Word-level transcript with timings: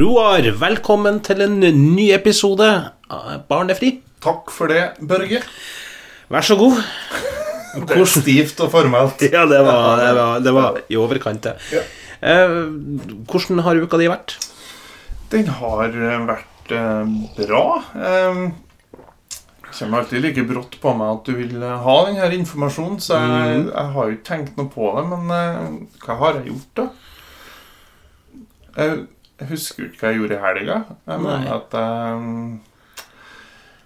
Roar, 0.00 0.46
velkommen 0.56 1.18
til 1.20 1.42
en 1.44 1.58
ny 1.60 2.06
episode 2.14 2.64
av 3.12 3.42
Barnefri. 3.50 3.90
Takk 4.24 4.48
for 4.54 4.72
det, 4.72 4.94
Børge. 5.04 5.42
Vær 6.32 6.46
så 6.46 6.56
god. 6.56 6.78
Det 7.90 7.98
er 7.98 8.08
stivt 8.08 8.62
og 8.64 8.70
formelt. 8.72 9.20
Ja, 9.34 9.42
det 9.50 9.58
var, 9.66 10.00
det 10.00 10.14
var, 10.16 10.40
det 10.46 10.54
var 10.56 10.78
i 10.88 10.96
overkant, 10.96 11.44
det. 11.44 11.52
Ja. 11.74 11.82
Eh, 12.32 12.54
hvordan 13.28 13.60
har 13.66 13.82
uka 13.82 14.00
di 14.00 14.08
vært? 14.08 14.38
Den 15.34 15.52
har 15.60 15.92
eh, 15.92 16.24
vært 16.32 16.74
eh, 16.78 17.12
bra. 17.36 17.62
Eh, 17.92 18.42
kommer 19.68 20.00
alltid 20.00 20.24
like 20.24 20.48
brått 20.48 20.80
på 20.80 20.96
meg 20.96 21.12
at 21.18 21.28
du 21.28 21.36
vil 21.44 21.60
eh, 21.60 21.76
ha 21.84 22.00
denne 22.08 22.32
informasjonen, 22.40 22.98
så 23.04 23.20
jeg, 23.20 23.62
jeg 23.68 23.96
har 23.98 24.08
jo 24.08 24.16
ikke 24.16 24.30
tenkt 24.32 24.56
noe 24.56 24.72
på 24.72 24.94
det. 24.96 25.06
Men 25.12 25.22
eh, 25.36 25.72
hva 26.06 26.20
har 26.24 26.40
jeg 26.40 26.54
gjort, 26.54 26.86
da? 26.86 26.90
Jeg, 29.40 29.48
husker 29.48 29.86
ikke 29.88 30.00
hva 30.04 30.10
jeg 30.12 30.20
gjorde 30.20 30.36
i 30.36 30.42
helga. 30.44 30.78
Jeg 31.08 31.20
Nei. 31.20 31.24
mener 31.24 31.54
at 31.56 31.76
mm, 32.20 32.60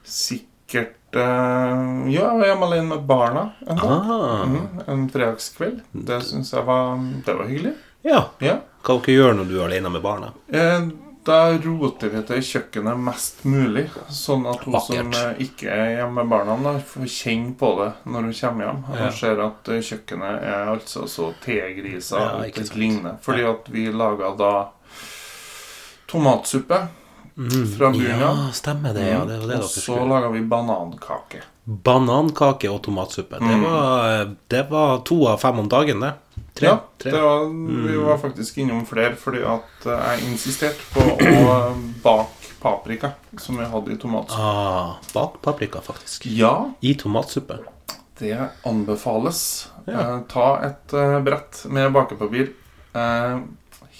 sikkert 0.04 1.16
eh, 1.16 2.10
Ja, 2.12 2.26
jeg 2.26 2.40
var 2.40 2.46
hjemme 2.50 2.68
alene 2.68 2.88
med 2.96 3.06
barna 3.08 3.46
en 3.68 3.76
dag. 3.76 3.90
Ah, 3.90 4.44
Mhm, 4.44 4.82
en 4.90 5.06
fredagskveld. 5.10 5.80
Det 5.92 6.20
syns 6.26 6.52
jeg 6.52 6.64
var, 6.66 6.98
det 7.26 7.34
var 7.38 7.46
hyggelig. 7.50 7.74
ja. 8.04 8.24
Ja. 8.40 8.58
Hva 8.84 8.98
dere 9.00 9.14
gjør 9.16 9.32
når 9.38 9.46
du 9.48 9.54
er 9.60 9.64
alene 9.70 9.90
med 9.94 10.02
barna? 10.04 10.32
Eh, 10.52 10.90
Da 11.24 11.56
roter 11.56 12.10
vi 12.12 12.20
til 12.28 12.42
kjøkkenet 12.44 12.98
mest 13.00 13.38
mulig, 13.48 13.86
sånn 14.12 14.42
at 14.46 14.60
hun 14.66 14.74
som 14.78 15.08
Vakkert. 15.08 15.38
eh, 15.38 15.46
ikke 15.46 15.70
er 15.72 15.86
hjemme 15.96 16.18
med 16.20 16.28
barna, 16.28 16.56
da, 16.62 16.74
får 16.84 17.06
kjenne 17.08 17.54
på 17.56 17.70
det 17.78 17.86
når 18.04 18.26
hun 18.26 18.34
kommer 18.40 18.64
hjem. 18.66 18.82
Ja. 18.98 19.08
Ser 19.10 19.40
at 19.40 19.68
eh, 19.72 19.80
kjøkkenet 19.80 20.42
er 20.44 20.68
altså 20.74 21.06
så 21.08 21.30
tegrisa 21.40 22.18
Ja, 22.20 22.28
og 22.36 22.42
det 22.44 23.14
Fordi 23.24 23.42
at 23.48 23.70
vi 23.72 23.86
laga 23.90 24.34
da 24.36 24.50
tomatsuppe 26.14 26.78
fra 27.78 27.90
Bunia. 27.90 28.18
Ja, 28.20 28.34
stemmer 28.54 28.94
det. 28.94 29.08
Ja, 29.10 29.24
det 29.26 29.40
det 29.50 29.56
og 29.58 29.66
så 29.70 29.96
laga 30.06 30.28
vi 30.30 30.40
banankake. 30.46 31.40
Banankake 31.64 32.68
og 32.70 32.82
tomatsuppe. 32.84 33.38
Det, 33.40 33.54
Mm. 33.56 33.62
var, 33.64 34.34
det 34.52 34.62
var 34.70 34.98
to 35.08 35.26
av 35.28 35.38
fem 35.42 35.58
om 35.58 35.68
dagen, 35.68 36.00
det. 36.00 36.12
Tre. 36.54 36.66
Ja, 36.68 36.76
tre. 37.02 37.10
det 37.10 37.20
var, 37.22 37.44
vi 37.88 37.96
var 37.98 38.18
faktisk 38.22 38.58
innom 38.62 38.84
flere 38.86 39.16
fordi 39.18 39.40
at 39.42 39.86
eh, 39.90 40.04
jeg 40.14 40.28
insisterte 40.30 40.86
på 40.94 41.02
å 41.02 41.74
bake 42.04 42.52
paprika 42.62 43.10
som 43.38 43.58
vi 43.58 43.64
hadde 43.66 43.92
i 43.92 43.96
tomatsuppe. 43.98 44.42
Ah, 44.42 44.94
bak 45.14 45.40
paprika, 45.42 45.80
faktisk. 45.82 46.26
Ja, 46.30 46.70
I 46.80 46.94
tomatsuppe. 46.94 47.58
Det 48.18 48.36
anbefales. 48.64 49.68
Ja. 49.86 49.98
Eh, 50.00 50.20
ta 50.30 50.46
et 50.62 50.92
eh, 50.94 51.18
brett 51.26 51.64
med 51.66 51.90
bakepapir. 51.92 52.52
Eh, 52.94 53.38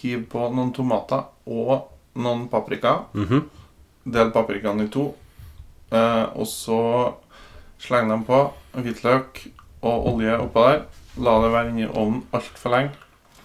hiv 0.04 0.22
på 0.30 0.46
noen 0.54 0.70
tomater 0.76 1.24
og 1.50 1.90
noen 2.14 2.48
paprika. 2.48 3.04
Mhm. 3.14 3.44
Del 4.04 4.30
paprikaen 4.30 4.80
i 4.84 4.88
to. 4.92 5.14
Eh, 5.90 6.24
og 6.34 6.46
så 6.46 7.14
sleng 7.80 8.08
dem 8.08 8.24
på 8.24 8.40
hvitløk 8.74 9.46
og 9.84 10.10
olje 10.14 10.36
oppå 10.40 10.66
der. 10.68 10.84
La 11.24 11.38
det 11.42 11.52
være 11.52 11.70
inni 11.70 11.86
ovnen 11.86 12.24
altfor 12.34 12.74
lenge. 12.74 12.92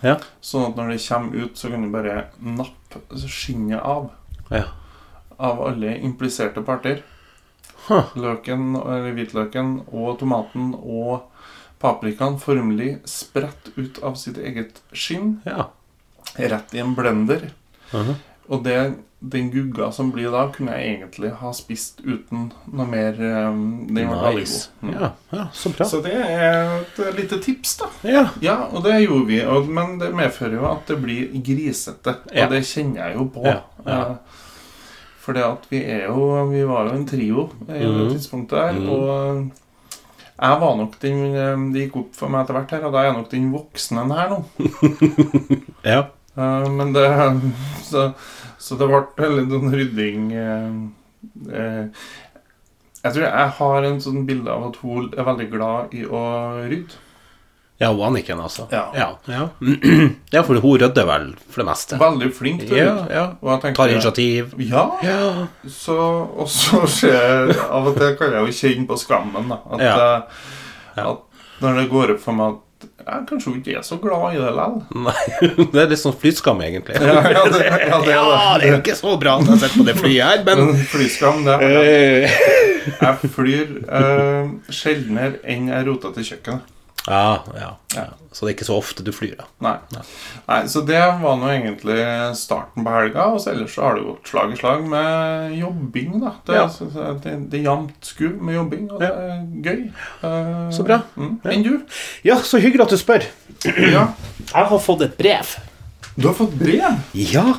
Ja. 0.02 0.16
Sånn 0.42 0.70
at 0.70 0.78
når 0.80 0.94
det 0.94 1.02
kommer 1.04 1.44
ut, 1.44 1.58
så 1.60 1.70
kan 1.70 1.84
du 1.84 1.90
bare 1.92 2.30
nappe 2.40 3.02
skinnet 3.28 3.82
av. 3.84 4.10
Ja. 4.50 4.66
Av 5.38 5.62
alle 5.68 5.98
impliserte 6.00 6.64
parter. 6.66 7.04
Huh. 7.88 8.12
Løken, 8.20 8.76
eller 8.80 9.14
hvitløken 9.16 9.76
og 9.88 10.20
tomaten 10.20 10.74
og 10.78 11.28
paprikaen 11.80 12.40
formelig 12.42 12.98
spredt 13.08 13.72
ut 13.78 14.02
av 14.04 14.18
sitt 14.20 14.38
eget 14.38 14.82
skinn, 14.92 15.38
ja. 15.48 15.70
rett 16.36 16.74
i 16.76 16.82
en 16.84 16.96
blender. 16.96 17.52
Mhm. 17.94 18.18
Og 18.50 18.64
det, 18.66 18.76
den 19.22 19.50
gugga 19.54 19.92
som 19.94 20.10
blir 20.12 20.32
da, 20.34 20.46
kunne 20.56 20.74
jeg 20.80 20.96
egentlig 20.96 21.30
ha 21.42 21.52
spist 21.54 22.00
uten 22.02 22.48
noe 22.74 22.86
mer 22.90 23.14
eh, 23.20 23.50
Den 23.94 24.08
var 24.10 24.24
veldig 24.30 24.46
god. 24.48 24.64
Mm. 24.82 24.94
Ja, 24.96 25.10
ja, 25.36 25.44
så 25.54 25.70
bra. 25.76 25.86
Så 25.86 26.00
det 26.02 26.14
er 26.16 26.72
et 26.80 27.02
lite 27.20 27.38
tips, 27.44 27.76
da. 27.84 27.90
Ja. 28.10 28.24
Ja, 28.42 28.56
og 28.74 28.84
det 28.88 28.96
gjorde 29.04 29.28
vi. 29.30 29.40
Og, 29.46 29.70
men 29.70 30.00
det 30.02 30.10
medfører 30.18 30.56
jo 30.58 30.66
at 30.72 30.88
det 30.90 30.98
blir 31.04 31.30
grisete. 31.46 32.16
Ja. 32.34 32.48
Og 32.48 32.56
det 32.56 32.64
kjenner 32.66 33.04
jeg 33.10 33.20
jo 33.20 33.28
på. 33.38 33.46
Ja, 33.46 33.60
ja. 33.86 34.02
Eh, 34.02 34.38
Fordi 35.20 35.42
at 35.46 35.66
vi 35.70 35.84
er 35.86 36.06
jo 36.08 36.24
Vi 36.50 36.64
var 36.66 36.88
jo 36.90 36.94
en 36.98 37.06
trio 37.06 37.50
i 37.68 37.74
det 37.74 37.90
Mhm. 37.90 38.10
tidspunktet 38.16 38.58
her. 38.58 38.80
Mm. 38.80 38.90
Og 38.90 39.52
jeg 40.40 40.62
var 40.62 40.76
nok 40.80 40.96
den 41.04 41.20
eh, 41.36 41.66
Det 41.74 41.84
gikk 41.84 41.98
opp 42.02 42.16
for 42.16 42.30
meg 42.34 42.42
etter 42.48 42.56
hvert 42.58 42.72
her, 42.72 42.86
og 42.88 42.94
da 42.96 43.00
er 43.04 43.10
jeg 43.12 43.18
nok 43.20 43.30
den 43.30 43.52
voksne 43.54 44.08
her 44.16 44.30
nå. 44.32 44.40
ja. 45.94 46.00
Eh, 46.40 46.70
Men 46.72 46.94
det 46.96 47.06
Så, 47.90 48.08
så 48.70 48.78
det 48.80 48.88
ble 48.92 49.30
litt 49.36 49.52
sånn 49.54 49.74
rydding 49.74 50.32
eh, 50.38 50.80
eh, 51.58 52.08
Jeg 53.04 53.14
tror 53.16 53.24
jeg 53.26 53.54
har 53.60 53.86
en 53.90 54.02
sånn 54.04 54.26
bilde 54.28 54.52
av 54.54 54.70
at 54.70 54.80
hun 54.84 55.10
er 55.18 55.26
veldig 55.28 55.48
glad 55.54 55.94
i 55.96 56.04
å 56.06 56.24
rydde. 56.70 57.06
Ja, 57.80 57.94
og 57.94 58.02
Anniken, 58.10 58.42
altså. 58.44 58.66
Ja. 58.76 58.82
Ja, 58.92 59.06
ja. 59.32 59.46
ja, 60.36 60.42
for 60.44 60.60
hun 60.60 60.74
rydder 60.82 61.06
vel 61.08 61.30
for 61.48 61.62
det 61.62 61.68
meste. 61.70 61.96
Veldig 62.02 62.28
flink 62.36 62.66
til 62.68 62.76
å 62.76 62.80
Ja, 62.82 62.90
rydde. 62.98 63.14
ja. 63.16 63.54
Jeg 63.64 63.76
Tar 63.78 63.94
initiativ. 63.94 64.50
Ja, 64.68 64.84
Ja. 65.08 65.30
så, 65.72 65.96
og 66.44 66.52
så 66.52 66.82
skjer 66.92 67.54
Av 67.70 67.88
og 67.88 67.96
til 67.96 68.18
kan 68.20 68.36
jeg 68.36 68.50
jo 68.50 68.58
kjenne 68.60 68.88
på 68.92 68.98
skammen. 69.00 69.48
da 69.48 69.62
At, 69.72 69.80
Ja. 69.86 69.96
eh, 69.96 70.22
Ja. 71.00 71.08
at 71.14 71.64
når 71.64 71.80
det 71.80 71.90
går 71.96 72.12
opp 72.18 72.20
for 72.20 72.34
meg 72.36 72.52
at 72.58 72.60
jeg 73.10 73.26
kanskje 73.30 73.54
ikke 73.60 73.76
er 73.80 73.86
så 73.88 73.98
glad 74.02 74.36
i 74.36 74.40
det 74.40 74.54
likevel. 74.56 74.80
Nei, 75.06 75.68
det 75.74 75.84
er 75.84 75.92
litt 75.94 76.02
sånn 76.02 76.18
flyskam, 76.22 76.64
egentlig. 76.66 76.98
Ja, 77.02 77.20
ja, 77.36 77.44
det, 77.52 77.62
ja, 77.66 78.00
det 78.06 78.16
er 78.16 78.60
det 78.60 78.68
er 78.70 78.74
jo 78.74 78.80
ikke 78.82 78.98
så 79.00 79.16
bra 79.22 79.38
at 79.40 79.52
jeg 79.54 79.62
sitter 79.66 79.78
på 79.82 79.88
det 79.90 79.96
flyet 80.00 80.26
her, 80.26 80.44
men 80.48 80.66
Men 80.70 80.84
flyskam, 80.96 81.46
det 81.48 81.60
er 81.60 81.78
Eh, 81.80 82.42
Jeg 82.90 83.30
flyr 83.36 83.72
uh, 83.92 84.50
sjeldnere 84.74 85.40
enn 85.44 85.68
jeg 85.70 85.86
roter 85.88 86.14
til 86.16 86.26
kjøkkenet. 86.32 86.76
Ja, 87.08 87.44
ja, 87.58 87.70
ja. 87.96 88.04
Så 88.32 88.46
det 88.46 88.52
er 88.52 88.56
ikke 88.58 88.68
så 88.68 88.76
ofte 88.78 89.04
du 89.04 89.10
flyr, 89.16 89.36
da. 89.40 89.46
Nei. 89.66 89.78
Nei, 90.48 90.60
Så 90.70 90.84
det 90.86 91.00
var 91.22 91.38
nå 91.40 91.48
egentlig 91.50 91.98
starten 92.38 92.86
på 92.86 92.92
helga. 92.94 93.26
Og 93.34 93.40
så 93.42 93.52
ellers 93.56 93.74
så 93.74 93.82
har 93.88 93.96
det 93.98 94.04
gått 94.06 94.30
slag 94.30 94.54
i 94.54 94.60
slag 94.60 94.84
med 94.88 95.56
jobbing, 95.58 96.20
da. 96.22 96.34
Det, 96.46 96.56
Ja. 96.60 96.68
så- 96.70 96.90
det, 97.24 97.50
det 97.50 97.60
er 97.60 97.64
jevnt 97.72 98.06
skudd 98.06 98.42
med 98.42 98.56
jobbing, 98.56 98.92
og 98.92 99.00
det 99.00 99.10
er 99.10 99.42
gøy. 99.66 99.92
Uh, 100.24 100.70
Så 100.72 100.84
bra. 100.86 101.02
Mm. 101.18 101.40
Enn 101.46 101.64
du? 101.64 101.82
Ja, 102.24 102.36
så 102.36 102.60
hyggelig 102.62 102.82
at 102.86 102.90
du 102.90 102.98
spør. 102.98 103.26
Ja. 103.66 104.06
Jeg 104.54 104.66
har 104.66 104.80
fått 104.80 105.02
et 105.02 105.18
brev. 105.18 105.56
Du 106.20 106.28
har 106.28 106.36
fått 106.36 106.54
brev? 106.60 107.00
Ja. 107.14 107.56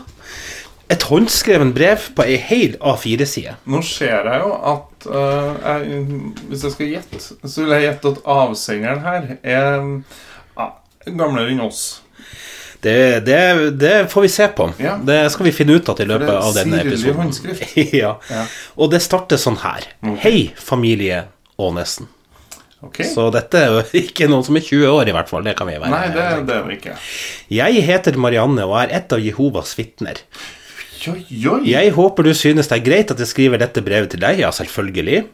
Et 0.91 1.03
håndskreven 1.07 1.71
brev 1.75 2.09
på 2.19 2.27
ei 2.27 2.37
hel 2.43 2.75
A4-side. 2.83 3.55
Nå 3.71 3.83
ser 3.87 4.27
jeg 4.27 4.43
jo 4.43 4.53
at 4.73 5.07
uh, 5.07 5.55
jeg, 5.63 6.05
Hvis 6.51 6.65
jeg 6.67 6.75
skal 6.75 6.95
gjette, 6.97 7.21
så 7.23 7.63
vil 7.63 7.75
jeg 7.77 7.87
gjette 7.87 8.15
at 8.17 8.23
avsenderen 8.35 9.05
her 9.05 9.29
er 9.39 9.85
uh, 10.59 10.73
gamlere 11.07 11.53
enn 11.55 11.63
oss. 11.63 12.03
Det, 12.81 13.21
det, 13.27 13.71
det 13.77 14.11
får 14.11 14.25
vi 14.25 14.29
se 14.33 14.47
på. 14.57 14.71
Ja. 14.81 14.97
Det 15.05 15.19
skal 15.31 15.51
vi 15.51 15.53
finne 15.53 15.77
ut 15.77 15.89
av 15.93 16.01
i 16.01 16.07
løpet 16.09 16.31
av 16.33 16.55
denne 16.57 16.81
episoden. 16.81 17.35
ja. 18.03 18.15
Ja. 18.33 18.45
Og 18.81 18.91
det 18.91 19.03
starter 19.05 19.41
sånn 19.41 19.61
her. 19.61 19.85
Hei, 20.25 20.51
familie 20.57 21.27
Ånesen. 21.61 22.09
Okay. 22.81 23.05
Så 23.05 23.27
dette 23.35 23.61
er 23.61 23.75
jo 23.75 23.83
ikke 24.07 24.31
noen 24.33 24.47
som 24.47 24.57
er 24.57 24.65
20 24.65 24.95
år, 24.95 25.11
i 25.11 25.15
hvert 25.15 25.29
fall. 25.31 25.45
Det 25.45 25.55
kan 25.59 25.69
vi 25.69 25.77
være. 25.77 25.93
Nei, 25.93 26.07
det, 26.17 26.31
det 26.49 26.57
er 26.57 26.65
vi 26.67 26.79
ikke. 26.81 26.97
Jeg 27.53 27.85
heter 27.87 28.17
Marianne 28.21 28.65
og 28.65 28.79
er 28.81 28.97
et 29.03 29.13
av 29.13 29.21
Jehovas 29.21 29.77
vitner. 29.79 30.25
Oi, 31.09 31.25
oi. 31.49 31.61
Jeg 31.71 31.93
håper 31.97 32.23
du 32.27 32.35
synes 32.37 32.69
det 32.69 32.77
er 32.77 32.85
greit 32.85 33.11
at 33.15 33.21
jeg 33.23 33.31
skriver 33.31 33.57
dette 33.63 33.81
brevet 33.85 34.11
til 34.13 34.21
deg. 34.21 34.43
Ja, 34.43 34.51
selvfølgelig. 34.53 35.25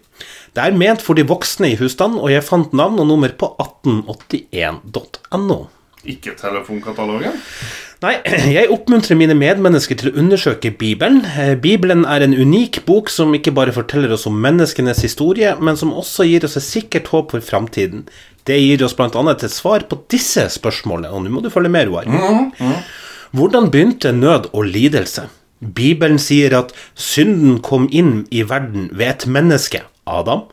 Det 0.57 0.63
er 0.63 0.77
ment 0.79 1.03
for 1.05 1.19
de 1.19 1.25
voksne 1.27 1.73
i 1.73 1.79
husstanden, 1.81 2.21
og 2.23 2.31
jeg 2.33 2.45
fant 2.47 2.73
navn 2.77 3.01
og 3.03 3.07
nummer 3.11 3.33
på 3.37 3.47
1881.no. 3.61 5.59
Ikke 6.07 6.37
telefonkatalogen? 6.39 7.35
Nei, 8.05 8.15
jeg 8.53 8.71
oppmuntrer 8.71 9.17
mine 9.19 9.35
medmennesker 9.37 9.97
til 9.99 10.11
å 10.13 10.17
undersøke 10.21 10.71
Bibelen. 10.79 11.25
Eh, 11.27 11.55
Bibelen 11.59 12.05
er 12.07 12.21
en 12.23 12.37
unik 12.37 12.85
bok 12.87 13.11
som 13.13 13.35
ikke 13.35 13.55
bare 13.57 13.75
forteller 13.75 14.13
oss 14.15 14.27
om 14.31 14.37
menneskenes 14.45 15.03
historie, 15.03 15.57
men 15.59 15.77
som 15.81 15.95
også 15.97 16.25
gir 16.29 16.45
oss 16.47 16.57
et 16.61 16.67
sikkert 16.67 17.11
håp 17.13 17.33
for 17.35 17.43
framtiden. 17.45 18.07
Det 18.47 18.59
gir 18.61 18.85
oss 18.87 18.95
bl.a. 18.95 19.09
et 19.33 19.51
svar 19.51 19.81
på 19.91 19.99
disse 20.13 20.45
spørsmålene, 20.55 21.11
og 21.11 21.25
nå 21.25 21.31
må 21.35 21.41
du 21.43 21.51
følge 21.51 21.73
med, 21.73 21.91
Roar. 21.91 22.07
Hvordan 23.37 23.73
begynte 23.73 24.13
nød 24.15 24.53
og 24.55 24.69
lidelse? 24.71 25.27
Bibelen 25.61 26.19
sier 26.21 26.53
at 26.59 26.75
synden 26.95 27.61
kom 27.65 27.89
inn 27.89 28.27
i 28.31 28.43
verden 28.49 28.91
ved 28.93 29.09
et 29.09 29.27
menneske, 29.27 29.83
Adam, 30.05 30.45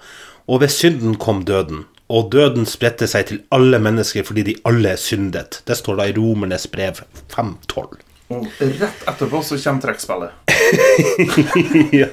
og 0.47 0.61
ved 0.63 0.71
synden 0.71 1.17
kom 1.19 1.43
døden. 1.47 1.85
Og 2.13 2.31
døden 2.31 2.65
spredte 2.69 3.07
seg 3.09 3.27
til 3.29 3.43
alle 3.55 3.79
mennesker 3.81 4.25
fordi 4.27 4.43
de 4.49 4.57
alle 4.67 4.95
syndet. 4.99 5.61
Det 5.67 5.77
står 5.79 5.99
da 5.99 6.07
i 6.09 6.15
Romernes 6.15 6.67
brev 6.71 6.99
5.12. 7.33 7.99
Og 8.33 8.47
rett 8.59 9.07
etterpå 9.09 9.41
så 9.45 9.57
kommer 9.59 9.83
trekkspillet. 9.83 10.31
ja. 12.03 12.09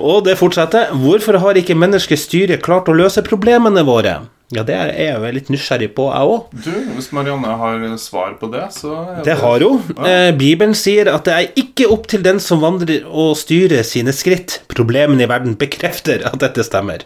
Og 0.00 0.24
det 0.26 0.38
fortsetter. 0.40 0.94
Hvorfor 0.98 1.38
har 1.42 1.60
ikke 1.60 1.76
menneskestyret 1.78 2.62
klart 2.64 2.88
å 2.88 2.96
løse 2.96 3.24
problemene 3.26 3.84
våre? 3.86 4.22
Ja, 4.54 4.62
det 4.66 4.74
er 4.76 4.92
jeg 4.94 5.34
litt 5.34 5.48
nysgjerrig 5.50 5.88
på, 5.96 6.06
jeg 6.14 6.30
òg. 6.30 6.52
Du, 6.64 6.70
hvis 6.94 7.10
Marianne 7.16 7.56
har 7.58 7.82
svar 7.98 8.36
på 8.38 8.50
det, 8.52 8.68
så 8.76 8.92
er 9.16 9.24
Det 9.26 9.38
har 9.40 9.64
hun. 9.64 9.80
Eh, 10.06 10.30
Bibelen 10.38 10.76
sier 10.78 11.10
at 11.10 11.26
det 11.26 11.34
er 11.34 11.58
ikke 11.64 11.88
opp 11.90 12.06
til 12.10 12.22
den 12.22 12.38
som 12.42 12.62
vandrer 12.62 13.08
å 13.08 13.32
styre 13.38 13.82
sine 13.86 14.14
skritt. 14.14 14.60
Problemene 14.70 15.26
i 15.26 15.30
verden 15.30 15.58
bekrefter 15.58 16.22
at 16.28 16.38
dette 16.42 16.62
stemmer. 16.66 17.02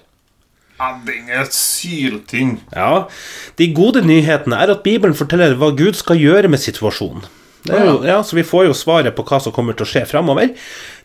Ja, 0.78 0.92
den 1.06 1.26
er 1.34 1.48
syltynn. 1.50 2.58
Ja, 2.70 3.08
De 3.58 3.66
gode 3.74 4.04
nyhetene 4.06 4.60
er 4.62 4.70
at 4.76 4.84
Bibelen 4.84 5.16
forteller 5.18 5.56
hva 5.58 5.72
Gud 5.74 5.98
skal 5.98 6.20
gjøre 6.20 6.50
med 6.52 6.62
situasjonen. 6.62 7.24
Jo, 7.66 8.04
ja, 8.06 8.22
Så 8.24 8.36
vi 8.36 8.44
får 8.46 8.68
jo 8.68 8.76
svaret 8.76 9.16
på 9.16 9.24
hva 9.26 9.40
som 9.42 9.54
kommer 9.54 9.76
til 9.76 9.86
å 9.86 9.90
skje 9.90 10.04
framover. 10.08 10.54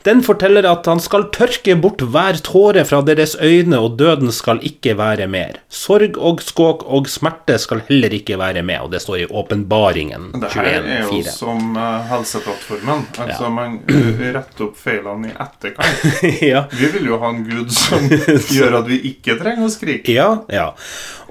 Den 0.03 0.19
forteller 0.23 0.65
at 0.67 0.87
han 0.89 0.99
skal 0.99 1.29
tørke 1.31 1.77
bort 1.79 2.01
hver 2.03 2.35
tåre 2.43 2.83
fra 2.83 2.99
deres 3.07 3.37
øyne, 3.39 3.77
og 3.79 3.95
døden 3.99 4.33
skal 4.35 4.59
ikke 4.65 4.97
være 4.99 5.29
mer. 5.31 5.61
Sorg 5.71 6.17
og 6.19 6.43
skåk 6.43 6.83
og 6.83 7.07
smerte 7.11 7.55
skal 7.61 7.85
heller 7.87 8.11
ikke 8.17 8.35
være 8.39 8.65
med, 8.67 8.81
og 8.83 8.91
det 8.91 8.99
står 9.03 9.21
i 9.23 9.27
Åpenbaringen 9.31 10.33
Det 10.41 10.51
her 10.57 10.67
er 10.73 10.89
jo 11.05 11.21
21.4. 11.21 11.35
som 11.37 11.77
eh, 11.79 12.09
Helseplattformen. 12.11 13.05
Altså, 13.23 13.51
man 13.53 13.79
uh, 13.87 14.23
retter 14.35 14.67
opp 14.67 14.75
feilene 14.79 15.31
i 15.31 15.37
etterkant. 15.45 16.19
ja. 16.51 16.65
Vi 16.75 16.91
vil 16.97 17.07
jo 17.07 17.21
ha 17.23 17.31
en 17.31 17.45
gud 17.47 17.71
som 17.71 18.03
gjør 18.57 18.81
at 18.81 18.91
vi 18.91 18.99
ikke 19.13 19.37
trenger 19.39 19.69
å 19.69 19.71
skrike. 19.71 20.11
Ja, 20.11 20.29
ja. 20.51 20.73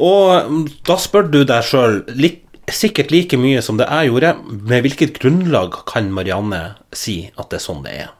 Og 0.01 0.49
mm, 0.49 0.65
da 0.89 0.97
spør 1.01 1.29
du 1.29 1.43
deg 1.45 1.69
sjøl 1.69 2.01
sikkert 2.77 3.13
like 3.15 3.39
mye 3.41 3.63
som 3.65 3.79
det 3.81 3.89
jeg 3.91 4.11
gjorde, 4.11 4.35
med 4.49 4.85
hvilket 4.87 5.15
grunnlag 5.21 5.83
kan 5.91 6.11
Marianne 6.15 6.65
si 6.93 7.25
at 7.37 7.51
det 7.53 7.61
er 7.61 7.67
sånn 7.67 7.87
det 7.87 7.95
er? 8.07 8.11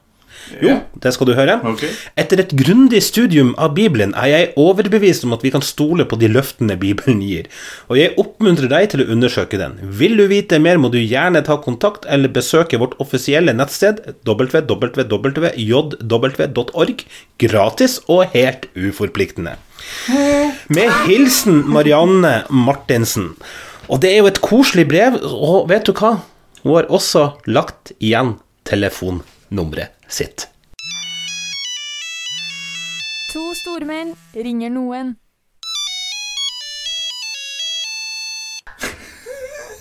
Jo, 0.63 0.75
det 0.99 1.13
skal 1.15 1.29
du 1.29 1.33
høre. 1.37 1.55
Okay. 1.73 1.91
Etter 2.19 2.41
et 2.43 2.53
grundig 2.59 3.03
studium 3.05 3.53
av 3.63 3.75
Bibelen 3.77 4.13
er 4.19 4.29
jeg 4.31 4.51
overbevist 4.61 5.25
om 5.27 5.33
at 5.37 5.43
vi 5.45 5.53
kan 5.55 5.63
stole 5.65 6.05
på 6.09 6.17
de 6.21 6.29
løftene 6.33 6.77
Bibelen 6.81 7.23
gir, 7.25 7.47
og 7.89 7.97
jeg 8.01 8.15
oppmuntrer 8.21 8.69
deg 8.73 8.91
til 8.93 9.01
å 9.05 9.09
undersøke 9.15 9.57
den. 9.61 9.73
Vil 10.01 10.15
du 10.19 10.25
vite 10.31 10.59
mer, 10.63 10.77
må 10.83 10.89
du 10.93 10.99
gjerne 11.01 11.45
ta 11.47 11.57
kontakt 11.63 12.03
eller 12.11 12.29
besøke 12.33 12.81
vårt 12.83 12.97
offisielle 13.03 13.53
nettsted 13.57 13.97
www.jw.org, 14.27 14.59
gratis 17.43 18.01
og 18.11 18.21
helt 18.35 18.63
uforpliktende. 18.75 19.53
Med 20.73 20.89
hilsen 21.07 21.57
Marianne 21.71 22.45
Martinsen. 22.51 23.37
Og 23.91 24.01
det 24.03 24.13
er 24.13 24.23
jo 24.23 24.31
et 24.31 24.41
koselig 24.43 24.87
brev, 24.89 25.19
og 25.23 25.69
vet 25.71 25.87
du 25.87 25.93
hva? 25.97 26.17
Hun 26.63 26.77
har 26.77 26.91
også 26.95 27.33
lagt 27.51 27.93
igjen 27.99 28.37
telefonnummeret 28.69 29.91
sitt. 30.07 30.47
To 33.33 33.43
stormenn 33.65 34.15
ringer 34.37 34.71
noen. 34.71 35.17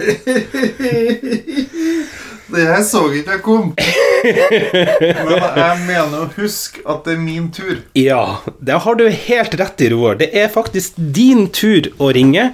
Det 2.51 2.65
her 2.67 2.81
så 2.83 3.01
ikke 3.15 3.31
jeg 3.37 3.41
kom. 3.45 3.69
Men 3.77 5.31
jeg 5.57 5.77
mener 5.89 6.15
å 6.23 6.29
huske 6.35 6.83
at 6.89 7.05
det 7.07 7.15
er 7.15 7.21
min 7.23 7.47
tur. 7.55 7.77
Ja, 7.97 8.37
det 8.61 8.79
har 8.83 8.97
du 8.99 9.05
helt 9.09 9.55
rett 9.61 9.81
i, 9.85 9.89
Roar. 9.93 10.17
Det 10.19 10.29
er 10.37 10.51
faktisk 10.53 10.97
din 11.15 11.47
tur 11.55 11.87
å 12.01 12.11
ringe. 12.15 12.49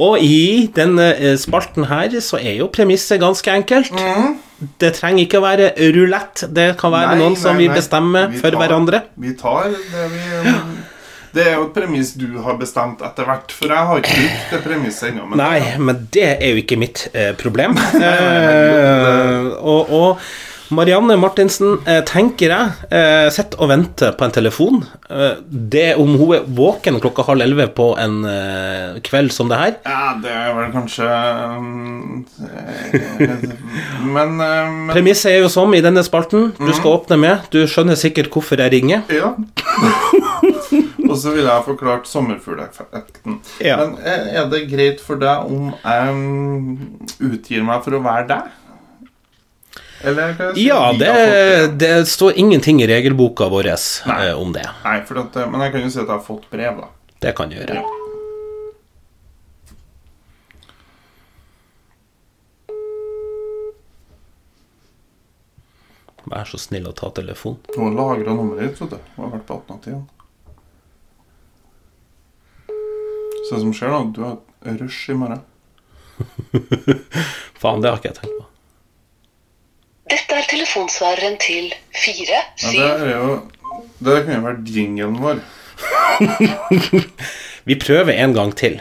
Og 0.00 0.22
i 0.24 0.68
denne 0.76 1.10
eh, 1.18 1.34
spalten 1.40 1.88
her 1.90 2.14
så 2.24 2.38
er 2.40 2.56
jo 2.62 2.70
premisset 2.72 3.20
ganske 3.20 3.52
enkelt. 3.52 3.90
Det 4.80 4.92
trenger 4.96 5.24
ikke 5.26 5.40
å 5.40 5.44
være 5.44 5.70
rulett. 5.96 6.44
Det 6.52 6.70
kan 6.80 6.92
være 6.94 7.14
Nei, 7.14 7.20
noen 7.24 7.36
som 7.40 7.56
nei, 7.56 7.64
vi 7.64 7.68
nei. 7.70 7.76
bestemmer 7.80 8.30
Vi 8.32 8.40
for 8.42 8.52
tar- 8.54 8.62
hverandre. 8.64 9.02
Vi 9.20 9.34
tar 9.40 9.70
det 9.72 10.06
vi 10.14 10.24
Det 11.34 11.44
er 11.46 11.54
jo 11.58 11.66
et 11.68 11.74
premiss 11.76 12.12
du 12.18 12.26
har 12.42 12.56
bestemt 12.58 13.02
etter 13.06 13.28
hvert, 13.28 13.52
for 13.54 13.70
jeg 13.70 13.86
har 13.90 14.00
ikke 14.02 14.16
brukt 14.18 14.50
det 14.56 14.62
premisset 14.66 15.10
ennå. 15.12 15.28
men- 15.30 15.38
Nei, 15.38 15.76
men 15.78 16.06
det 16.10 16.28
er 16.42 16.46
jo 16.54 16.62
ikke 16.64 16.78
mitt 16.78 17.08
eh, 17.14 17.32
problem. 17.38 17.76
Eh, 18.00 19.50
og, 19.62 19.90
og 19.94 20.18
Marianne 20.70 21.16
Martinsen, 21.18 21.80
eh, 21.90 21.98
tenker 22.06 22.52
jeg, 22.52 22.74
eh, 22.94 23.26
sitter 23.34 23.58
og 23.64 23.70
venter 23.72 24.12
på 24.14 24.22
en 24.26 24.30
telefon. 24.36 24.76
Eh, 25.10 25.40
det 25.50 25.96
om 25.98 26.12
hun 26.20 26.34
er 26.36 26.44
våken 26.46 27.00
klokka 27.02 27.24
halv 27.26 27.42
elleve 27.42 27.66
på 27.74 27.88
en 27.98 28.20
eh, 28.30 29.00
kveld 29.06 29.32
som 29.34 29.50
det 29.50 29.58
her. 29.58 29.74
Ja, 29.86 30.12
det 30.22 30.30
er 30.30 30.54
vel 30.54 30.70
kanskje 30.76 31.08
um, 31.56 32.24
eh, 32.46 33.34
Men, 34.14 34.36
eh, 34.38 34.70
men 34.70 34.94
Premisset 34.94 35.32
er 35.34 35.40
jo 35.42 35.50
som 35.50 35.74
i 35.74 35.82
denne 35.82 36.04
spalten. 36.06 36.52
Du 36.58 36.70
skal 36.76 37.00
åpne 37.00 37.18
med. 37.18 37.50
Du 37.50 37.64
skjønner 37.66 37.98
sikkert 37.98 38.30
hvorfor 38.30 38.62
jeg 38.62 38.70
ringer. 38.78 39.02
Ja. 39.10 39.34
Og 41.10 41.18
så 41.18 41.34
ville 41.34 41.50
jeg 41.50 41.66
forklart 41.66 42.08
sommerfugleffekten. 42.08 43.40
Ja. 43.64 43.76
Men 43.82 43.96
eh, 44.04 44.30
er 44.40 44.48
det 44.52 44.64
greit 44.70 45.02
for 45.04 45.20
deg 45.20 45.50
om 45.50 45.70
jeg 45.74 46.16
mm, 46.16 46.72
utgir 47.30 47.66
meg 47.66 47.84
for 47.86 47.98
å 47.98 48.02
være 48.04 48.26
deg? 48.30 48.56
Eller 50.00 50.32
hva 50.38 50.52
si 50.56 50.64
Ja, 50.64 50.80
det, 50.96 51.10
det 51.80 51.94
står 52.08 52.38
ingenting 52.40 52.80
i 52.80 52.88
regelboka 52.88 53.50
vår 53.52 53.72
Nei. 54.08 54.28
eh, 54.28 54.34
om 54.38 54.54
det. 54.56 54.64
Nei, 54.84 54.98
at, 55.04 55.36
eh, 55.36 55.50
men 55.50 55.66
jeg 55.66 55.74
kan 55.74 55.84
jo 55.84 55.90
si 55.92 56.00
at 56.00 56.06
jeg 56.06 56.14
har 56.14 56.24
fått 56.24 56.46
brev, 56.52 56.80
da. 56.80 56.92
Det 57.20 57.34
kan 57.36 57.50
du 57.50 57.58
gjøre. 57.58 57.82
Ja. 57.82 57.96
Vær 66.30 66.46
så 66.46 66.60
snill 66.60 66.86
å 66.86 66.94
ta 66.94 67.10
telefonen. 67.16 67.60
Hun 67.74 67.96
lagra 67.98 68.34
nummeret 68.36 68.70
ditt, 68.70 68.80
vet 68.84 68.92
du. 68.94 69.12
Hun 69.16 69.24
har 69.26 69.32
vært 69.34 69.46
på 69.48 69.56
1881. 69.58 70.19
Så 73.50 73.56
det 73.56 73.64
som 73.64 73.72
skjer 73.74 73.90
nå, 73.90 73.96
du 74.14 74.20
har 74.22 74.36
et 74.70 74.76
rush 74.78 75.10
i 75.10 75.14
morgen. 75.18 75.40
Faen, 77.58 77.80
det 77.82 77.88
har 77.90 77.96
ikke 77.98 78.12
jeg 78.12 78.18
tenkt 78.20 78.36
på. 78.36 78.44
Dette 80.12 80.36
er 80.38 80.44
telefonsvareren 80.52 81.34
til 81.42 81.72
4 81.98 82.28
Ja, 82.30 82.42
7 82.62 82.68
det 82.76 82.84
er 82.84 83.10
jo 83.10 83.32
Det 83.98 84.14
kunne 84.20 84.36
jo 84.36 84.44
vært 84.44 84.70
jinglen 84.70 85.16
vår. 85.18 85.40
Vi 87.72 87.76
prøver 87.82 88.20
en 88.22 88.36
gang 88.36 88.52
til. 88.60 88.76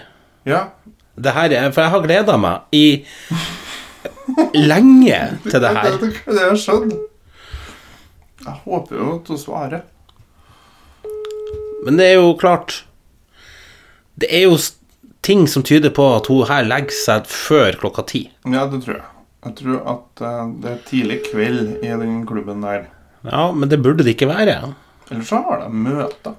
Ja. 0.46 0.68
Det 1.18 1.34
her 1.34 1.56
er, 1.64 1.72
for 1.74 1.82
jeg 1.88 1.94
har 1.96 2.04
gleda 2.06 2.36
meg 2.38 2.78
i 2.78 3.02
lenge 4.54 5.24
til 5.48 5.64
det 5.66 5.72
her. 5.80 5.90
Det, 5.98 6.12
det, 6.12 6.12
det 6.30 6.44
har 6.44 6.52
jeg 6.52 6.62
skjønt. 6.62 6.94
Jeg 8.46 8.56
håper 8.68 9.02
jo 9.02 9.10
at 9.16 9.34
hun 9.34 9.42
svarer. 9.42 9.82
Men 11.88 11.98
det 11.98 12.12
er 12.12 12.20
jo 12.20 12.38
klart 12.38 12.84
Det 14.20 14.30
er 14.36 14.46
jo 14.48 14.58
ting 15.26 15.46
som 15.52 15.64
tyder 15.68 15.92
på 15.96 16.06
at 16.16 16.28
hun 16.32 16.46
her 16.50 16.66
legger 16.68 16.96
seg 16.96 17.28
før 17.30 17.78
klokka 17.82 18.06
ti. 18.10 18.22
Ja, 18.48 18.66
det 18.72 18.82
tror 18.86 18.98
jeg. 19.00 19.08
Jeg 19.46 19.56
tror 19.62 19.78
at 19.94 20.24
eh, 20.28 20.40
det 20.64 20.72
er 20.74 20.80
tidlig 20.90 21.20
kveld 21.30 21.78
i 21.86 21.92
den 22.02 22.22
klubben 22.28 22.64
der. 22.66 22.88
Ja, 23.24 23.46
men 23.56 23.70
det 23.72 23.80
burde 23.84 24.04
det 24.04 24.16
ikke 24.18 24.28
være. 24.32 24.58
Eller 25.10 25.24
så 25.28 25.40
har 25.46 25.64
de 25.66 25.70
møte. 25.86 26.34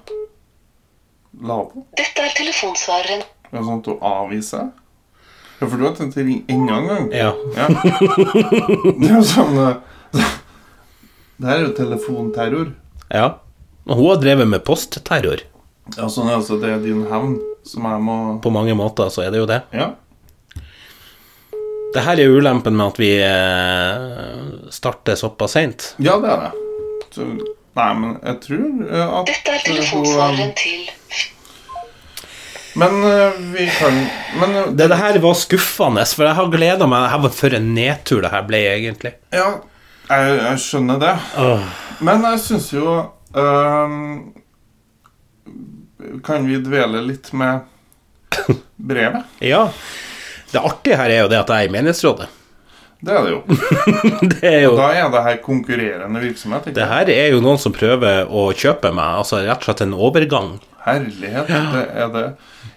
Lavvo. 1.41 1.85
Dette 1.97 2.21
er 2.27 2.33
telefonsvareren. 2.37 3.23
Det 3.51 3.57
er 3.59 3.65
sånn 3.65 3.81
at 3.81 3.89
hun 3.89 4.03
avviser. 4.11 4.67
Ja, 5.61 5.67
for 5.69 5.77
du 5.77 5.85
har 5.87 5.95
tenkt 5.97 6.17
å 6.17 6.25
ringe 6.25 6.45
enda 6.49 6.77
en 6.77 6.89
gang. 6.89 7.07
Ja. 7.13 7.31
Ja. 7.57 7.67
Det 8.97 9.09
er 9.09 9.15
jo 9.15 9.23
sånn 9.29 9.57
eh, 9.61 10.27
Det 11.37 11.47
her 11.49 11.55
er 11.59 11.65
jo 11.67 11.73
telefonterror. 11.77 12.73
ja. 13.13 13.29
Og 13.89 13.97
hun 13.97 14.05
har 14.11 14.19
drevet 14.21 14.45
med 14.45 14.61
postterror. 14.61 15.41
Ja, 15.97 16.05
sånn 16.13 16.27
er 16.29 16.35
altså 16.37 16.59
det 16.61 16.69
er 16.69 16.83
din 16.83 16.99
hevn 17.09 17.31
må 17.77 18.17
På 18.43 18.49
mange 18.53 18.73
måter 18.77 19.09
så 19.13 19.25
er 19.25 19.33
det 19.33 19.41
jo 19.41 19.49
det. 19.49 19.61
Ja. 19.75 19.91
Det 21.91 22.03
her 22.05 22.19
er 22.23 22.31
ulempen 22.31 22.77
med 22.77 22.93
at 22.93 22.99
vi 23.01 23.11
eh, 23.19 24.69
starter 24.71 25.17
såpass 25.19 25.57
seint. 25.57 25.89
Ja, 25.99 26.15
det 26.23 26.31
er 26.31 26.45
det. 26.45 26.51
Så, 27.11 27.27
nei, 27.75 27.89
men 27.99 28.13
jeg 28.21 28.37
tror 28.45 28.67
eh, 28.87 29.15
at 29.19 29.27
Dette 29.27 29.55
er 29.57 29.65
telefonsvareren 29.65 30.53
til 30.55 30.85
Men 32.79 33.03
eh, 33.03 33.41
vi 33.51 33.65
kan 33.75 33.97
Men 34.39 34.55
eh, 34.55 34.69
Det, 34.71 34.87
det 34.93 34.99
her 35.01 35.19
var 35.25 35.35
skuffende, 35.35 36.05
for 36.15 36.29
jeg 36.29 36.39
har 36.39 36.53
gleda 36.53 36.87
meg. 36.87 37.03
Det 37.03 37.11
her 37.11 37.23
var 37.25 37.35
for 37.41 37.59
en 37.59 37.73
nedtur 37.75 38.23
det 38.23 38.31
her 38.31 38.47
ble, 38.47 38.61
egentlig. 38.77 39.13
Ja, 39.35 39.49
jeg, 40.07 40.37
jeg 40.39 40.61
skjønner 40.63 41.01
det. 41.01 41.15
Oh. 41.39 41.67
Men 41.99 42.23
jeg 42.31 42.39
syns 42.45 42.71
jo 42.73 42.95
øhm, 43.37 44.31
Kan 46.25 46.47
vi 46.49 46.59
dvele 46.63 47.01
litt 47.07 47.31
med 47.33 47.67
brevet? 48.77 49.23
Ja. 49.53 49.67
Det 50.51 50.59
artige 50.59 50.97
her 50.99 51.09
er 51.09 51.19
jo 51.23 51.27
det 51.31 51.37
at 51.39 51.51
jeg 51.53 51.65
er 51.65 51.69
i 51.69 51.71
menighetsrådet. 51.71 52.27
Det 53.01 53.13
er 53.17 53.23
det 53.25 53.31
jo. 53.31 53.39
Det 54.35 54.41
er 54.45 54.59
jo 54.65 54.73
Da 54.77 54.89
er 54.93 55.07
det 55.13 55.21
her 55.25 55.37
konkurrerende 55.41 56.19
virksomhet. 56.21 56.67
Ikke? 56.67 56.75
Det 56.77 56.87
her 56.91 57.09
er 57.15 57.31
jo 57.33 57.39
noen 57.41 57.57
som 57.61 57.73
prøver 57.73 58.27
å 58.29 58.43
kjøpe 58.53 58.91
meg. 58.93 59.21
Altså 59.23 59.39
rett 59.41 59.63
og 59.63 59.69
slett 59.69 59.81
en 59.87 59.95
overgang. 59.97 60.51
Herlighet. 60.85 61.49
Det 61.49 61.85
er 62.03 62.11
det 62.13 62.25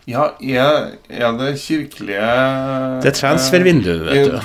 Ja, 0.09 0.25
er, 0.41 0.89
er 1.09 1.37
det 1.41 1.51
kirkelige 1.61 2.25
Det 3.05 3.09
er 3.11 3.15
transfervinduet, 3.17 4.03
vet 4.07 4.27
du. 4.29 4.39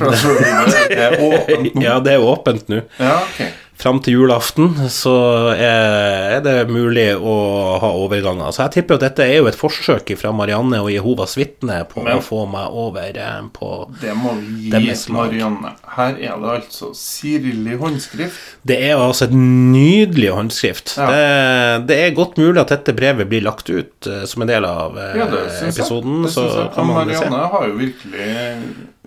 Det 0.89 1.00
er 1.05 1.17
åpent 1.29 1.74
nå. 1.75 1.83
Ja, 1.83 1.98
det 2.03 2.13
er 2.17 2.27
åpent 2.33 2.71
nå. 2.71 2.81
Ja, 3.00 3.15
ok. 3.24 3.41
Fram 3.79 4.01
til 4.03 4.17
julaften 4.17 4.74
så 4.91 5.13
er, 5.55 6.39
det 6.43 6.55
mulig 6.69 7.13
å 7.15 7.36
ha 7.79 7.89
overganger. 7.95 8.51
Så 8.51 8.65
jeg 8.65 8.74
tipper 8.79 8.98
at 9.00 9.05
dette 9.07 9.24
er 9.24 9.38
jo 9.39 9.48
et 9.50 9.57
forsøk 9.57 10.12
fra 10.19 10.33
Marianne 10.36 10.81
og 10.83 10.89
Jehovas 10.91 11.38
vitne 11.39 11.81
på 11.89 12.03
Men- 12.03 12.19
å 12.19 12.24
få 12.25 12.43
meg 12.51 12.75
over 12.75 13.15
eh, 13.15 13.39
på 13.55 13.71
Det 14.01 14.15
må 14.19 14.36
vi 14.39 14.69
gi 14.74 14.95
Marianne. 15.15 15.74
Her 15.95 16.19
er 16.19 16.36
det 16.43 16.51
altså 16.57 16.91
Sirlig 17.00 17.77
håndskrift. 17.79 18.39
Det 18.67 18.77
er 18.89 19.00
altså 19.00 19.29
et 19.29 19.36
nydelig 19.36 20.29
håndskrift. 20.36 20.98
Ja. 21.00 21.07
Det, 21.09 21.88
det 21.89 22.00
er 22.03 22.15
godt 22.17 22.38
mulig 22.39 22.59
at 22.62 22.74
dette 22.75 22.93
brevet 22.98 23.29
blir 23.31 23.43
lagt 23.48 23.69
ut 23.71 24.07
eh, 24.12 24.25
som 24.29 24.43
en 24.43 24.51
del 24.51 24.67
av 24.67 24.98
eh, 25.00 25.15
Ja, 25.19 25.27
syns 25.59 25.79
jeg. 25.79 25.88
Det 25.88 26.31
Så 26.36 26.45
jeg. 26.50 26.69
kan 26.75 26.88
se. 26.88 26.93
Marianne 27.00 27.43
har 27.55 27.67
jo 27.71 27.79
virkelig 27.79 28.29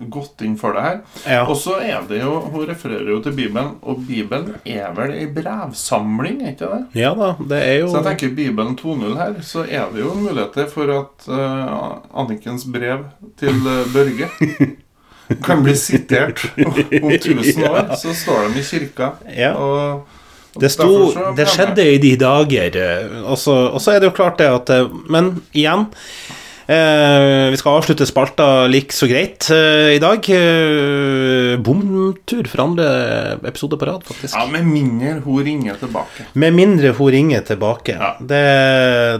gått 0.09 0.41
inn 0.45 0.57
for 0.57 0.73
det 0.75 0.81
her. 0.85 0.97
Ja. 1.27 1.41
Og 1.49 1.55
så 1.57 1.75
er 1.81 2.01
det 2.09 2.19
jo 2.21 2.39
Hun 2.53 2.65
refererer 2.69 3.09
jo 3.11 3.19
til 3.23 3.33
Bibelen, 3.37 3.75
og 3.81 4.01
Bibelen 4.07 4.55
er 4.65 4.91
vel 4.97 5.11
ei 5.15 5.25
brevsamling, 5.27 6.41
er 6.43 6.53
ikke 6.55 6.69
det? 6.71 6.81
ja 7.01 7.13
da, 7.17 7.33
det 7.49 7.59
er 7.63 7.75
jo 7.81 7.89
Så 7.91 8.01
jeg 8.01 8.05
tenker 8.09 8.35
Bibelen 8.35 8.75
2.0 8.79 9.17
her, 9.17 9.35
så 9.41 9.65
er 9.69 9.85
det 9.93 10.01
jo 10.03 10.13
muligheter 10.15 10.67
for 10.71 10.91
at 10.99 11.27
uh, 11.29 12.19
Annikens 12.23 12.65
brev 12.65 13.05
til 13.39 13.55
eh, 13.67 13.85
Børge 13.93 14.29
kan 15.45 15.63
bli 15.63 15.75
sitert 15.79 16.43
om 16.65 16.73
1000 17.09 17.63
år. 17.69 17.95
Så 17.95 18.13
står 18.13 18.49
de 18.53 18.59
i 18.59 18.63
kirka. 18.63 19.11
Ja. 19.37 19.53
Og, 19.55 20.03
Det, 20.61 20.69
sto, 20.69 20.85
det 21.33 21.47
skjedde 21.49 21.81
i 21.95 21.97
de 21.97 22.11
dager. 22.21 22.75
eh, 22.77 23.23
Og 23.25 23.37
så, 23.41 23.53
og 23.73 23.81
så 23.81 23.91
er 23.95 23.99
det 24.03 24.11
jo 24.11 24.17
klart 24.19 24.37
det 24.37 24.45
at 24.53 24.69
Men 25.09 25.31
igjen 25.53 25.87
Vi 26.67 27.57
skal 27.59 27.75
avslutte 27.77 28.05
spalta 28.07 28.45
like 28.71 28.93
så 28.95 29.07
greit 29.09 29.49
eh, 29.51 29.93
i 29.97 29.99
dag. 30.01 30.23
Eh, 30.31 31.57
Bomtur 31.63 32.47
for 32.47 32.63
andre 32.63 32.85
episode 33.43 33.77
på 33.79 33.87
rad, 33.89 34.05
faktisk. 34.07 34.35
Ja, 34.37 34.45
Med 34.51 34.65
mindre 34.67 35.17
hun 35.25 35.43
ringer 35.43 35.75
tilbake. 35.81 36.25
Med 36.39 36.55
mindre 36.55 36.93
hun 36.97 37.11
ringer 37.13 37.43
tilbake. 37.47 37.97
Ja. 37.99 38.13
Det, 38.19 38.43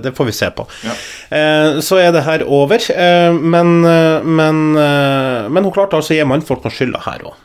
det 0.06 0.14
får 0.18 0.30
vi 0.32 0.36
se 0.40 0.50
på. 0.56 0.68
Ja. 0.88 0.96
Eh, 1.36 1.80
så 1.84 2.00
er 2.02 2.12
det 2.16 2.24
her 2.28 2.46
over. 2.48 2.80
Eh, 2.94 3.34
men, 3.34 3.76
eh, 3.86 4.24
men, 4.24 4.64
eh, 4.80 5.50
men 5.50 5.64
hun 5.68 5.74
klarte 5.76 6.00
altså 6.00 6.16
å 6.16 6.20
gi 6.22 6.30
mannfolk 6.30 6.64
noe 6.64 6.74
skylda 6.74 7.04
her 7.10 7.28
òg. 7.28 7.36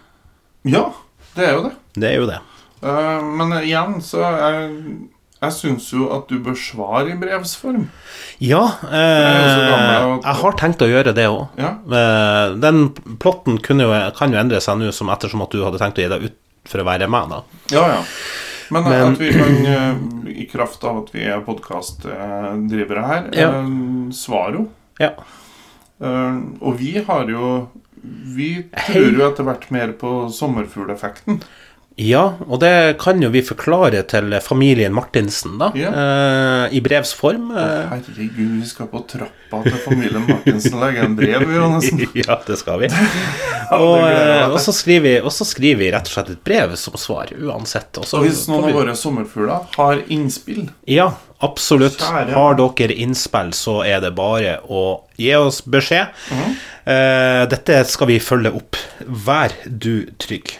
Ja, 0.69 0.87
det 1.37 1.47
er 1.51 1.55
jo 1.59 1.67
det. 1.69 1.75
Det 1.99 2.11
er 2.13 2.19
jo 2.23 2.27
det. 2.31 2.41
Eh, 2.87 3.23
men 3.39 3.57
igjen, 3.65 3.99
så 4.05 4.23
jeg, 4.23 4.69
jeg 5.43 5.53
syns 5.55 5.93
jo 5.93 6.09
at 6.17 6.29
du 6.29 6.39
bør 6.43 6.57
svare 6.59 7.13
i. 7.13 7.85
Ja, 8.41 8.63
jo 8.83 9.47
så 9.49 9.63
gammel 9.69 9.95
eh, 9.95 10.21
jeg 10.25 10.35
har 10.43 10.53
tenkt 10.59 10.83
å 10.83 10.89
gjøre 10.91 11.15
det 11.15 11.27
òg. 11.31 11.47
Ja. 11.59 11.71
Eh, 11.87 12.57
Den 12.63 12.89
plotten 13.23 13.59
jo, 13.83 13.91
kan 14.19 14.33
jo 14.35 14.39
endre 14.41 14.61
seg 14.65 14.79
nå, 14.81 14.91
som 14.93 15.09
ettersom 15.15 15.43
at 15.43 15.51
du 15.55 15.63
hadde 15.65 15.79
tenkt 15.79 15.99
å 15.99 16.05
gi 16.05 16.09
deg 16.13 16.29
ut 16.31 16.37
for 16.69 16.83
å 16.83 16.89
være 16.89 17.09
med. 17.09 17.31
da 17.31 17.43
Ja, 17.75 17.87
ja. 17.97 18.03
Men, 18.71 18.85
Men- 18.85 19.13
at 19.15 19.19
vi 19.19 19.31
kan, 19.33 19.67
eh, 19.67 20.41
i 20.43 20.47
kraft 20.51 20.83
av 20.85 20.99
at 21.05 21.13
vi 21.15 21.23
er 21.25 21.41
podkastdrivere 21.41 23.07
her, 23.07 23.29
Ja. 23.33 23.49
eh, 23.63 24.11
svare 24.13 24.55
jo. 24.59 24.69
Ja. 25.01 25.13
Eh, 26.01 26.41
og 26.61 26.79
vi 26.79 26.99
har 27.03 27.25
jo 27.29 27.69
Vi 28.25 28.65
tror 28.87 29.11
jo 29.19 29.25
etter 29.29 29.43
hvert 29.45 29.71
mer 29.71 29.89
på 29.93 30.31
sommerfugleffekten. 30.31 31.41
Ja, 31.99 32.23
og 32.47 32.61
det 32.63 32.71
kan 33.03 33.19
jo 33.19 33.29
vi 33.35 33.41
forklare 33.43 34.05
til 34.07 34.31
familien 34.45 34.95
Martinsen, 34.95 35.57
da. 35.59 35.73
Ja. 35.75 35.91
eh, 35.91 36.77
I 36.79 36.83
brevs 36.85 37.11
form. 37.19 37.51
eh. 37.51 37.89
Herregud, 37.91 38.53
vi 38.61 38.67
skal 38.71 38.87
på 38.93 39.01
trappa 39.11 39.63
til 39.67 39.81
familien 39.83 40.23
Martinsen 40.29 40.77
og 40.79 40.85
legge 40.87 41.03
en 41.03 41.17
brev, 41.19 41.43
Johannessen. 41.43 42.05
ja, 42.23 42.39
det 42.47 42.59
skal 42.61 42.85
vi. 42.85 42.93
Og, 43.69 43.99
eh, 44.01 44.47
og, 44.49 44.55
så 44.65 44.73
skriver 44.73 45.03
vi, 45.05 45.11
og 45.21 45.33
så 45.35 45.45
skriver 45.45 45.83
vi 45.83 45.89
rett 45.93 46.07
og 46.09 46.13
slett 46.15 46.31
et 46.33 46.45
brev 46.47 46.71
som 46.81 46.95
svar, 46.97 47.29
uansett. 47.37 47.91
Og 48.01 48.07
så 48.07 48.17
Så 48.17 48.23
hvis 48.25 48.47
noen 48.49 48.65
vi... 48.65 48.71
av 48.73 48.79
våre 48.79 48.95
sommerfugler 48.97 49.67
har 49.75 50.01
innspill 50.09 50.63
Ja, 50.89 51.11
absolutt. 51.45 52.01
Kjære. 52.01 52.33
Har 52.33 52.57
dere 52.57 52.97
innspill, 52.97 53.53
så 53.53 53.83
er 53.85 54.01
det 54.07 54.15
bare 54.17 54.55
å 54.65 55.03
gi 55.21 55.35
oss 55.37 55.61
beskjed. 55.67 56.15
Mm 56.33 56.57
Eh, 56.89 57.43
dette 57.53 57.83
skal 57.85 58.09
vi 58.09 58.15
følge 58.23 58.49
opp. 58.57 58.79
Vær 59.05 59.53
du 59.69 60.07
trygg. 60.17 60.55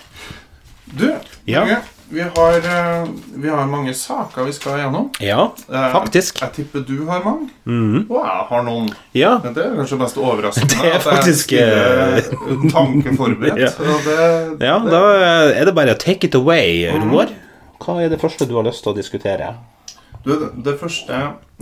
Du, 0.97 1.15
Ja. 1.45 1.61
Norge, 1.65 1.77
vi, 2.09 2.21
har, 2.21 2.57
eh, 3.03 3.09
vi 3.35 3.49
har 3.49 3.67
mange 3.67 3.93
saker 3.95 4.45
vi 4.45 4.53
skal 4.53 4.79
gjennom. 4.79 5.11
Ja, 5.21 5.53
Eh, 5.69 5.93
faktisk. 5.93 6.41
Jeg 6.41 6.53
tipper 6.53 6.81
du 6.87 7.07
har 7.07 7.21
mange, 7.25 7.51
Mhm. 7.65 8.07
og 8.11 8.25
jeg 8.25 8.47
har 8.49 8.63
noen. 8.63 8.89
Ja. 9.15 9.39
Det 9.39 9.57
er 9.59 9.77
kanskje 9.77 9.99
mest 9.99 10.17
overraskende 10.29 10.69
Det 10.83 10.95
er 10.95 11.01
faktisk, 11.01 11.49
tankeforberedt. 11.51 12.33
en 12.51 12.71
tanke. 12.71 13.59
Ja. 13.59 13.69
og 13.79 14.05
det, 14.05 14.67
ja, 14.67 14.79
det, 14.79 14.91
da 14.91 15.03
er 15.61 15.65
det 15.65 15.75
bare 15.75 15.95
take 15.95 16.25
it 16.25 16.35
away, 16.35 16.87
Roar. 16.93 17.27
Mm. 17.27 17.35
Hva 17.81 18.01
er 18.05 18.09
det 18.09 18.21
første 18.21 18.47
du 18.49 18.55
har 18.57 18.65
lyst 18.65 18.83
til 18.83 18.93
å 18.93 18.97
diskutere? 18.97 19.55
du, 20.25 20.33
det, 20.35 20.49
det 20.65 20.79
første 20.81 21.19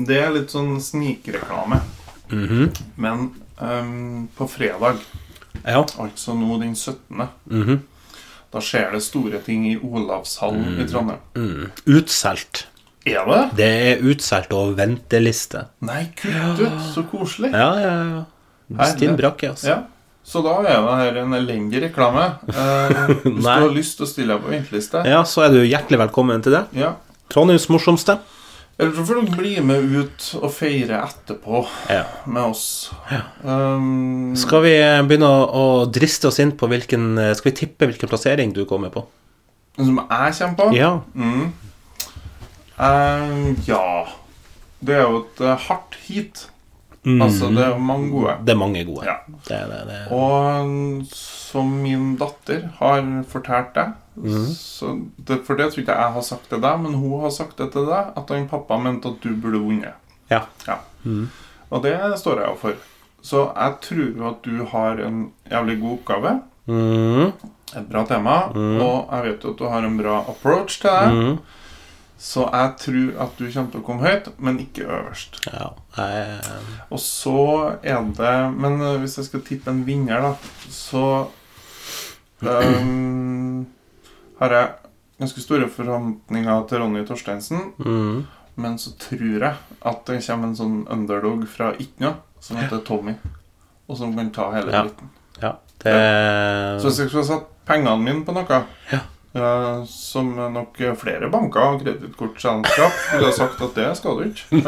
Det 0.06 0.16
er 0.22 0.30
litt 0.34 0.50
sånn 0.52 0.76
snikreklame. 0.80 1.80
Mhm. 2.30 2.70
Men 2.96 3.30
um, 3.60 4.28
på 4.36 4.48
fredag, 4.48 4.96
Ja. 5.64 5.82
altså 5.98 6.34
nå 6.36 6.58
den 6.60 6.74
17., 6.74 7.28
Mhm. 7.50 7.80
Da 8.54 8.62
skjer 8.62 8.94
det 8.94 9.02
store 9.04 9.40
ting 9.44 9.66
i 9.68 9.74
Olavshallen 9.76 10.80
i 10.80 10.86
Trondheim. 10.88 11.20
Mm. 11.36 11.66
Utsolgt. 11.98 12.66
Er 13.06 13.26
det? 13.28 13.42
Det 13.58 13.68
er 13.90 14.06
utsolgt 14.10 14.54
og 14.56 14.72
venteliste. 14.78 15.66
Nei, 15.86 16.06
kutt 16.18 16.62
ut! 16.62 16.80
Så 16.94 17.04
koselig. 17.10 17.52
Ja, 17.54 17.68
ja, 17.78 17.92
ja. 18.10 18.88
Stinn 18.90 19.14
brakke, 19.18 19.52
altså. 19.54 19.68
Ja. 19.70 19.82
Så 20.26 20.42
da 20.42 20.56
er 20.58 20.80
det 20.82 20.94
her 20.98 21.18
en 21.22 21.34
elendig 21.38 21.84
reklame. 21.84 22.24
Eh, 22.50 23.02
hvis 23.22 23.44
du 23.44 23.50
har 23.50 23.68
lyst 23.74 24.00
til 24.00 24.06
å 24.06 24.10
stille 24.10 24.34
deg 24.34 24.42
på 24.42 24.50
venteliste 24.50 25.04
Ja, 25.06 25.20
så 25.22 25.44
er 25.46 25.54
du 25.54 25.60
hjertelig 25.62 26.00
velkommen 26.02 26.42
til 26.42 26.58
det. 26.58 26.64
ja. 26.74 26.96
Trondheims 27.30 27.64
morsomste. 27.74 28.20
Eller 28.78 28.92
så 28.92 29.04
får 29.08 29.14
de 29.22 29.36
bli 29.38 29.52
med 29.64 29.84
ut 29.96 30.24
og 30.42 30.50
feire 30.52 30.98
etterpå 31.06 31.62
Ja. 31.88 32.02
med 32.26 32.42
oss. 32.50 32.90
Um, 33.42 34.34
Skal 34.36 34.62
vi 34.66 34.74
begynne 35.08 35.30
å, 35.48 35.62
driste 35.88 36.28
oss 36.28 36.40
inn 36.44 36.52
på 36.52 36.68
hvilken 36.68 37.16
Skal 37.34 37.50
vi 37.52 37.56
tippe 37.56 37.88
hvilken 37.88 38.10
plassering 38.10 38.52
du 38.52 38.64
kommer 38.68 38.92
på? 38.92 39.06
som 39.76 39.96
jeg 40.08 40.34
kommer 40.38 40.56
på? 40.56 40.76
Ja. 40.76 41.00
Mm. 41.14 41.52
Eh, 42.78 43.54
ja. 43.68 44.06
Det 44.80 44.94
er 44.96 45.02
jo 45.06 45.22
et 45.24 45.40
eh, 45.44 45.66
hardt 45.68 45.96
heat. 46.06 46.46
Altså, 47.06 47.52
det 47.54 47.62
er 47.62 47.76
mange 47.78 48.10
gode. 48.10 48.32
Det 48.44 48.50
er 48.54 48.58
mange 48.58 48.80
gode. 48.84 49.04
Ja. 49.06 49.14
Det 49.46 49.60
det, 49.70 49.82
det. 49.86 49.98
Og 50.16 50.66
mm, 50.66 51.04
som 51.12 51.68
min 51.84 52.16
datter 52.18 52.64
har 52.80 53.04
fortalt 53.30 53.76
deg 53.76 53.92
Mhm. 54.16 54.46
så 54.54 54.92
det, 55.16 55.40
For 55.46 55.54
det 55.54 55.72
tror 55.72 55.82
ikke 55.82 55.92
jeg 55.96 56.12
har 56.12 56.22
sagt 56.22 56.48
til 56.48 56.60
deg, 56.60 56.80
men 56.80 56.94
hun 56.94 57.20
har 57.20 57.30
sagt 57.30 57.58
det 57.58 57.72
til 57.72 57.86
deg, 57.86 58.12
at 58.16 58.30
han 58.30 58.48
pappa 58.48 58.78
mente 58.78 59.08
at 59.08 59.20
du 59.22 59.34
burde 59.34 59.60
vunnet. 59.60 59.94
Ja. 60.30 60.42
Ja. 60.66 60.78
Og 61.70 61.82
det 61.82 61.96
står 62.18 62.40
jeg 62.40 62.48
jo 62.48 62.56
for. 62.60 62.74
Så 63.22 63.42
jeg 63.56 63.74
tror 63.82 64.16
jo 64.16 64.28
at 64.28 64.42
du 64.44 64.64
har 64.70 65.00
en 65.02 65.32
jævlig 65.50 65.80
god 65.80 65.98
oppgave. 65.98 66.40
Mm. 66.66 67.32
Et 67.76 67.88
bra 67.90 68.04
tema. 68.06 68.36
Og 68.54 69.08
jeg 69.12 69.24
vet 69.24 69.44
jo 69.44 69.52
at 69.52 69.58
du 69.58 69.68
har 69.68 69.86
en 69.86 69.98
bra 69.98 70.18
approach 70.30 70.80
til 70.80 70.90
det. 70.90 71.14
Mm. 71.14 71.38
Så 72.18 72.46
jeg 72.48 72.72
tror 72.80 73.22
at 73.26 73.32
du 73.38 73.44
kommer 73.52 73.72
til 73.72 73.82
å 73.82 73.84
komme 73.84 74.06
høyt, 74.06 74.30
men 74.40 74.60
ikke 74.62 74.86
øverst. 74.88 75.40
Ja. 75.52 75.68
Jeg, 75.98 76.38
Og 76.90 77.00
så 77.00 77.76
er 77.82 78.00
det 78.16 78.36
Men 78.56 78.80
eh, 78.80 78.96
hvis 79.02 79.18
jeg 79.18 79.28
skal 79.28 79.42
tippe 79.44 79.70
en 79.70 79.84
vinner, 79.86 80.24
da, 80.24 80.32
så 80.72 81.26
ehm, 82.46 83.45
har 84.40 84.52
jeg 84.52 84.68
ganske 85.18 85.40
store 85.40 85.68
forhåpninger 85.72 86.66
til 86.68 86.82
Ronny 86.82 87.04
Torsteinsen. 87.06 87.72
mm. 87.78 88.26
Men 88.56 88.78
så 88.78 88.90
tror 88.96 89.42
jeg 89.42 89.54
at 89.84 90.06
det 90.08 90.22
kommer 90.24 90.48
en 90.48 90.56
sånn 90.56 90.76
underdog 90.88 91.42
fra 91.48 91.74
Itna, 91.78 92.14
som 92.40 92.56
heter 92.56 92.80
Tommy. 92.86 93.12
Og 93.86 93.98
som 93.98 94.14
kan 94.16 94.30
ta 94.32 94.50
hele 94.54 94.72
dritten. 94.72 95.10
ja. 95.42 95.52
Det 95.82 95.92
Så 96.80 96.88
hvis 96.88 96.98
jeg 96.98 97.08
skulle 97.10 97.26
satt 97.28 97.50
pengene 97.68 97.98
mine 98.00 98.24
på 98.24 98.32
noe 98.32 98.62
Ja. 98.92 99.02
Som 99.90 100.30
nok 100.54 100.78
flere 101.00 101.28
banker 101.32 101.60
og 101.60 101.82
kredittkortselskap 101.84 103.00
ville 103.12 103.32
sagt 103.36 103.62
at 103.66 103.76
det 103.76 103.88
skal 103.98 104.18
du 104.18 104.22
ikke. 104.30 104.60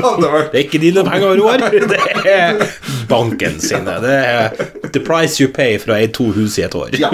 Det 0.00 0.54
er 0.54 0.60
ikke 0.62 0.80
dine 0.82 1.04
penger, 1.06 1.36
Roar. 1.40 1.64
Det 1.70 2.34
er 2.34 2.62
banken 3.10 3.60
sine. 3.62 3.96
Det 4.02 4.14
er 4.14 4.50
the 4.92 5.02
price 5.04 5.40
you 5.42 5.50
pay 5.52 5.78
for 5.80 5.94
å 5.94 5.98
eie 5.98 6.10
to 6.12 6.30
hus 6.36 6.58
i 6.60 6.66
et 6.66 6.76
år. 6.76 6.94
Ja. 7.00 7.10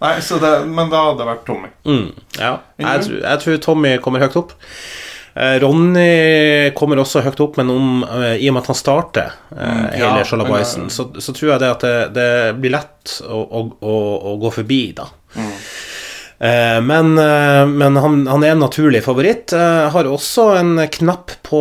Nei, 0.00 0.14
så 0.24 0.38
det, 0.42 0.52
men 0.70 0.92
da 0.92 1.06
hadde 1.08 1.22
det 1.22 1.30
vært 1.30 1.46
Tommy. 1.48 1.72
Mm, 1.88 2.08
ja. 2.38 2.54
Jeg, 2.80 3.06
tror, 3.06 3.18
jeg 3.24 3.42
tror 3.44 3.60
Tommy 3.68 3.96
kommer 4.04 4.24
høyt 4.24 4.38
opp. 4.40 4.54
Eh, 5.34 5.56
Ronny 5.58 6.70
kommer 6.78 7.00
også 7.02 7.22
høyt 7.26 7.40
opp, 7.42 7.56
men 7.58 7.70
om, 7.74 8.04
eh, 8.06 8.36
i 8.38 8.48
og 8.50 8.54
med 8.54 8.62
at 8.62 8.68
han 8.70 8.78
starter 8.78 9.32
eh, 9.50 9.72
Mm, 9.74 9.88
hele 9.96 10.20
ja, 10.20 10.26
Sjalabaisen, 10.28 10.84
eh, 10.86 10.92
så, 10.94 11.08
så 11.18 11.34
tror 11.34 11.50
jeg 11.54 11.62
det 11.64 11.70
at 11.72 11.82
det, 11.86 11.96
det 12.14 12.28
blir 12.62 12.74
lett 12.76 13.16
å, 13.26 13.40
å, 13.42 13.64
å, 13.82 13.96
å 14.30 14.36
gå 14.44 14.52
forbi, 14.60 14.80
da. 14.94 15.08
Mm. 15.34 15.50
Men 16.84 17.12
men 17.14 17.96
han, 18.02 18.16
han 18.26 18.42
er 18.44 18.50
en 18.52 18.58
naturlig 18.60 19.00
favoritt. 19.06 19.54
Har 19.94 20.08
også 20.10 20.48
en 20.58 20.72
knapp 20.92 21.30
på 21.46 21.60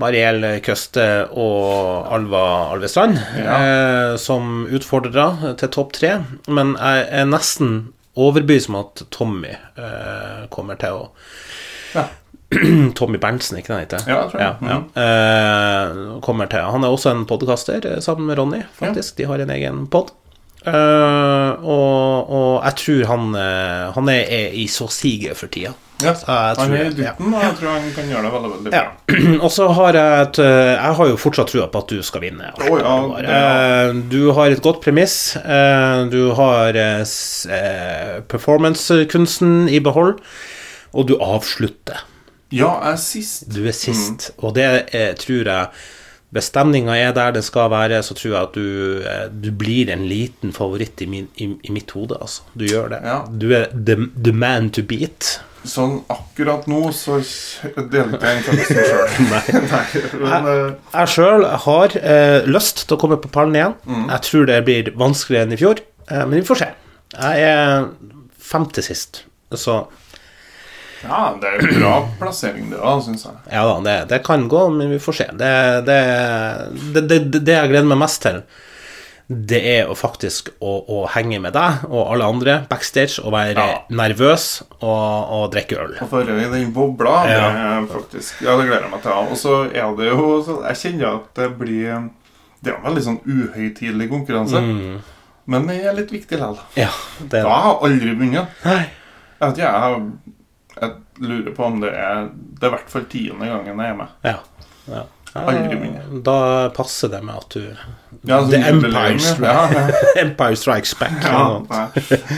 Mariell 0.00 0.46
Køste 0.64 1.04
og 1.34 2.06
Alva 2.14 2.44
Alvestrand 2.72 3.18
Ja. 3.42 3.58
som 4.16 4.62
utfordrere 4.72 5.52
til 5.60 5.72
topp 5.74 5.92
tre, 5.98 6.14
men 6.48 6.76
jeg 6.78 7.04
er 7.10 7.28
nesten 7.28 7.74
overbevist 8.16 8.70
om 8.72 8.78
at 8.80 9.04
Tommy 9.12 9.52
kommer 10.54 10.80
til 10.80 11.02
å 11.02 11.08
Ja. 11.98 12.06
Tommy 12.98 13.18
Berntsen, 13.22 13.58
ikke 13.60 13.72
det 13.72 13.76
han 13.76 13.84
heter? 13.86 14.04
Ja, 14.10 14.18
jeg 14.22 14.32
tror 14.32 14.40
jeg. 14.40 14.56
Ja, 14.60 14.74
ja. 14.74 14.80
Eh, 15.04 16.20
kommer 16.24 16.50
til 16.52 16.66
Han 16.74 16.84
er 16.84 16.94
også 16.94 17.12
en 17.14 17.24
podkaster 17.30 17.86
eh, 17.94 18.00
sammen 18.04 18.26
med 18.30 18.38
Ronny, 18.38 18.62
faktisk. 18.78 19.16
De 19.18 19.24
har 19.30 19.42
en 19.44 19.50
egen 19.56 19.86
pod. 19.92 20.12
og, 20.64 22.30
og 22.32 22.52
jeg 22.64 22.76
tror 22.80 23.02
han, 23.10 23.34
han 23.96 24.08
er, 24.08 24.22
er 24.32 24.54
i 24.56 24.64
så 24.72 24.86
siget 24.88 25.36
for 25.36 25.52
tida. 25.52 25.74
Ja, 26.02 26.12
han 26.58 26.72
er 26.74 26.88
i 26.90 27.04
ja. 27.04 27.12
og 27.20 27.36
jeg 27.38 27.52
tror 27.60 27.68
han 27.70 27.84
kan 27.94 28.08
gjøre 28.10 28.24
det 28.26 28.30
veldig 28.34 28.48
veldig 28.54 28.70
bra. 28.72 28.80
Ja. 28.80 29.18
Og 29.44 29.50
så 29.54 29.68
har 29.76 29.94
jeg 29.96 30.24
et 30.24 30.40
Jeg 30.42 30.96
har 30.98 31.10
jo 31.12 31.18
fortsatt 31.20 31.52
trua 31.52 31.68
på 31.70 31.82
at 31.84 31.92
du 31.94 32.00
skal 32.04 32.24
vinne. 32.24 32.50
Oh, 32.66 32.80
ja, 32.80 32.96
Eh, 33.34 33.92
Du 34.10 34.32
har 34.34 34.50
et 34.50 34.62
godt 34.64 34.80
premiss. 34.84 35.36
Du 36.10 36.18
har 36.36 36.74
eh, 36.80 38.18
performancekunsten 38.28 39.68
i 39.70 39.78
behold, 39.84 40.18
og 40.92 41.08
du 41.08 41.14
avslutter. 41.22 42.02
Ja, 42.52 42.74
jeg 42.84 42.92
er 42.92 42.96
sist. 43.02 43.46
Du 43.54 43.62
er 43.66 43.72
sist, 43.76 44.30
og 44.38 44.54
det 44.56 44.64
er, 44.92 45.14
tror 45.18 45.48
jeg 45.48 45.66
Hvis 46.34 46.48
stemninga 46.50 46.96
er 46.98 47.12
der 47.14 47.30
det 47.36 47.44
skal 47.46 47.70
være, 47.70 48.02
så 48.02 48.14
tror 48.18 48.32
jeg 48.32 48.42
at 48.42 48.54
du, 48.54 49.02
eh, 49.06 49.26
du 49.30 49.52
blir 49.54 49.90
en 49.92 50.02
liten 50.10 50.52
favoritt 50.52 51.00
i, 51.00 51.06
min, 51.06 51.28
i, 51.38 51.46
i 51.62 51.70
mitt 51.70 51.90
hode. 51.94 52.18
Altså. 52.20 52.42
Du 52.58 52.64
gjør 52.66 52.88
det. 52.90 52.98
Ja. 53.06 53.20
Du 53.30 53.52
er 53.54 53.68
the, 53.70 53.96
the 54.18 54.32
man 54.34 54.70
to 54.74 54.82
beat. 54.82 55.36
Sånn 55.64 56.00
akkurat 56.12 56.66
nå 56.68 56.90
så 56.92 57.20
delte 57.78 58.18
jeg 58.20 58.42
ikke 58.42 58.56
det 58.58 58.66
sjøl. 58.68 59.14
Men 60.26 60.48
eh, 60.50 60.64
Jeg 60.90 61.12
sjøl 61.14 61.46
har 61.68 61.94
eh, 62.02 62.48
lyst 62.50 62.82
til 62.84 62.98
å 62.98 63.00
komme 63.00 63.16
på 63.22 63.30
pallen 63.32 63.56
igjen. 63.56 63.76
Mm. 63.86 64.06
Jeg 64.10 64.26
tror 64.26 64.50
det 64.50 64.58
blir 64.66 64.90
vanskeligere 65.00 65.46
enn 65.48 65.56
i 65.56 65.60
fjor, 65.62 65.80
eh, 66.10 66.24
men 66.26 66.40
vi 66.40 66.46
får 66.50 66.64
se. 66.64 66.68
Jeg 67.14 67.46
er 67.46 67.86
femte 68.44 68.82
sist, 68.84 69.22
så 69.54 69.84
ja, 71.08 71.22
det 71.40 71.48
er 71.52 71.64
en 71.68 71.80
bra 71.80 71.94
plassering, 72.20 72.68
det 72.72 72.78
òg, 72.80 73.02
syns 73.06 73.24
jeg. 73.28 73.34
ja 73.52 73.64
da, 73.68 73.78
det, 73.86 73.96
det 74.10 74.22
kan 74.26 74.48
gå, 74.48 74.62
men 74.74 74.90
vi 74.90 74.98
får 75.02 75.18
se. 75.20 75.26
Det, 75.38 75.50
det, 75.88 75.98
det, 77.08 77.52
jeg 77.54 77.68
gleder 77.72 77.88
meg 77.90 78.00
mest 78.04 78.22
til, 78.24 78.42
det 79.28 79.60
er 79.64 79.86
å 79.88 79.94
faktisk 79.96 80.50
å, 80.60 80.72
å 80.92 80.98
henge 81.14 81.38
med 81.40 81.54
deg 81.56 81.86
og 81.88 82.10
alle 82.12 82.26
andre 82.28 82.56
backstage 82.68 83.22
og 83.24 83.32
være 83.32 83.54
Ja. 83.56 83.78
nervøs 83.88 84.44
og, 84.82 85.30
og 85.38 85.46
drikke 85.54 85.78
øl. 85.80 85.94
Og 86.04 86.10
få 86.10 86.20
i 86.28 86.44
den 86.52 86.72
bobla, 86.76 87.14
Ja. 87.32 87.46
faktisk 87.88 88.42
Ja, 88.44 88.58
det 88.60 88.66
gleder 88.68 88.84
jeg 88.84 88.92
meg 88.92 89.02
til. 89.06 89.12
Og 89.32 89.40
så 89.40 89.54
er 89.72 89.96
det 89.96 90.10
jo 90.10 90.28
så 90.44 90.58
Jeg 90.68 90.76
kjenner 90.82 91.16
at 91.22 91.32
det 91.40 91.48
blir 91.58 92.10
Det 92.60 92.72
er 92.72 92.76
en 92.76 92.84
veldig 92.84 93.04
sånn 93.06 93.18
uhøytidelig 93.24 94.10
konkurranse. 94.12 94.60
Men 95.46 95.66
det 95.68 95.78
er 95.84 95.96
litt 95.96 96.12
viktig 96.12 96.36
likevel. 96.38 96.60
Ja, 96.76 96.90
det 97.20 97.42
Da 97.44 97.48
har 97.48 97.74
jeg 97.80 97.80
aldri 97.96 98.14
begynt. 98.20 98.48
Jeg 98.64 98.86
vet 99.40 99.58
ikke, 99.58 99.64
jeg, 99.64 99.80
har- 99.80 99.98
jeg 100.00 100.33
lurer 101.22 101.52
på 101.54 101.64
om 101.64 101.80
det 101.82 101.90
er 101.94 102.28
Det 102.34 102.64
er 102.64 102.72
i 102.72 102.74
hvert 102.76 102.90
fall 102.90 103.04
tiende 103.10 103.46
gangen 103.50 103.80
jeg 103.84 103.90
er 103.92 103.98
med. 103.98 104.16
Ja. 104.24 104.38
ja. 104.88 105.02
Aldri. 105.34 105.88
Da 106.22 106.70
passer 106.76 107.10
det 107.10 107.20
med 107.26 107.34
at 107.34 107.54
du 107.56 107.62
Ja, 108.24 108.38
sånn 108.38 108.50
The 108.52 108.60
Empire. 108.70 109.18
Stri- 109.18 109.48
Ja, 109.48 109.64
ja. 109.72 110.02
Empire 110.22 110.56
Strikes 110.56 110.94
Back. 111.00 111.16
Nei. 111.24 111.88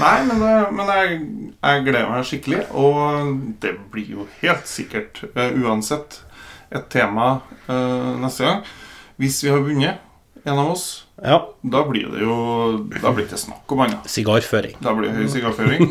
nei, 0.01 0.15
men, 0.31 0.41
det, 0.41 0.55
men 0.73 0.93
jeg, 0.95 1.19
jeg 1.61 1.85
gleder 1.85 2.09
meg 2.11 2.25
skikkelig. 2.27 2.63
Og 2.73 3.35
det 3.61 3.75
blir 3.93 4.09
jo 4.17 4.27
helt 4.41 4.67
sikkert, 4.71 5.21
uh, 5.37 5.51
uansett, 5.61 6.23
et 6.73 6.89
tema 6.91 7.37
uh, 7.69 8.17
neste 8.25 8.49
gang. 8.49 8.65
Hvis 9.21 9.43
vi 9.45 9.53
har 9.53 9.61
vunnet, 9.63 10.01
en 10.47 10.59
av 10.59 10.73
oss, 10.73 11.06
Ja. 11.25 11.39
da 11.65 11.81
blir 11.89 12.11
det 12.13 12.21
jo 12.21 12.35
Da 13.01 13.09
blir 13.11 13.25
det 13.25 13.31
ikke 13.33 13.39
snakk 13.41 13.73
om 13.73 13.81
annet. 13.81 14.05
Sigarføring. 14.13 14.75
Da 14.85 14.93
blir 14.93 15.09
det 15.09 15.17
høy 15.17 15.29
sigarføring. 15.33 15.87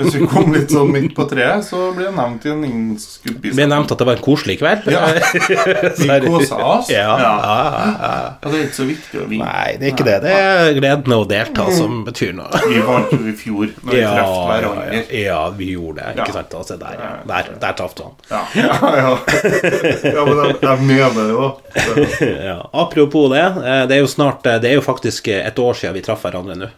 Hvis 0.00 0.16
vi 0.18 0.26
kom 0.26 0.50
litt 0.52 0.72
sånn 0.74 0.90
midt 0.90 1.12
på 1.14 1.28
treet, 1.30 1.62
så 1.62 1.92
blir 1.94 2.08
det 2.08 2.14
nevnt 2.16 2.44
i 2.44 2.50
en 2.50 2.64
innskudd 2.66 3.38
Det 3.44 3.52
ble 3.54 3.68
nevnt 3.70 3.92
at 3.94 4.02
det 4.02 4.08
var 4.08 4.18
en 4.18 4.24
koselig 4.24 4.56
kveld. 4.58 4.88
Ja. 4.90 5.04
Vi 5.98 6.18
kosa 6.26 6.58
oss. 6.58 6.90
Ja, 6.90 7.04
ja, 7.06 7.18
Ja. 7.22 7.34
ja, 7.38 7.84
ja. 7.84 8.10
Ja, 8.42 8.50
det 8.50 8.58
er 8.58 8.64
ikke 8.66 8.78
så 8.80 8.86
viktig 8.88 9.20
å 9.22 9.28
vinne. 9.30 9.46
Nei, 9.46 9.76
det 9.78 9.86
er 9.88 9.94
ikke 9.94 10.06
det. 10.08 10.16
Det 10.26 10.34
er 10.34 10.72
gleden 10.80 11.14
av 11.16 11.22
å 11.22 11.28
delta 11.30 11.68
som 11.78 12.02
betyr 12.08 12.34
noe. 12.34 12.62
Vi 12.74 12.82
vant 12.88 13.14
jo 13.14 13.20
i 13.30 13.36
fjor, 13.38 13.70
når 13.84 13.94
vi 13.94 14.00
Ja, 14.02 14.10
traff 14.18 14.34
hverandre. 14.50 14.98
ja, 14.98 15.22
ja, 15.22 15.38
vi 15.54 15.70
gjorde 15.76 16.02
det. 16.02 16.10
Ikke 16.18 16.28
Ja. 16.34 16.36
sant? 16.40 16.58
Altså, 16.64 16.76
der, 16.82 16.98
ja. 16.98 17.12
der, 17.30 17.52
der 17.62 17.78
traff 17.78 17.94
han. 18.02 18.18
Ja, 18.30 18.42
ja, 18.58 18.92
ja. 18.98 19.14
ja 20.18 20.26
men 20.26 20.42
jeg, 20.42 20.58
jeg 20.66 20.86
mener 20.90 21.22
det 21.22 21.30
jo. 21.30 21.48
Det- 21.74 22.32
Ja. 22.44 22.58
Apropos 22.74 23.30
det, 23.30 23.44
eh, 23.44 23.86
det 23.86 23.96
er 23.96 24.00
jo 24.02 24.10
snart 24.10 24.46
eh, 24.50 24.58
Det 24.64 24.70
er 24.72 24.78
jo 24.80 24.84
faktisk 24.86 25.28
eh, 25.28 25.42
et 25.46 25.58
år 25.60 25.76
siden 25.76 25.94
vi 25.98 26.02
traff 26.06 26.24
hverandre 26.24 26.56
nå. 26.56 26.70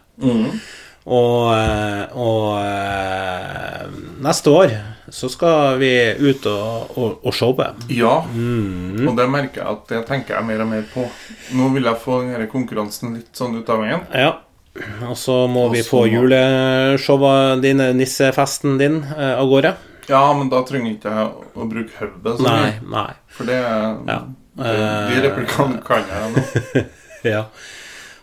Og, 1.07 1.53
eh, 1.55 2.17
og 2.19 2.57
eh, 2.59 3.83
neste 4.27 4.51
år 4.51 4.73
så 5.15 5.29
skal 5.31 5.77
vi 5.79 5.91
ut 6.19 6.43
og, 6.51 6.89
og, 6.99 7.13
og 7.23 7.33
showe. 7.37 7.69
Ja, 7.95 8.17
Mm. 8.27 9.05
og 9.07 9.13
det 9.15 9.27
merker 9.31 9.61
jeg 9.61 9.69
at 9.71 9.85
det 9.93 10.01
tenker 10.09 10.35
jeg 10.35 10.47
mer 10.49 10.65
og 10.65 10.67
mer 10.73 10.83
på. 10.91 11.05
Nå 11.55 11.69
vil 11.77 11.87
jeg 11.87 12.01
få 12.03 12.17
denne 12.25 12.49
konkurransen 12.51 13.15
litt 13.15 13.31
sånn 13.39 13.55
ut 13.61 13.69
av 13.71 13.79
veien. 13.85 14.03
Ja. 14.11 14.33
Og 15.07 15.15
så 15.17 15.37
må 15.49 15.69
Og 15.69 15.77
vi 15.77 15.81
få 15.87 16.03
må- 16.03 16.11
juleshowet 16.11 17.61
din, 17.63 17.79
nissefesten 17.97 18.75
din, 18.77 18.99
av 19.15 19.47
gårde. 19.49 19.71
Ja, 20.09 20.25
men 20.37 20.49
da 20.51 20.59
trenger 20.67 20.91
ikke 20.97 21.13
jeg 21.15 21.31
å 21.55 21.65
bruke 21.71 21.97
hodet 21.99 22.35
så 22.37 22.43
Nei, 22.45 22.73
nei. 22.83 23.09
For 23.31 23.47
det, 23.47 23.57
Ja. 23.63 24.19
det 24.59 24.75
De 25.13 25.23
replikkene 25.29 25.81
kan 25.87 26.03
jeg 26.03 26.35
nå. 26.35 26.83
Ja. 27.33 27.47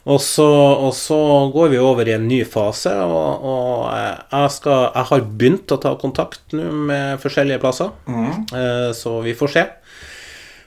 Og 0.04 0.18
så, 0.20 0.44
og 0.44 0.90
så 0.92 1.16
går 1.48 1.70
vi 1.72 1.78
over 1.80 2.04
i 2.04 2.12
en 2.12 2.26
ny 2.28 2.42
fase, 2.44 2.92
og, 2.92 3.44
og 3.48 3.86
eh, 3.88 4.18
jeg, 4.34 4.50
skal, 4.52 4.90
jeg 4.90 5.08
har 5.08 5.22
begynt 5.24 5.72
å 5.72 5.78
ta 5.80 5.94
kontakt 5.96 6.52
nå 6.52 6.66
med 6.90 7.22
forskjellige 7.22 7.62
plasser, 7.62 7.94
mm. 8.04 8.34
Eh, 8.52 8.90
så 8.92 9.14
vi 9.24 9.32
får 9.38 9.54
se 9.54 9.64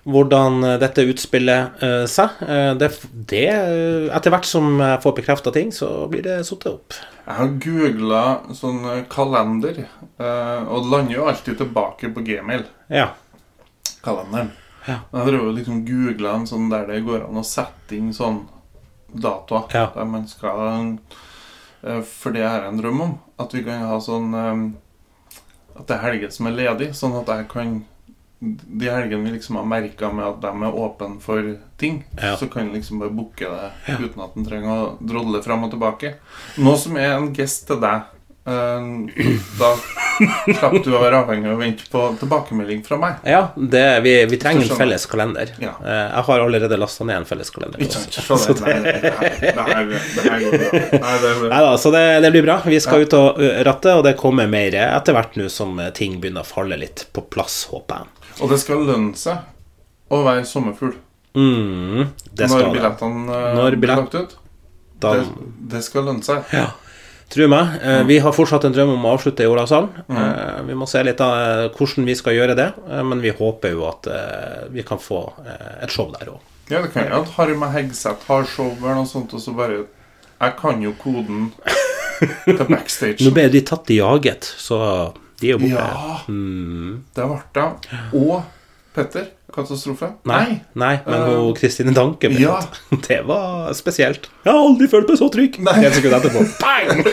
hvordan 0.08 0.64
eh, 0.64 0.78
dette 0.82 1.06
utspiller 1.12 1.70
eh, 1.84 2.04
seg. 2.10 2.42
Det, 2.80 2.90
det, 3.30 3.46
etter 4.16 4.34
hvert 4.34 4.48
som 4.48 4.80
jeg 4.80 5.02
får 5.04 5.16
bekrefta 5.20 5.54
ting, 5.56 5.74
så 5.76 6.08
blir 6.12 6.24
det 6.26 6.40
satt 6.48 6.68
opp. 6.72 6.96
Jeg 7.28 7.40
har 7.42 7.56
googla 7.64 8.24
sånn 8.56 8.86
kalender, 9.12 9.84
eh, 9.84 10.62
og 10.64 10.88
lander 10.92 11.20
jo 11.20 11.28
alltid 11.28 11.60
tilbake 11.64 12.14
på 12.16 12.24
gmail. 12.28 12.64
Ja. 12.94 13.12
kalenderen. 14.06 14.54
Ja. 14.88 15.00
Jeg 15.14 15.28
drev 15.28 15.48
og 15.50 15.56
liksom 15.58 15.82
googla 15.86 16.36
en 16.40 16.48
sånn 16.48 16.70
der 16.72 16.86
det 16.88 17.02
går 17.06 17.26
an 17.28 17.42
å 17.42 17.44
sette 17.46 17.98
inn 17.98 18.14
sånn 18.16 18.46
datoer 19.14 19.68
Ja. 19.74 19.86
der 19.96 20.06
man 20.06 20.28
skal 20.28 20.98
eh, 21.84 22.02
For 22.02 22.32
det 22.32 22.42
jeg 22.44 22.64
en 22.68 22.80
drøm 22.82 23.02
om. 23.02 23.14
At 23.40 23.54
vi 23.54 23.64
kan 23.64 23.84
ha 23.88 24.00
sånn 24.04 24.34
eh, 24.34 24.64
At 25.80 25.88
det 25.88 25.96
er 25.98 26.06
helger 26.08 26.32
som 26.34 26.48
er 26.50 26.56
ledig, 26.58 26.90
sånn 26.96 27.16
at 27.20 27.28
jeg 27.28 27.48
kan 27.52 27.76
De 28.42 28.86
helgene 28.90 29.24
vi 29.26 29.32
liksom 29.38 29.56
har 29.58 29.66
merka 29.66 30.12
med 30.14 30.26
at 30.26 30.42
de 30.42 30.52
er 30.68 30.76
åpne 30.78 31.20
for 31.22 31.56
ting, 31.78 32.04
Ja. 32.22 32.36
så 32.38 32.48
kan 32.50 32.68
du 32.68 32.74
liksom 32.78 33.00
bare 33.00 33.10
booke 33.10 33.46
det 33.50 33.98
uten 34.00 34.22
at 34.24 34.36
en 34.38 34.46
trenger 34.46 34.70
å 34.70 34.98
drodle 35.02 35.42
fram 35.44 35.64
og 35.66 35.72
tilbake. 35.72 36.16
Nå 36.58 36.76
som 36.78 36.98
er 36.98 37.16
en 37.18 37.32
gest 37.34 37.66
til 37.68 37.80
deg, 37.82 38.02
eh, 38.46 39.34
da 39.58 39.72
slapp 40.18 40.76
du 40.84 40.90
å 40.96 41.02
være 41.02 41.20
avhengig 41.24 41.50
av 41.52 41.56
å 41.56 41.60
vente 41.62 41.86
på 41.92 42.02
tilbakemelding 42.22 42.82
fra 42.86 42.98
meg. 43.02 43.20
Ja, 43.28 43.42
det, 43.56 43.84
vi, 44.06 44.14
vi 44.32 44.40
trenger 44.42 44.66
en 44.72 44.80
felles 44.80 45.06
kalender. 45.10 45.52
Ja. 45.62 45.74
Eh, 45.84 46.04
Jeg 46.18 46.24
har 46.30 46.44
allerede 46.46 46.80
lasta 46.82 47.06
ned 47.08 47.22
en 47.22 47.28
felles 47.30 47.52
kalender. 47.54 47.82
Ikke 47.86 48.02
sant? 48.02 48.40
Så 48.42 48.56
det, 48.58 48.76
nei, 49.58 49.86
Neida, 51.50 51.78
så 51.78 51.92
det, 51.92 52.20
det 52.22 52.32
blir 52.32 52.44
bra. 52.44 52.60
Vi 52.66 52.80
skal 52.82 53.06
ut 53.06 53.14
og 53.18 53.42
ratte, 53.68 53.94
og 54.00 54.04
det 54.08 54.16
kommer 54.20 54.48
mer 54.50 54.76
etter 54.82 55.16
hvert 55.18 55.38
nå 55.40 55.50
som 55.54 55.78
eh, 55.82 55.92
ting 55.96 56.20
begynner 56.22 56.46
å 56.46 56.48
falle 56.48 56.78
litt 56.80 57.08
på 57.16 57.24
plass, 57.34 57.66
håper 57.72 58.02
jeg. 58.04 58.32
og 58.42 58.52
det 58.54 58.60
skal 58.62 58.84
lønne 58.88 59.16
seg 59.18 59.38
å 60.14 60.24
være 60.28 60.46
sommerfugl 60.48 60.96
Mm, 61.38 62.08
det 62.34 62.48
når 62.50 62.72
billettene 62.74 63.36
eh, 63.38 63.76
blir 63.78 63.92
lagt 63.92 64.16
ut. 64.18 64.32
Da, 65.04 65.12
Det, 65.20 65.26
det 65.76 65.82
skal 65.86 66.08
lønne 66.08 66.26
seg. 66.26 66.48
ja. 66.56 66.72
Tro 67.30 67.48
meg, 67.52 67.74
eh, 67.84 68.04
vi 68.08 68.20
har 68.24 68.32
fortsatt 68.32 68.64
en 68.70 68.74
drøm 68.76 68.94
om 68.94 69.04
å 69.06 69.16
avslutte 69.18 69.44
i 69.44 69.50
Olavshallen. 69.52 69.90
Mm. 70.08 70.18
Eh, 70.22 70.62
Vi 70.70 70.74
må 70.80 70.88
se 70.88 71.02
litt 71.04 71.20
av 71.22 71.34
eh, 71.36 71.70
hvordan 71.76 72.06
vi 72.08 72.16
skal 72.16 72.34
gjøre 72.38 72.56
det, 72.56 72.68
men 73.04 73.22
vi 73.22 73.32
håper 73.36 73.74
jo 73.76 73.84
at 73.90 74.08
vi 74.72 74.84
kan 74.88 74.98
få 75.00 75.20
et 75.82 75.92
show 75.92 76.12
der 76.16 76.32
òg. 76.32 76.40
Ja, 76.70 76.82
det 76.84 76.92
kan 76.94 77.04
hende 77.04 77.22
at 77.24 77.30
Harry 77.38 77.56
Hegseth 77.56 78.26
har 78.28 78.44
show 78.46 78.72
eller 78.82 78.96
noe 79.02 79.08
sånt, 79.08 79.34
og 79.34 79.40
så 79.44 79.54
bare 79.56 79.86
Jeg 80.40 80.54
kan 80.60 80.82
jo 80.84 80.92
koden 81.02 81.52
til 82.46 82.66
backstage. 82.70 83.24
Nå 83.26 83.32
ble 83.34 83.48
de 83.50 83.62
tatt 83.66 83.90
i 83.90 83.98
jaget, 84.00 84.44
så 84.58 84.78
de 85.42 85.50
er 85.50 85.56
jo 85.56 85.62
borte. 85.64 85.88
Ja, 85.88 86.20
Mm. 86.28 87.04
det 87.16 87.26
ble 87.26 87.40
det. 87.54 87.66
Og 88.14 88.44
Petter. 88.98 89.26
Katastrofe. 89.54 90.08
Nei, 90.26 90.60
nei, 90.74 90.96
men 91.06 91.20
Eh, 91.22 91.28
hun 91.30 91.54
Kristine 91.56 91.94
Danke 91.94 92.32
ble 92.32 92.42
ja. 92.42 92.56
Det 93.08 93.20
var 93.30 93.70
spesielt. 93.78 94.26
Jeg 94.42 94.50
har 94.50 94.58
aldri 94.58 94.88
følt 94.90 95.12
meg 95.12 95.20
så 95.20 95.28
trygg. 95.34 95.60
Nei. 95.62 95.76
Helt 95.84 95.98
sekund 96.00 96.18
etterpå. 96.18 96.42
Bang! 96.64 97.04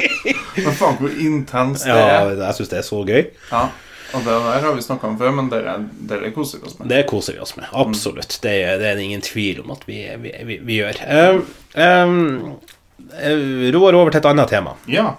Men 0.64 0.76
faen 0.78 0.96
hvor 1.00 1.16
intenst 1.20 1.84
det 1.84 1.92
er. 1.92 2.30
Ja, 2.30 2.34
jeg 2.46 2.56
syns 2.58 2.70
det 2.70 2.78
er 2.78 2.86
så 2.86 3.00
gøy. 3.04 3.24
Ja. 3.50 3.66
Og 4.14 4.22
det 4.22 4.34
der 4.46 4.62
har 4.62 4.74
vi 4.76 4.82
snakka 4.86 5.08
om 5.10 5.16
før, 5.18 5.32
men 5.34 5.48
dere, 5.50 5.72
dere 6.06 6.28
koser 6.30 6.60
vi 6.62 6.68
oss 6.68 6.76
med. 6.78 6.86
Det 6.92 7.00
koser 7.10 7.34
vi 7.34 7.40
oss 7.42 7.56
med. 7.58 7.66
Absolutt. 7.74 8.36
Det, 8.44 8.52
det 8.78 8.86
er 8.92 8.94
det 8.94 9.02
ingen 9.02 9.24
tvil 9.26 9.64
om 9.64 9.72
at 9.74 9.82
vi, 9.88 9.96
vi, 10.22 10.30
vi, 10.46 10.58
vi 10.62 10.76
gjør. 10.78 11.00
Uh, 11.02 11.40
um, 11.74 12.52
eh, 13.18 13.72
Roar 13.74 13.98
over 13.98 14.14
til 14.14 14.22
et 14.22 14.28
annet 14.30 14.54
tema. 14.54 14.76
Ja. 14.86 15.16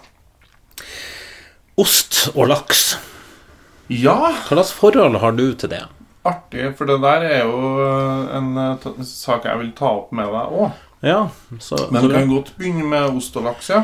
Ost 1.83 2.29
og 2.31 2.47
laks. 2.53 2.85
Ja, 3.91 4.31
Hva 4.47 4.55
slags 4.55 4.71
forhold 4.73 5.19
har 5.21 5.35
du 5.35 5.49
til 5.59 5.75
det? 5.75 5.83
Artig, 6.25 6.71
for 6.77 6.89
det 6.89 6.97
der 7.03 7.25
er 7.27 7.43
jo 7.45 7.59
en 8.37 8.49
eh, 8.57 8.87
sak 9.05 9.45
jeg 9.49 9.61
vil 9.61 9.71
ta 9.77 9.91
opp 10.01 10.11
med 10.15 10.29
deg 10.33 10.57
òg. 10.63 10.81
Ja, 11.05 11.19
så, 11.61 11.77
Men 11.93 12.03
du 12.03 12.13
kan 12.13 12.29
godt 12.31 12.53
begynne 12.57 12.85
med 12.89 13.17
ost 13.19 13.35
og 13.37 13.45
laks, 13.45 13.69
ja. 13.69 13.83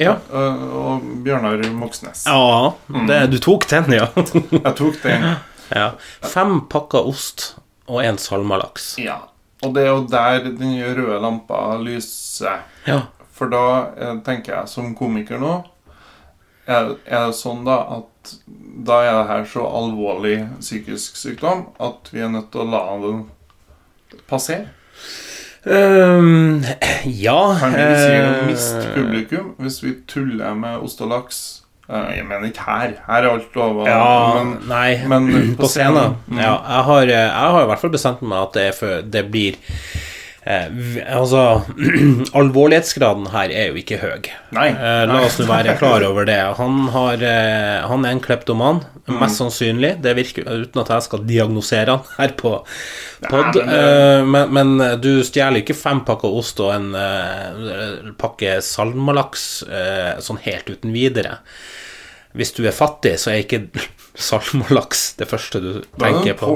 ja. 0.00 0.14
Eh, 0.32 0.62
Og 0.80 1.04
Bjørnar 1.26 1.60
Moxnes. 1.76 2.24
ja 2.26 2.72
det, 3.08 3.20
du 3.34 3.38
tok 3.44 3.66
den, 3.68 3.92
ja. 3.98 4.06
Jeg 4.64 4.74
tok 4.78 5.00
den. 5.04 5.26
ja. 5.74 5.90
Fem 6.24 6.60
pakker 6.72 7.06
ost 7.10 7.54
og 7.90 8.00
en 8.04 8.18
salmalaks. 8.18 8.94
Ja. 9.02 9.18
Og 9.60 9.74
det 9.76 9.84
er 9.84 9.90
jo 9.92 10.06
der 10.08 10.46
den 10.56 10.78
røde 10.96 11.18
lampa 11.20 11.76
lyser. 11.82 12.62
Ja. 12.88 13.02
For 13.36 13.52
da 13.52 13.64
eh, 13.96 14.16
tenker 14.24 14.56
jeg 14.56 14.68
som 14.72 14.94
komiker 14.96 15.40
nå 15.40 15.58
er, 16.70 16.94
er 17.08 17.28
det 17.30 17.36
sånn 17.38 17.64
da 17.66 17.78
at 17.98 18.34
da 18.90 19.00
er 19.06 19.14
det 19.14 19.28
her 19.30 19.46
så 19.52 19.64
alvorlig 19.80 20.36
psykisk 20.58 21.16
sykdom 21.20 21.68
at 21.80 22.10
vi 22.12 22.22
er 22.24 22.32
nødt 22.32 22.50
til 22.52 22.64
å 22.64 22.68
la 22.74 22.82
den 23.06 23.24
passere? 24.30 24.68
Um, 25.60 26.62
ja 27.04 27.40
Kan 27.60 27.74
vi 27.76 27.88
si 28.00 28.12
å 28.16 28.20
eh, 28.24 28.44
miste 28.48 28.84
publikum 28.94 29.50
hvis 29.60 29.82
vi 29.84 29.92
tuller 30.08 30.54
med 30.56 30.80
ost 30.80 31.02
og 31.04 31.10
laks? 31.12 31.40
Eh, 31.90 32.16
Jeg 32.16 32.24
mener 32.28 32.48
ikke 32.48 32.64
her. 32.64 32.94
Her 33.06 33.26
er 33.26 33.28
alt 33.34 33.56
lov. 33.58 33.82
Ja, 33.88 34.04
men, 34.38 34.54
nei, 34.70 35.00
men 35.10 35.56
på, 35.58 35.68
scenen. 35.68 36.16
Mm. 36.30 36.38
Ja, 36.38 36.54
jeg 36.54 36.86
har, 36.88 37.02
jeg 37.12 37.30
har 37.34 37.64
i 37.64 37.68
hvert 37.72 37.82
fall 37.82 37.92
bestemt 37.92 38.22
meg 38.22 38.38
at 38.46 38.56
det, 38.56 38.66
er 38.70 38.78
for, 38.78 39.02
det 39.16 39.24
blir 39.32 39.58
eh, 39.58 39.99
Altså, 41.16 41.42
alvorlighetsgraden 42.40 43.28
her 43.32 43.52
er 43.52 43.70
jo 43.70 43.78
ikke 43.80 43.98
høy. 44.02 44.28
Nei. 44.56 44.68
Eh, 44.72 45.02
la 45.10 45.20
oss 45.26 45.38
nå 45.40 45.46
være 45.48 45.76
klar 45.80 46.04
over 46.06 46.26
det. 46.28 46.38
Han, 46.58 46.80
har, 46.94 47.22
eh, 47.24 47.80
han 47.90 48.06
er 48.06 48.16
en 48.16 48.24
kleptoman, 48.24 48.82
Mm. 49.10 49.16
mest 49.18 49.40
sannsynlig. 49.40 49.88
Det 50.04 50.12
virker 50.14 50.44
uten 50.46 50.80
at 50.84 50.90
jeg 50.92 51.02
skal 51.02 51.24
diagnosere 51.26 51.96
han 51.96 52.10
her 52.18 52.34
på 52.38 52.52
pod. 53.26 53.56
men 53.56 53.58
Eh, 53.58 54.20
men, 54.22 54.52
men 54.54 55.00
du 55.02 55.24
stjeler 55.26 55.64
ikke 55.64 55.74
fem 55.74 56.04
pakker 56.06 56.30
ost 56.38 56.60
og 56.62 56.70
en 56.76 56.92
eh, 56.94 58.12
pakke 58.20 58.60
salmalaks 58.62 59.48
eh, 59.66 60.20
sånn 60.22 60.38
helt 60.44 60.70
uten 60.70 60.94
videre. 60.94 61.40
Hvis 62.36 62.52
du 62.54 62.62
er 62.68 62.74
fattig, 62.74 63.16
så 63.18 63.32
er 63.32 63.42
ikke 63.44 63.64
salmalaks 64.20 65.14
det 65.18 65.28
første 65.30 65.60
du 65.62 65.68
er 65.78 65.84
tenker 65.98 66.36
på. 66.38 66.52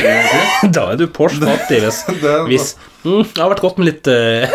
Da 0.76 0.84
er 0.92 0.98
du 1.00 1.06
Porsche 1.10 1.40
fattig 1.42 1.80
hvis, 1.84 2.02
Det 2.22 2.34
hvis 2.50 2.74
mm, 3.04 3.22
Det 3.32 3.40
har 3.40 3.50
vært 3.54 3.62
godt 3.64 3.80
med 3.80 3.88
litt 3.90 4.10
uh, 4.10 4.50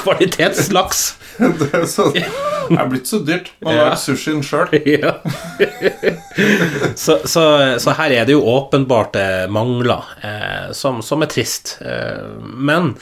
kvalitetslaks. 0.00 1.02
Det 1.40 1.70
er 1.74 1.86
så, 1.88 2.10
det 2.12 2.76
er 2.76 2.88
blitt 2.90 3.08
så 3.08 3.20
dyrt. 3.24 3.50
Man 3.64 3.74
har 3.76 3.90
lagd 3.90 4.02
sushien 4.02 4.42
sjøl. 4.44 4.68
Ja. 4.86 5.16
så, 6.94 7.18
så, 7.24 7.44
så 7.80 7.94
her 7.98 8.14
er 8.20 8.28
det 8.28 8.36
jo 8.36 8.42
åpenbart 8.44 9.16
eh, 9.16 9.44
mangler, 9.52 10.04
eh, 10.22 10.70
som, 10.76 11.00
som 11.04 11.24
er 11.24 11.30
trist. 11.32 11.78
Eh, 11.80 12.26
men 12.40 12.94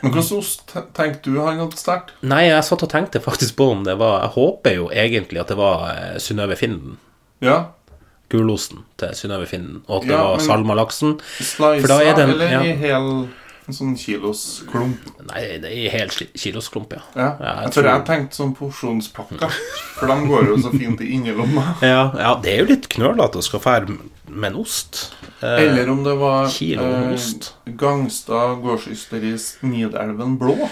Men 0.00 0.14
hvilken 0.14 0.38
ost 0.38 0.70
tenkte 0.96 1.28
du 1.28 1.40
hadde 1.42 1.76
sterkt? 1.76 2.14
nei, 2.24 2.46
jeg 2.46 2.64
satt 2.64 2.86
og 2.86 2.92
tenkte 2.92 3.20
faktisk 3.20 3.58
på 3.58 3.66
om 3.74 3.82
det 3.84 3.98
var 4.00 4.22
Jeg 4.22 4.32
håper 4.38 4.76
jo 4.78 4.86
egentlig 4.88 5.42
at 5.42 5.50
det 5.52 5.58
var 5.60 5.82
eh, 5.90 6.14
Synnøve 6.40 6.56
Finden. 6.56 6.96
Ja. 7.42 7.64
Gulosten 8.30 8.84
til 8.98 9.08
Synnøve 9.14 9.46
Finden, 9.46 9.82
og 9.88 9.96
at 10.02 10.08
det 10.08 10.14
Ja, 10.14 10.22
var 10.22 10.36
men- 10.36 10.46
salmalaksen. 10.46 11.20
For 11.56 11.86
da 11.86 12.00
er 12.02 12.14
den- 12.16 12.30
eller 12.30 12.48
ja. 12.48 12.60
i 12.62 12.72
hel 12.76 13.28
en 13.68 13.74
sånn 13.74 13.96
kilosklump? 13.96 14.98
Nei, 15.32 15.58
det 15.58 15.64
er 15.64 15.76
i 15.76 15.88
hel 15.88 16.08
kilosklump, 16.08 16.92
ja. 16.92 17.00
Ja. 17.14 17.36
Ja, 17.40 17.54
jeg 17.54 17.62
jeg 17.64 17.72
tror- 17.72 17.84
jeg 17.84 18.04
tenkte 18.06 18.34
sånn 18.36 18.54
porsjonspakker. 18.56 19.50
For 19.98 20.06
de 20.06 20.26
går 20.28 20.46
jo 20.46 20.56
så 20.56 20.70
fint 20.78 21.00
i 21.00 21.12
innerlomma. 21.14 21.76
Ja, 21.82 22.10
ja, 22.16 22.34
det 22.42 22.52
er 22.54 22.58
jo 22.58 22.64
litt 22.66 22.88
knølete 22.88 23.36
å 23.38 23.42
skal 23.42 23.60
fære 23.60 23.98
med 24.28 24.52
en 24.52 24.60
ost. 24.60 25.12
Eh, 25.42 25.48
Eller 25.68 25.88
om 25.90 26.02
det 26.04 26.16
var 26.18 26.48
Kilo 26.48 26.82
eh, 26.82 27.12
ost. 27.14 27.54
Gangstad 27.76 28.60
gårdsysteri 28.62 29.36
Nidelven 29.62 30.38
blå. 30.38 30.56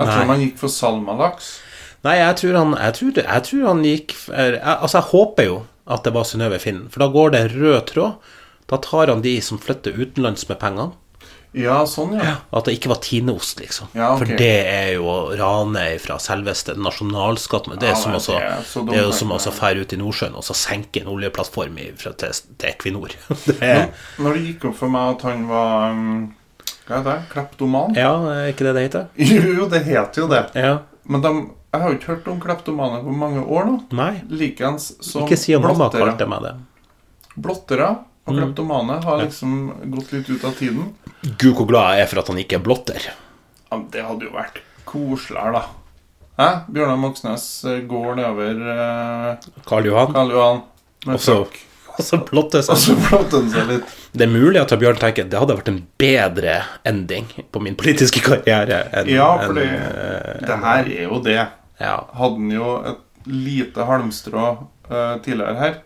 Jeg 0.00 0.06
Nei. 0.06 0.14
tror 0.16 0.26
man 0.26 0.40
gikk 0.40 0.58
for 0.58 0.68
salmalaks. 0.68 1.60
Nei, 2.06 2.14
jeg 2.16 2.36
tror 2.40 2.56
han, 2.56 2.74
jeg 2.80 2.94
tror, 2.96 3.18
jeg 3.20 3.42
tror 3.50 3.66
han 3.68 3.82
gikk 3.84 4.14
jeg, 4.30 4.54
Altså, 4.62 4.96
jeg 5.02 5.08
håper 5.10 5.44
jo 5.50 5.58
at 5.90 6.04
det 6.06 6.12
var 6.14 6.24
Synnøve 6.28 6.58
Finn, 6.62 6.84
for 6.92 7.02
da 7.02 7.08
går 7.12 7.32
det 7.34 7.44
rød 7.56 7.80
tråd. 7.90 8.30
Da 8.70 8.78
tar 8.78 9.10
han 9.10 9.24
de 9.24 9.32
som 9.42 9.58
flytter 9.58 9.96
utenlands 9.98 10.46
med 10.48 10.60
pengene. 10.62 10.92
Ja, 11.50 11.80
sånn, 11.90 12.12
ja. 12.14 12.36
At 12.54 12.68
det 12.68 12.76
ikke 12.76 12.92
var 12.92 13.00
Tineost, 13.02 13.58
liksom. 13.58 13.88
Ja, 13.98 14.12
okay. 14.14 14.20
For 14.30 14.38
det 14.38 14.50
er 14.70 14.92
jo 14.94 15.08
å 15.10 15.16
rane 15.34 15.82
fra 15.98 16.14
selveste 16.22 16.76
nasjonalskatten. 16.78 17.74
Det 17.82 17.88
er 17.88 17.96
Ja, 17.96 17.98
som 17.98 18.12
nei, 18.14 18.20
også, 18.20 18.36
det 18.38 18.46
er 18.52 18.62
så 18.70 18.84
det 18.86 18.94
er 18.94 19.02
jo 19.08 19.12
som 19.18 19.32
det. 19.34 19.40
å 19.50 19.54
fære 19.56 19.82
ut 19.82 19.94
i 19.96 19.98
Nordsjøen 19.98 20.36
og 20.38 20.46
så 20.46 20.54
senke 20.54 21.02
en 21.02 21.10
oljeplattform 21.10 21.80
fra, 21.98 22.12
til, 22.22 22.38
til 22.54 22.70
Equinor. 22.70 23.16
Det 23.48 23.56
er, 23.66 23.88
Når 24.22 24.38
det 24.38 24.44
gikk 24.46 24.68
opp 24.70 24.78
for 24.78 24.94
meg 24.94 25.16
at 25.16 25.26
han 25.26 25.42
var 25.50 25.90
um, 25.90 26.28
Hva 26.86 27.00
er 27.00 27.06
det? 27.10 27.18
Kleptoman? 27.34 27.98
ja, 27.98 28.12
er 28.30 28.52
ikke 28.54 28.68
det 28.70 28.76
det 28.78 28.86
heter? 28.86 29.10
Jo, 29.58 29.66
det 29.74 29.82
heter 29.90 30.22
jo 30.22 30.28
det. 30.30 30.44
Ja. 30.54 30.76
Men 31.10 31.26
de, 31.26 31.34
jeg 31.72 31.80
har 31.80 31.88
jo 31.92 31.96
ikke 31.98 32.10
hørt 32.14 32.28
om 32.32 32.40
kleptomane 32.42 33.02
på 33.04 33.12
mange 33.14 33.42
år 33.46 33.64
nå. 33.68 33.76
Nei. 33.92 34.22
Likeens 34.28 34.92
som 35.06 35.22
Ikke 35.26 35.36
siden 35.38 35.62
mamma 35.62 35.86
blottere. 35.88 36.08
kalte 36.10 36.26
meg 36.28 36.42
det. 36.42 36.54
Blottere 37.36 37.90
og 38.26 38.34
Mm. 38.34 38.38
kleptomane 38.40 39.02
har 39.04 39.18
liksom 39.24 39.90
gått 39.90 40.12
litt 40.12 40.28
ut 40.30 40.44
av 40.44 40.52
tiden. 40.54 40.94
Gud, 41.38 41.54
hvor 41.56 41.66
glad 41.66 41.94
jeg 41.96 42.02
er 42.02 42.06
for 42.06 42.18
at 42.20 42.28
han 42.28 42.36
ikke 42.38 42.54
er 42.58 42.64
blotter. 42.64 43.00
Ja, 43.70 43.76
men 43.76 43.86
det 43.90 44.04
hadde 44.04 44.22
jo 44.26 44.30
vært 44.34 44.60
koseligere, 44.84 45.52
da. 45.52 45.64
Hæ? 46.38 46.64
Bjørnar 46.72 46.98
Moxnes 46.98 47.64
eh, 47.64 47.80
går 47.86 48.14
nedover 48.16 48.60
eh, 48.72 49.36
Karl 49.66 49.84
Johan. 49.86 50.12
Karl 50.14 50.30
Johan 50.30 50.62
Og 51.06 51.20
så 51.20 51.34
Og 51.42 51.48
han. 51.50 52.62
seg. 52.62 52.76
seg 53.50 53.68
litt. 53.68 53.84
Det 54.12 54.22
er 54.22 54.30
mulig 54.32 54.60
at 54.60 54.68
Bjørn 54.78 54.96
tenker 54.96 55.28
det 55.28 55.38
hadde 55.38 55.56
vært 55.58 55.68
en 55.68 55.86
bedre 55.98 56.62
ending 56.86 57.26
på 57.52 57.60
min 57.60 57.74
politiske 57.76 58.20
karriere 58.24 58.88
enn 58.92 59.08
Ja, 59.12 59.36
for 59.44 59.58
eh, 59.58 60.40
det 60.46 60.58
her 60.64 60.84
er 60.84 61.02
jo 61.08 61.20
det. 61.20 61.48
Ja. 61.80 61.96
Hadde 62.12 62.36
han 62.36 62.52
jo 62.52 62.72
et 62.90 63.06
lite 63.30 63.86
halmstrå 63.88 64.46
uh, 64.90 65.16
tidligere 65.24 65.56
her 65.60 65.78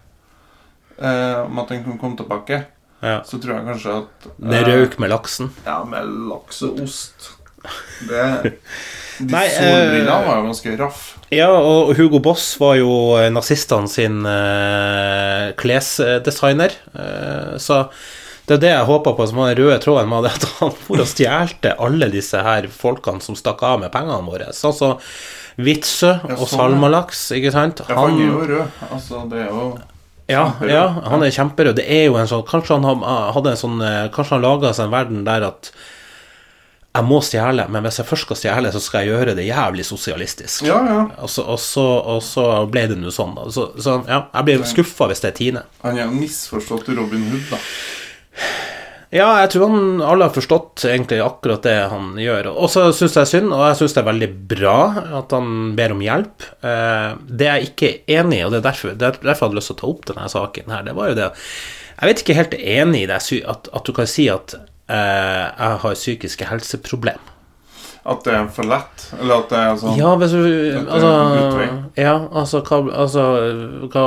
uh, 0.99 1.45
om 1.47 1.63
at 1.63 1.71
han 1.71 1.85
kunne 1.85 2.01
komme 2.01 2.19
tilbake, 2.19 2.65
ja. 3.01 3.21
så 3.27 3.39
tror 3.39 3.59
jeg 3.59 3.69
kanskje 3.69 3.97
at 4.01 4.29
Det 4.37 4.61
eh, 4.61 4.69
røk 4.73 4.99
med 5.03 5.13
laksen. 5.13 5.53
Ja, 5.67 5.83
med 5.89 6.11
laks 6.31 6.63
og 6.67 6.83
ost. 6.87 7.31
Det 8.11 8.25
De 9.15 9.31
Nei, 9.31 9.45
solbrillene 9.47 10.15
var 10.27 10.41
jo 10.41 10.47
ganske 10.49 10.73
raff. 10.81 11.03
Ja, 11.31 11.53
og 11.55 11.95
Hugo 11.95 12.19
Boss 12.19 12.49
var 12.59 12.75
jo 12.81 12.91
nazistene 13.31 13.87
sin 13.89 14.27
klesdesigner. 15.61 16.75
Så 17.63 17.79
det 18.45 18.57
er 18.57 18.65
det 18.65 18.73
jeg 18.73 18.89
håper 18.91 19.15
på 19.17 19.27
som 19.31 19.39
var 19.41 19.55
den 19.55 19.63
røde 19.63 19.79
tråden 19.81 20.11
med 20.11 20.27
at 20.29 20.45
han 20.59 20.75
for 20.75 21.01
og 21.01 21.09
stjelte 21.09 21.77
alle 21.81 22.11
disse 22.13 22.43
her 22.45 22.67
folkene 22.69 23.23
som 23.25 23.39
stakk 23.39 23.63
av 23.65 23.79
med 23.81 23.95
pengene 23.95 24.27
våre. 24.27 24.51
Sånn 24.53 24.75
som 24.77 24.99
Witzøe 25.57 26.17
og 26.35 26.45
sånn. 26.49 26.59
Salmalaks, 26.59 27.25
ikke 27.37 27.53
sant? 27.55 27.81
Ja, 27.89 27.95
han 28.01 28.17
er 28.19 28.27
jo 28.27 28.41
rød. 28.49 28.79
Altså, 28.91 29.25
det 29.31 29.45
er 29.45 29.51
jo 29.53 29.67
Ja, 30.27 30.45
ja, 30.67 30.85
han 31.11 31.23
er 31.23 31.31
kjemperød. 31.31 31.77
Det 31.77 31.85
er 31.87 32.07
jo 32.07 32.15
en 32.17 32.27
sånn 32.31 32.47
Kanskje 32.49 32.79
han 32.81 32.87
ha- 33.05 33.33
hadde 33.37 33.51
en 33.53 33.61
sånn 33.61 33.83
eh, 33.85 34.09
Kanskje 34.15 34.39
han 34.39 34.43
laga 34.47 34.73
seg 34.73 34.87
en 34.89 34.95
verden 34.97 35.25
der 35.27 35.45
at 35.53 35.71
jeg 36.95 37.05
må 37.11 37.17
stjele, 37.27 37.65
men 37.75 37.83
hvis 37.83 37.97
jeg 37.99 38.07
først 38.07 38.23
skal 38.29 38.37
stjele, 38.39 38.71
så 38.71 38.79
skal 38.81 39.01
jeg 39.03 39.09
gjøre 39.11 39.33
det 39.35 39.49
jævlig 39.49 39.83
sosialistisk. 39.83 40.63
Ja, 40.63 40.77
ja. 40.87 41.01
Og, 41.19 41.27
så, 41.33 41.43
og, 41.43 41.59
så, 41.59 41.83
og 42.15 42.21
så 42.23 42.45
ble 42.71 42.85
det 42.93 42.99
nå 43.01 43.11
sånn, 43.11 43.33
da. 43.35 43.49
Så, 43.51 43.65
så 43.83 43.97
ja, 44.07 44.21
jeg 44.31 44.47
blir 44.47 44.63
skuffa 44.71 45.09
hvis 45.11 45.25
det 45.25 45.33
er 45.33 45.35
Tine. 45.41 45.63
Han 45.83 45.99
er 45.99 46.05
en 46.07 46.15
misforstått 46.21 46.93
Robin 46.95 47.25
Hood, 47.33 47.49
da. 47.51 47.59
Ja, 49.15 49.29
jeg 49.45 49.53
tror 49.53 49.71
han 49.71 50.01
alle 50.03 50.27
har 50.27 50.35
forstått 50.35 50.83
egentlig 50.91 51.21
akkurat 51.23 51.63
det 51.63 51.77
han 51.93 52.17
gjør. 52.19 52.49
Og 52.51 52.67
så 52.73 52.89
syns 52.97 53.15
jeg 53.21 53.31
synd, 53.31 53.53
og 53.55 53.63
jeg 53.69 53.77
syns 53.79 53.95
det 53.95 54.01
er 54.03 54.09
veldig 54.09 54.29
bra 54.51 54.79
at 55.21 55.35
han 55.37 55.53
ber 55.79 55.95
om 55.95 56.03
hjelp. 56.03 56.47
Eh, 56.67 57.13
det 57.31 57.47
jeg 57.47 57.69
ikke 57.69 57.91
er 57.93 58.25
enig 58.25 58.41
i, 58.41 58.45
og 58.47 58.51
det 58.51 58.59
er 58.59 58.67
derfor, 58.67 58.97
det 58.99 59.07
er 59.07 59.21
derfor 59.21 59.31
jeg 59.31 59.53
hadde 59.53 59.61
lyst 59.61 59.71
til 59.71 59.77
å 59.77 59.81
ta 59.83 59.93
opp 59.93 60.09
denne 60.11 60.27
saken 60.33 60.75
her, 60.75 60.83
det 60.89 60.97
var 60.99 61.13
jo 61.13 61.19
det 61.21 61.29
Jeg 61.95 62.11
vet 62.11 62.25
ikke 62.25 62.39
helt 62.41 62.57
enig 62.59 63.05
i 63.05 63.11
det, 63.13 63.21
at, 63.55 63.71
at 63.71 63.87
du 63.87 63.93
kan 63.95 64.11
si 64.11 64.27
at 64.33 64.57
eh, 64.59 65.45
jeg 65.47 65.79
har 65.85 66.01
psykiske 66.01 66.51
helseproblem. 66.51 67.34
At 68.05 68.25
det 68.27 68.35
er 68.37 68.49
for 68.53 68.69
lett. 68.69 69.05
Eller 69.19 69.39
at 69.41 69.49
det 69.49 69.59
er 69.59 69.77
sånn 69.81 69.95
Ja, 69.97 70.11
hvis 70.21 70.33
du 70.37 70.41
Altså, 70.85 71.13
ja, 71.97 72.13
altså, 72.37 72.61
hva, 72.61 72.81
altså 73.05 73.23
hva, 73.89 74.03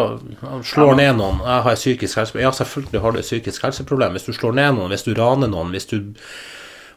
Slår 0.62 0.92
Ja, 0.92 0.96
men- 0.96 0.98
ned 1.02 1.16
noen 1.18 1.40
Jeg 1.42 1.64
har 1.66 1.72
et 1.72 1.82
psykisk 1.82 2.20
helseproblem. 2.20 2.44
Ja, 2.46 2.52
selvfølgelig 2.52 3.02
har 3.02 3.12
du 3.12 3.18
et 3.20 3.26
psykisk 3.26 3.64
helseproblem. 3.66 4.12
Hvis 4.14 4.26
du 4.30 4.34
slår 4.38 4.54
ned 4.60 4.76
noen, 4.78 4.90
hvis 4.94 5.04
du 5.08 5.14
raner 5.18 5.50
noen, 5.50 5.72
hvis 5.74 5.90
du 5.90 6.14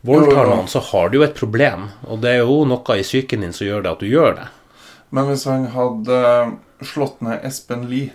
voldtar 0.05 0.47
noen, 0.49 0.69
så 0.69 0.81
har 0.91 1.09
du 1.11 1.19
jo 1.19 1.25
et 1.25 1.35
problem. 1.37 1.89
Og 2.09 2.21
det 2.21 2.31
er 2.35 2.43
jo 2.45 2.65
noe 2.69 2.97
i 2.99 3.03
psyken 3.05 3.41
din 3.47 3.53
som 3.57 3.67
gjør 3.67 3.83
det 3.85 3.91
at 3.93 4.01
du 4.05 4.07
gjør 4.11 4.35
det. 4.37 4.49
Men 5.11 5.25
hvis 5.27 5.45
han 5.49 5.65
hadde 5.73 6.21
slått 6.87 7.21
ned 7.25 7.41
Espen 7.45 7.89
Lie 7.91 8.13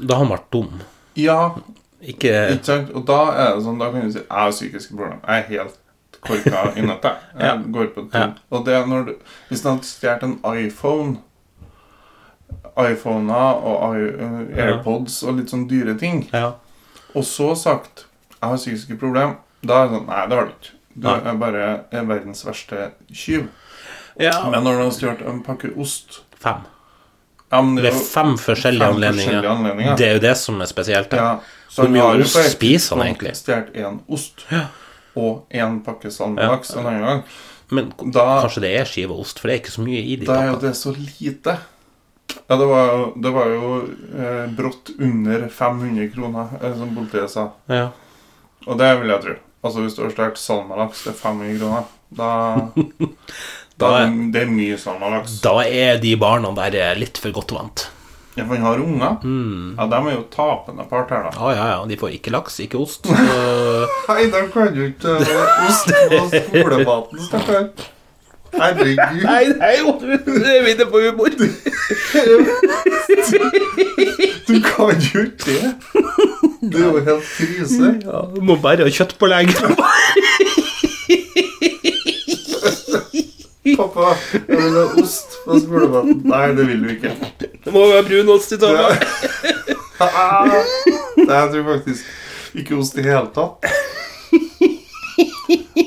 Da 0.00 0.16
har 0.16 0.24
han 0.24 0.32
vært 0.36 0.48
dum. 0.52 0.80
Ja, 1.16 1.54
Ikke 2.00 2.30
ikke 2.54 2.64
sant? 2.64 2.90
Og 2.94 3.04
da 3.08 3.20
er 3.34 3.54
det 3.56 3.64
sånn, 3.64 3.78
da 3.80 3.90
kan 3.90 4.04
du 4.06 4.12
si 4.12 4.20
jeg 4.20 4.26
har 4.30 4.50
psykiske 4.52 4.94
problemer. 4.94 5.18
Jeg 5.26 5.44
er 5.44 5.48
helt 5.58 5.78
korka 6.20 6.72
i 6.76 6.82
nettet. 6.82 7.16
Jeg 7.38 7.46
Ja. 7.46 7.56
går 7.56 7.86
på 7.94 8.08
Ja. 8.14 8.32
Og 8.50 8.64
det 8.64 8.74
er 8.74 8.86
når 8.86 9.04
du 9.06 9.14
Hvis 9.50 9.62
du 9.62 9.68
hadde 9.68 9.84
stjålet 9.84 10.22
en 10.22 10.38
iPhone 10.66 11.18
iPhoner 12.78 13.58
og 13.66 13.96
AirPods 14.58 15.22
og 15.26 15.36
litt 15.40 15.50
sånn 15.50 15.66
dyre 15.68 15.96
ting, 15.98 16.28
Ja. 16.32 16.52
og 17.14 17.24
så 17.24 17.54
sagt 17.56 18.04
'Jeg 18.40 18.50
har 18.50 18.56
psykiske 18.56 18.96
problemer', 18.98 19.36
da 19.66 19.82
er 19.84 19.88
det 19.88 19.96
sånn 19.98 20.06
Nei, 20.06 20.26
det 20.28 20.36
har 20.38 20.44
du 20.46 20.50
ikke. 20.52 20.74
Du 21.00 21.08
er 21.08 21.34
bare 21.34 21.80
er 21.92 22.02
verdens 22.04 22.44
verste 22.46 22.90
tyv. 23.12 23.48
ja. 24.20 24.50
Men 24.50 24.64
når 24.64 24.72
du 24.78 24.82
har 24.84 24.90
stjålet 24.90 25.26
en 25.28 25.42
pakke 25.42 25.76
ost 25.78 26.20
Fem. 26.38 26.54
ja, 27.52 27.60
Det 27.62 27.82
det 27.82 27.92
er 27.94 27.98
fem 27.98 28.36
forskjellige 28.36 28.78
fem 28.86 28.94
anledninger. 28.94 29.42
forskjellige 29.42 29.50
anledninger. 29.50 29.96
Det 29.96 30.06
er 30.08 30.12
jo 30.14 30.18
det 30.20 30.36
som 30.36 30.60
er 30.60 30.66
spesielt. 30.66 31.12
Ja, 31.12 31.38
så 31.68 31.82
Hvor 31.82 31.88
mye 31.90 32.20
ost 32.22 32.50
spiser 32.52 32.96
han 32.96 33.06
egentlig? 33.06 33.32
Stjålet 33.36 33.72
én 33.74 34.00
ost 34.08 34.44
Ja. 34.52 34.66
Og 35.18 35.54
én 35.54 35.80
pakke 35.86 36.10
salmelaks 36.14 36.70
en 36.76 36.86
annen 36.86 37.04
gang. 37.08 37.22
Men 37.70 37.90
Da, 38.14 38.22
kanskje 38.44 38.62
det 38.64 38.70
er 38.80 38.86
skive 38.88 39.16
ost, 39.20 39.38
for 39.42 39.48
det 39.50 39.54
er 39.56 39.60
ikke 39.62 39.74
så 39.74 39.82
mye 39.84 40.00
i 40.00 40.14
de 40.16 40.26
da 40.28 40.38
er 40.40 40.52
jo 40.54 40.60
det 40.62 40.74
så 40.78 40.92
lite. 40.96 41.58
Ja, 42.48 42.56
det 42.60 42.66
var 42.68 42.86
jo, 42.92 43.02
det 43.24 43.32
var 43.34 43.50
jo 43.52 43.68
eh, 44.16 44.46
brått 44.56 44.90
under 44.98 45.46
500 45.48 46.08
kroner, 46.14 46.48
eh, 46.62 46.74
som 46.78 46.94
politiet 46.96 47.30
sa. 47.32 47.48
Ja. 47.68 47.90
Og 48.66 48.78
det 48.80 48.88
vil 49.00 49.12
jeg 49.12 49.22
tro. 49.26 49.34
Altså 49.64 49.82
Hvis 49.82 49.96
du 49.96 50.02
har 50.04 50.10
stjålet 50.14 50.38
salmalaks 50.40 51.02
til 51.04 51.12
500 51.18 51.58
kroner, 51.58 51.86
da, 52.14 52.28
da 53.80 53.88
Da 53.88 53.92
er- 54.04 54.16
Det 54.32 54.42
er 54.42 54.50
mye 54.52 54.76
salmalaks. 54.80 55.40
Da 55.44 55.56
er 55.66 55.98
de 56.02 56.14
barna 56.20 56.52
der 56.56 56.94
litt 57.00 57.18
for 57.20 57.32
godt 57.36 57.52
vant. 57.56 57.88
Ja, 58.38 58.44
for 58.46 58.54
han 58.54 58.62
har 58.62 58.78
unger. 58.78 59.16
Mm. 59.24 59.74
Ja, 59.78 59.86
De 59.90 59.94
er 59.98 60.12
jo 60.14 60.22
tapende 60.30 60.84
part 60.90 61.10
her, 61.10 61.22
da. 61.26 61.30
Ja, 61.34 61.50
ja, 61.56 61.66
ja. 61.74 61.80
De 61.90 61.96
får 61.98 62.08
ikke 62.14 62.30
laks, 62.30 62.60
ikke 62.62 62.78
ost. 62.78 63.02
Så 63.06 63.12
Nei, 64.08 64.26
de 64.30 64.48
kan 64.52 64.74
jo 64.76 64.82
ikke 64.92 65.08
uh, 65.18 65.22
ost 65.66 65.86
på 65.90 66.30
skolematen, 66.46 67.18
stakkar. 67.26 67.64
Herregud. 68.54 68.96
Nei, 69.26 69.44
nei, 69.58 69.76
du 70.24 70.32
er 70.38 70.68
inne 70.70 70.86
på 70.88 70.98
humor. 71.02 71.28
Du 74.48 74.54
kan 74.64 74.96
jo 75.02 75.20
ikke 75.26 75.44
det. 75.44 75.74
Det 76.62 76.78
er 76.78 76.86
jo 76.86 76.98
helt 77.10 77.26
krise. 77.34 77.86
Ja, 78.06 78.18
du 78.34 78.40
må 78.40 78.56
bare 78.62 78.82
ha 78.86 78.88
kjøtt 78.88 79.18
på 79.18 79.26
kjøttpålegg. 79.28 79.48
Pappa, 83.78 84.14
jeg 84.32 84.56
vil 84.62 84.76
ha 84.78 84.84
ost 85.02 85.38
på 85.44 85.58
skolematen. 85.60 86.22
Nei, 86.30 86.46
det 86.56 86.66
vil 86.68 86.84
du 86.84 86.92
ikke. 86.94 87.12
Det 87.64 87.74
må 87.74 87.84
være 87.90 88.06
brun 88.06 88.30
ost 88.36 88.54
i. 88.54 88.58
Ah. 89.98 90.46
Nei, 91.18 91.26
jeg 91.26 91.50
tror 91.52 91.64
faktisk 91.72 92.58
ikke 92.62 92.78
ost 92.78 92.98
i 92.98 93.06
hele 93.06 93.28
tatt. 93.34 93.68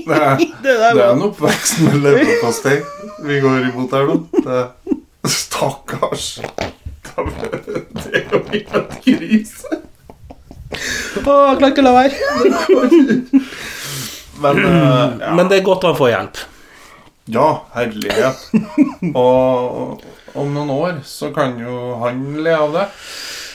Det 0.02 0.18
er, 0.18 0.38
Det 0.64 0.72
det 0.74 0.88
er 0.90 1.12
en 1.14 1.22
oppvekst 1.24 1.84
med 1.86 2.00
leverpastei 2.04 2.80
vi 3.24 3.38
går 3.40 3.68
imot 3.70 3.94
her 3.96 4.08
nå. 4.10 4.16
Det, 4.34 4.64
stakkars. 5.30 6.26
Det 7.06 8.10
er 8.18 8.26
jo 8.34 8.42
helt 8.50 8.96
krise. 9.06 9.78
Å, 11.22 11.36
jeg 11.38 11.60
klarer 11.62 11.70
ikke 11.70 11.84
å 11.84 11.88
la 11.88 11.94
være. 11.96 12.16
Men 14.42 14.64
uh, 14.66 14.74
ja. 15.22 15.36
Men 15.38 15.52
det 15.52 15.62
er 15.62 15.68
godt 15.70 15.86
han 15.88 15.96
får 16.00 16.12
hjelp. 16.16 16.42
Ja, 17.30 17.68
herlighet. 17.74 18.50
Og 19.16 20.02
om 20.34 20.54
noen 20.54 20.72
år 20.74 21.02
så 21.08 21.32
kan 21.36 21.60
jo 21.60 21.96
han 22.02 22.24
le 22.44 22.56
av 22.56 22.74
det. 22.78 22.88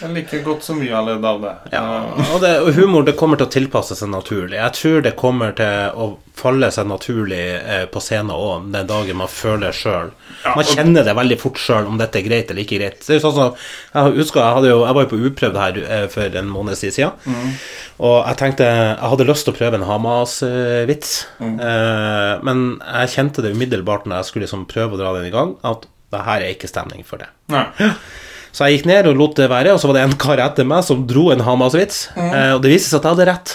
Like 0.03 0.39
godt 0.45 0.63
som 0.63 0.81
vi 0.81 0.91
har 0.93 1.03
ledd 1.03 1.25
av 1.25 1.41
det. 1.41 1.55
Ja, 1.73 1.85
og, 2.35 2.41
det, 2.43 2.53
og 2.61 2.75
humor 2.77 3.05
det 3.07 3.15
kommer 3.17 3.41
til 3.41 3.49
å 3.49 3.53
tilpasse 3.55 3.97
seg 3.97 4.11
naturlig. 4.13 4.59
Jeg 4.59 4.75
tror 4.77 5.05
det 5.07 5.15
kommer 5.17 5.55
til 5.57 5.97
å 5.97 6.09
falle 6.37 6.69
seg 6.75 6.89
naturlig 6.91 7.41
eh, 7.57 7.87
på 7.89 8.03
scenen 8.05 8.35
òg, 8.35 8.69
den 8.75 8.91
dagen 8.91 9.17
man 9.23 9.31
føler 9.33 9.73
sjøl. 9.73 10.13
Ja, 10.43 10.53
Man 10.59 10.69
kjenner 10.69 11.07
det 11.07 11.17
veldig 11.17 11.39
fort 11.41 11.61
sjøl 11.61 11.89
om 11.89 11.97
dette 12.01 12.21
er 12.21 12.27
greit 12.29 12.53
eller 12.53 12.67
ikke 12.67 12.81
greit. 12.83 13.01
Det 13.01 13.15
er 13.15 13.21
jo 13.21 13.25
sånn 13.25 13.37
som, 13.39 13.57
Jeg 13.95 14.19
husker 14.19 14.43
jeg, 14.43 14.59
hadde 14.59 14.75
jo, 14.75 14.85
jeg 14.85 14.99
var 14.99 15.07
jo 15.07 15.13
på 15.15 15.23
uprøvd 15.31 15.61
her 15.63 15.81
eh, 15.87 16.07
for 16.13 16.39
en 16.43 16.53
måned 16.53 16.81
siden. 16.83 17.17
Mm. 17.25 17.57
Og 18.05 18.17
jeg 18.21 18.41
tenkte 18.43 18.69
Jeg 18.69 19.13
hadde 19.15 19.29
lyst 19.33 19.49
til 19.49 19.57
å 19.57 19.59
prøve 19.63 19.81
en 19.81 19.89
Hamas-vits. 19.89 21.19
Mm. 21.41 21.57
Eh, 21.57 22.33
men 22.45 22.65
jeg 22.85 23.15
kjente 23.17 23.47
det 23.47 23.57
umiddelbart 23.57 24.05
når 24.05 24.21
jeg 24.21 24.31
skulle 24.31 24.45
liksom 24.45 24.69
prøve 24.69 24.99
å 24.99 25.01
dra 25.01 25.17
den 25.17 25.31
i 25.31 25.35
gang, 25.35 25.57
at 25.65 25.89
det 26.13 26.21
her 26.27 26.41
er 26.45 26.53
ikke 26.55 26.69
stemning 26.71 27.03
for 27.05 27.19
det. 27.23 27.29
Nei. 27.53 27.65
Så 28.57 28.65
jeg 28.65 28.79
gikk 28.79 28.87
ned 28.89 29.07
og 29.11 29.17
lot 29.21 29.35
det 29.37 29.51
være, 29.53 29.73
og 29.75 29.81
så 29.83 29.89
var 29.91 29.99
det 29.99 30.03
en 30.07 30.15
kar 30.17 30.41
etter 30.41 30.65
meg 30.65 30.85
som 30.87 31.03
dro 31.07 31.27
en 31.35 31.43
Hamas-vits. 31.45 31.99
Eh, 32.17 32.53
og 32.55 32.63
det 32.65 32.71
viste 32.73 32.89
seg 32.95 33.03
at 33.03 33.05
jeg 33.05 33.15
hadde 33.17 33.27
rett. 33.29 33.53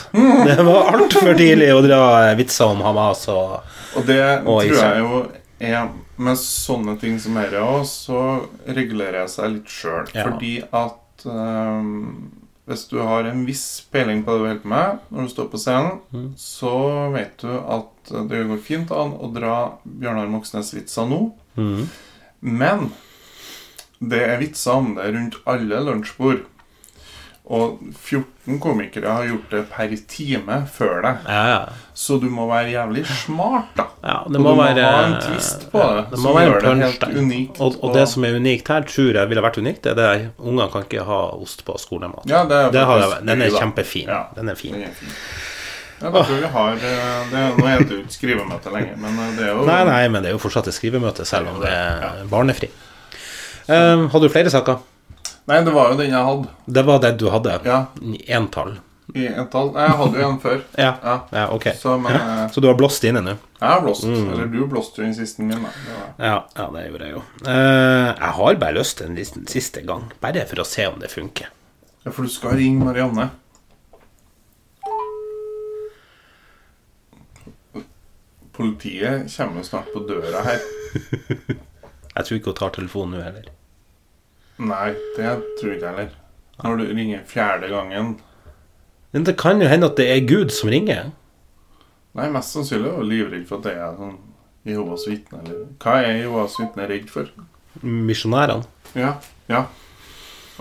Det 0.52 0.66
var 0.68 0.92
altfor 0.94 1.34
tidlig 1.40 1.72
å 1.74 1.80
dra 1.86 2.02
vitser 2.38 2.70
om 2.76 2.84
Hamas 2.86 3.24
og 3.34 3.62
Og 3.98 4.06
det 4.06 4.20
Og 4.46 4.62
tror 4.62 4.78
jeg 4.78 5.00
jo 5.02 5.22
er 5.62 5.90
Med 6.22 6.38
sånne 6.38 6.94
ting 7.02 7.18
som 7.20 7.34
dette 7.40 7.58
òg, 7.58 7.82
så 7.90 8.20
regulerer 8.68 9.24
jeg 9.24 9.30
seg 9.34 9.50
litt 9.56 9.72
sjøl. 9.74 10.06
Ja. 10.14 10.28
Fordi 10.28 10.52
at 10.70 11.26
ehm, 11.26 12.30
hvis 12.70 12.84
du 12.92 13.00
har 13.02 13.26
en 13.26 13.42
viss 13.48 13.64
peiling 13.92 14.22
på 14.24 14.36
det 14.36 14.38
du 14.38 14.46
holder 14.46 14.62
på 14.62 14.70
med 14.70 15.00
når 15.10 15.26
du 15.26 15.32
står 15.34 15.50
på 15.50 15.58
scenen, 15.64 15.98
Mm. 16.14 16.28
så 16.38 16.76
vet 17.16 17.42
du 17.42 17.50
at 17.58 18.14
det 18.30 18.44
går 18.52 18.62
fint 18.62 18.92
an 18.94 19.16
å 19.18 19.32
dra 19.34 19.56
Bjørnar 19.84 20.30
Moxnes-vitser 20.30 21.10
nå. 21.10 21.32
Mhm. 21.58 21.90
Men 22.42 22.92
det 24.02 24.22
er 24.28 24.40
vitser 24.42 24.72
om 24.80 24.96
det 24.98 25.12
rundt 25.14 25.36
alle 25.46 25.82
lunsjbord. 25.86 26.48
Og 27.52 27.80
14 28.00 28.60
komikere 28.64 29.12
har 29.12 29.26
gjort 29.28 29.50
det 29.52 29.62
per 29.74 29.92
time 30.08 30.60
før 30.72 31.02
deg. 31.04 31.26
Ja, 31.28 31.42
ja. 31.50 31.58
Så 31.98 32.16
du 32.22 32.28
må 32.32 32.46
være 32.48 32.70
jævlig 32.72 33.04
smart, 33.26 33.74
da. 33.76 33.88
ja 34.06 34.14
Og 34.26 34.32
du 34.34 34.40
må 34.40 34.54
være 34.56 34.86
ha 34.86 35.02
en 35.10 35.18
twist 35.26 35.66
på 35.74 35.82
det, 35.82 36.06
Det 36.14 36.20
som 36.22 36.38
gjør 36.40 36.66
en 36.72 36.80
det 36.80 36.88
helt 36.88 37.02
der. 37.02 37.18
unikt, 37.20 37.60
Og, 37.60 37.76
og 37.76 37.84
og- 37.90 37.94
det 37.98 38.08
som 38.10 38.24
er 38.24 38.38
unikt 38.40 38.68
her, 38.72 38.82
tror 38.88 39.12
jeg 39.20 39.30
ville 39.30 39.42
vært 39.44 39.58
unikt, 39.58 39.82
det 39.84 39.92
er 39.98 40.00
det 40.18 40.32
ungene 40.40 40.70
kan 40.72 40.84
ikke 40.88 41.04
ha 41.06 41.20
ost 41.36 41.66
på 41.66 41.76
skolemat. 41.78 42.24
Ja, 42.26 42.46
det 42.46 42.58
er 42.58 42.72
Det 42.72 42.86
har 42.86 43.20
den 43.26 43.42
er 43.42 43.50
kjempefin. 43.50 44.08
Den 44.36 44.50
er 44.50 44.56
fin. 44.56 44.74
Den 44.74 44.84
er 44.84 44.94
fin. 44.94 45.10
Da 46.02 46.12
tror 46.26 46.40
vi 46.42 46.52
har 46.54 46.86
eh, 46.92 47.18
det, 47.32 47.42
Nå 47.58 47.66
heter 47.68 47.88
det 47.88 47.98
jo 47.98 48.04
ikke 48.04 48.16
skrivemøte 48.16 48.74
lenger, 48.74 48.96
men 49.02 49.20
eh, 49.22 49.34
det 49.38 49.48
er 49.48 49.52
jo 49.54 49.66
Nei, 49.68 49.82
nei, 49.90 50.04
men 50.10 50.24
det 50.24 50.32
er 50.32 50.38
jo 50.38 50.42
fortsatt 50.42 50.70
et 50.72 50.78
skrivemøte, 50.78 51.26
selv 51.30 51.54
om 51.54 51.60
det 51.62 51.72
er 51.72 52.24
barnefri. 52.32 52.72
Um, 53.70 54.08
hadde 54.12 54.26
du 54.26 54.34
flere 54.34 54.52
saker? 54.52 54.82
Nei, 55.50 55.60
det 55.66 55.74
var 55.76 55.92
jo 55.94 56.00
den 56.00 56.14
jeg 56.14 56.30
hadde. 56.32 56.56
Det 56.66 56.86
var 56.88 57.04
den 57.04 57.20
du 57.22 57.28
hadde? 57.34 57.60
Ja, 57.68 57.84
Entall? 58.34 58.80
i 59.14 59.28
entall. 59.28 59.72
tall 59.74 59.82
Jeg 59.82 59.98
hadde 60.00 60.22
jo 60.22 60.28
en 60.30 60.38
før. 60.40 60.60
Ja. 60.80 60.92
Ja, 61.04 61.16
ja, 61.36 61.46
ok. 61.52 61.68
Så, 61.80 61.96
men 62.00 62.16
ja. 62.16 62.48
Så 62.54 62.64
du 62.64 62.68
har 62.70 62.78
blåst 62.80 63.04
inne 63.08 63.24
nå? 63.26 63.36
jeg 63.60 63.70
har 63.70 63.82
blåst. 63.84 64.06
Mm. 64.08 64.30
Eller 64.34 64.52
du 64.52 64.62
blåste 64.70 65.02
jo 65.02 65.08
inn 65.08 65.16
siste 65.16 65.44
min. 65.44 65.66
Det 65.66 65.98
Ja, 66.18 66.38
ja, 66.56 66.68
det 66.74 66.86
gjorde 66.88 67.10
jeg 67.10 67.16
jo. 67.18 67.24
Uh, 67.46 68.08
jeg 68.08 68.32
har 68.38 68.60
bare 68.64 68.78
lyst 68.78 69.02
til 69.02 69.12
en 69.12 69.48
siste 69.52 69.84
gang, 69.88 70.08
bare 70.24 70.46
for 70.50 70.64
å 70.64 70.68
se 70.68 70.88
om 70.90 71.00
det 71.02 71.12
funker. 71.12 71.52
Ja, 72.06 72.12
for 72.12 72.26
du 72.26 72.32
skal 72.34 72.58
ringe 72.58 72.86
Marianne. 72.86 73.30
Politiet 78.62 79.32
kommer 79.34 79.62
jo 79.62 79.68
snart 79.68 79.90
på 79.94 80.04
døra 80.08 80.44
her. 80.46 80.62
Jeg 82.16 82.26
tror 82.28 82.38
ikke 82.38 82.52
hun 82.52 82.60
tar 82.60 82.74
telefonen 82.76 83.18
nå 83.18 83.24
heller. 83.24 83.48
Nei, 84.62 84.90
det 85.16 85.30
tror 85.58 85.72
jeg 85.72 85.80
ikke 85.80 85.94
heller. 85.96 86.10
Når 86.62 86.76
du 86.78 86.84
ringer 86.92 87.22
fjerde 87.26 87.70
gangen 87.72 88.10
Men 89.16 89.24
det 89.26 89.34
kan 89.40 89.62
jo 89.64 89.70
hende 89.72 89.88
at 89.90 89.98
det 89.98 90.06
er 90.12 90.28
Gud 90.28 90.52
som 90.54 90.70
ringer. 90.70 91.10
Nei, 92.14 92.28
mest 92.30 92.54
sannsynlig 92.54 92.92
er 92.92 93.00
hun 93.00 93.08
livredd 93.10 93.48
for 93.50 93.58
at 93.62 93.70
det 93.70 93.74
er 93.80 93.96
sånn 93.98 94.20
Jehovas 94.68 95.08
vitne, 95.10 95.40
eller 95.42 95.64
Hva 95.82 95.96
er 96.04 96.20
Jehovas 96.20 96.60
vitne 96.60 96.86
redd 96.92 97.10
for? 97.10 97.32
Misjonærene. 97.82 98.68
Ja, 98.94 99.16
ja. 99.50 99.64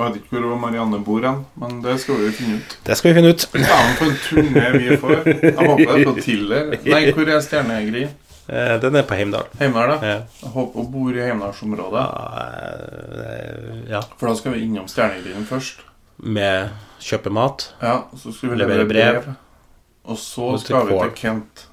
Jeg 0.01 0.13
vet 0.15 0.23
ikke 0.23 0.41
hvor 0.41 0.57
Marianne 0.57 0.99
bor 1.05 1.21
hen, 1.27 1.43
men 1.61 1.81
det 1.85 1.99
skal 2.01 2.17
vi 2.23 2.31
finne 2.33 2.57
ut. 2.57 2.77
Det 2.87 2.95
skal 2.97 3.11
vi 3.13 3.19
finne 3.21 3.33
ut. 3.35 3.43
Faen 3.53 3.91
for 3.99 4.07
en 4.09 4.19
turné 4.25 4.67
vi 4.79 4.97
får. 5.03 5.17
Jeg 5.29 5.57
håper 5.59 5.85
det 5.85 5.97
er 6.01 6.05
på 6.09 6.15
Tiller. 6.25 6.71
Nei, 6.87 7.03
hvor 7.13 7.29
er 7.35 7.43
Stjerneegri? 7.45 8.05
Eh, 8.51 8.73
den 8.83 8.97
er 8.97 9.05
på 9.07 9.15
Heimdal. 9.19 9.45
Heimdal, 9.61 9.93
da? 9.93 9.99
Ja. 10.09 10.17
Jeg 10.41 10.53
håper 10.57 10.81
hun 10.81 10.89
bor 10.95 11.19
i 11.19 11.21
Heimdalsområdet. 11.23 12.07
Eh, 12.65 13.91
ja. 13.93 14.01
For 14.17 14.31
da 14.31 14.35
skal 14.41 14.57
vi 14.57 14.65
innom 14.65 14.89
Stjernegrien 14.91 15.45
først. 15.47 15.85
Med 16.17 16.73
kjøpe 17.01 17.31
mat. 17.33 17.69
Ja, 17.85 17.99
så 18.17 18.33
skal 18.33 18.55
vi 18.55 18.63
Levere 18.63 18.89
brev. 18.89 19.21
brev. 19.21 19.35
Og 20.11 20.19
så 20.19 20.55
skal 20.65 20.89
vi 20.89 20.97
til 20.97 21.13
Kent. 21.21 21.67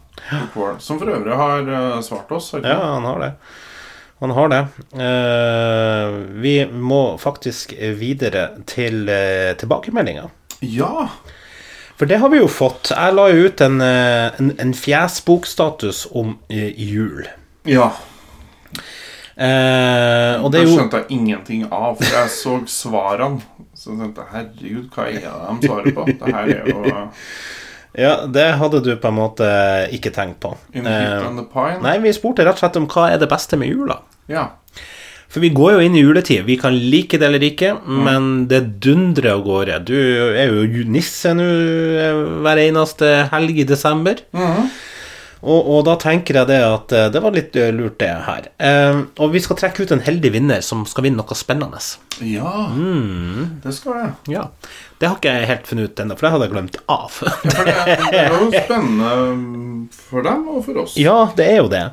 Som 0.83 0.99
for 0.99 1.09
øvrig 1.13 1.35
har 1.39 1.67
eh, 1.69 2.01
svart 2.03 2.31
oss. 2.35 2.51
ikke 2.57 2.67
Ja, 2.75 2.93
han 2.97 3.07
har 3.07 3.23
det. 3.23 3.31
Han 4.19 4.33
har 4.33 4.49
det. 4.49 4.59
Eh, 4.97 6.15
vi 6.41 6.55
må 6.65 7.17
faktisk 7.21 7.73
videre 7.99 8.49
til 8.65 9.03
uh, 9.09 9.53
tilbakemeldinga. 9.59 10.25
Ja! 10.65 11.09
For 11.97 12.05
det 12.05 12.19
har 12.21 12.29
vi 12.29 12.37
jo 12.37 12.47
fått. 12.49 12.91
Jeg 12.93 13.13
la 13.17 13.25
jo 13.33 13.47
ut 13.49 13.61
en, 13.65 13.79
eh, 13.81 14.27
en, 14.37 14.51
en 14.61 14.73
fjesbokstatus 14.77 16.05
om 16.13 16.37
eh, 16.49 16.69
jul. 16.77 17.25
ja. 17.65 17.91
Eh, 19.37 20.41
og 20.41 20.49
det 20.49 20.63
Det 20.63 20.69
skjønte 20.71 20.97
jeg 21.03 21.13
ingenting 21.13 21.65
av, 21.69 21.99
for 21.99 22.09
jeg 22.09 22.29
så 22.33 22.55
svarene. 22.73 23.43
Så 23.77 23.91
jeg 23.91 23.99
tenkte 23.99 24.23
herregud, 24.31 24.87
hva 24.95 25.03
er 25.05 25.19
det 25.21 25.33
de 25.61 25.67
svarer 25.67 25.93
på? 25.93 26.05
Det 26.09 26.31
her 26.33 26.49
er 26.55 26.71
jo 26.71 27.03
Ja, 27.97 28.27
det 28.29 28.45
hadde 28.59 28.83
du 28.85 28.91
på 29.01 29.09
en 29.09 29.17
måte 29.17 29.47
ikke 29.95 30.11
tenkt 30.13 30.39
på. 30.43 30.51
Eh, 30.77 31.81
nei, 31.81 31.95
vi 32.03 32.13
spurte 32.13 32.45
rett 32.45 32.59
og 32.59 32.61
slett 32.61 32.77
om 32.77 32.85
hva 32.93 33.07
er 33.13 33.17
det 33.23 33.29
beste 33.31 33.57
med 33.57 33.71
jula. 33.73 33.99
Ja. 34.29 34.51
For 35.27 35.43
vi 35.43 35.49
går 35.51 35.73
jo 35.73 35.79
inn 35.83 35.95
i 35.97 36.03
juletid. 36.05 36.45
Vi 36.47 36.55
kan 36.61 36.77
like 36.77 37.17
det 37.19 37.25
eller 37.27 37.43
ikke, 37.43 37.73
men 38.05 38.47
det 38.47 38.61
dundrer 38.85 39.33
av 39.33 39.41
gårde. 39.43 39.79
Du 39.89 39.97
er 39.97 40.53
jo 40.53 40.85
nisse 40.87 41.33
nå 41.35 41.43
eh, 41.43 42.21
hver 42.45 42.61
eneste 42.63 43.09
helg 43.33 43.59
i 43.59 43.67
desember. 43.67 44.21
Og, 45.41 45.67
og 45.69 45.83
da 45.85 45.93
tenker 46.01 46.39
jeg 46.41 46.49
det 46.49 46.57
at 46.65 46.93
eh, 46.97 47.07
det 47.13 47.21
var 47.23 47.35
litt 47.35 47.55
eh, 47.59 47.69
lurt, 47.75 47.97
det 48.01 48.09
her. 48.25 48.47
Eh, 48.57 49.01
og 49.21 49.33
vi 49.35 49.41
skal 49.43 49.59
trekke 49.59 49.85
ut 49.85 49.93
en 49.93 50.01
heldig 50.05 50.31
vinner 50.33 50.63
som 50.65 50.81
skal 50.89 51.05
vinne 51.05 51.21
noe 51.21 51.37
spennende. 51.37 51.77
Ja, 52.25 52.53
det 53.63 53.73
skal 53.77 53.99
det. 54.01 54.09
Ja. 54.33 54.47
Det 54.97 55.05
har 55.11 55.19
ikke 55.19 55.35
jeg 55.35 55.49
helt 55.51 55.67
funnet 55.69 55.91
ut 55.91 55.99
ennå, 56.01 56.17
for 56.17 56.25
det 56.25 56.31
hadde 56.33 56.47
jeg 56.47 56.53
glemt 56.55 56.77
av. 56.89 57.19
Ja, 57.21 57.33
for 57.53 57.69
det, 57.69 57.75
det 58.09 58.21
er 58.23 58.33
jo 58.33 58.47
spennende 58.55 59.11
for 60.09 60.25
dem 60.25 60.47
og 60.49 60.63
for 60.65 60.81
oss. 60.81 60.97
ja, 60.97 61.19
det 61.37 61.45
er 61.53 61.59
jo 61.61 61.69
det. 61.69 61.83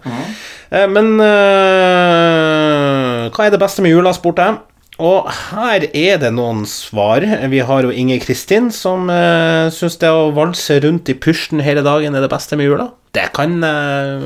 Eh, 0.73 0.87
Men 0.89 1.13
eh, 1.21 3.27
hva 3.35 3.47
er 3.47 3.53
det 3.55 3.61
beste 3.63 3.85
med 3.85 3.93
jula, 3.95 4.13
spurte 4.17 4.47
jeg. 4.49 4.61
Og 5.05 5.27
her 5.51 5.89
er 5.91 6.21
det 6.23 6.31
noen 6.37 6.63
svar. 6.71 7.25
Vi 7.51 7.61
har 7.67 7.83
jo 7.83 7.91
Inger 7.91 8.21
Kristin, 8.23 8.69
som 8.73 9.09
eh, 9.11 9.67
syns 9.75 9.97
det 10.01 10.11
å 10.15 10.29
valse 10.37 10.77
rundt 10.85 11.11
i 11.11 11.17
pysjen 11.19 11.63
hele 11.67 11.83
dagen 11.85 12.15
er 12.15 12.23
det 12.25 12.31
beste 12.33 12.57
med 12.59 12.69
jula. 12.71 12.93
Det 13.15 13.29
kan 13.37 13.61
uh... 13.63 14.25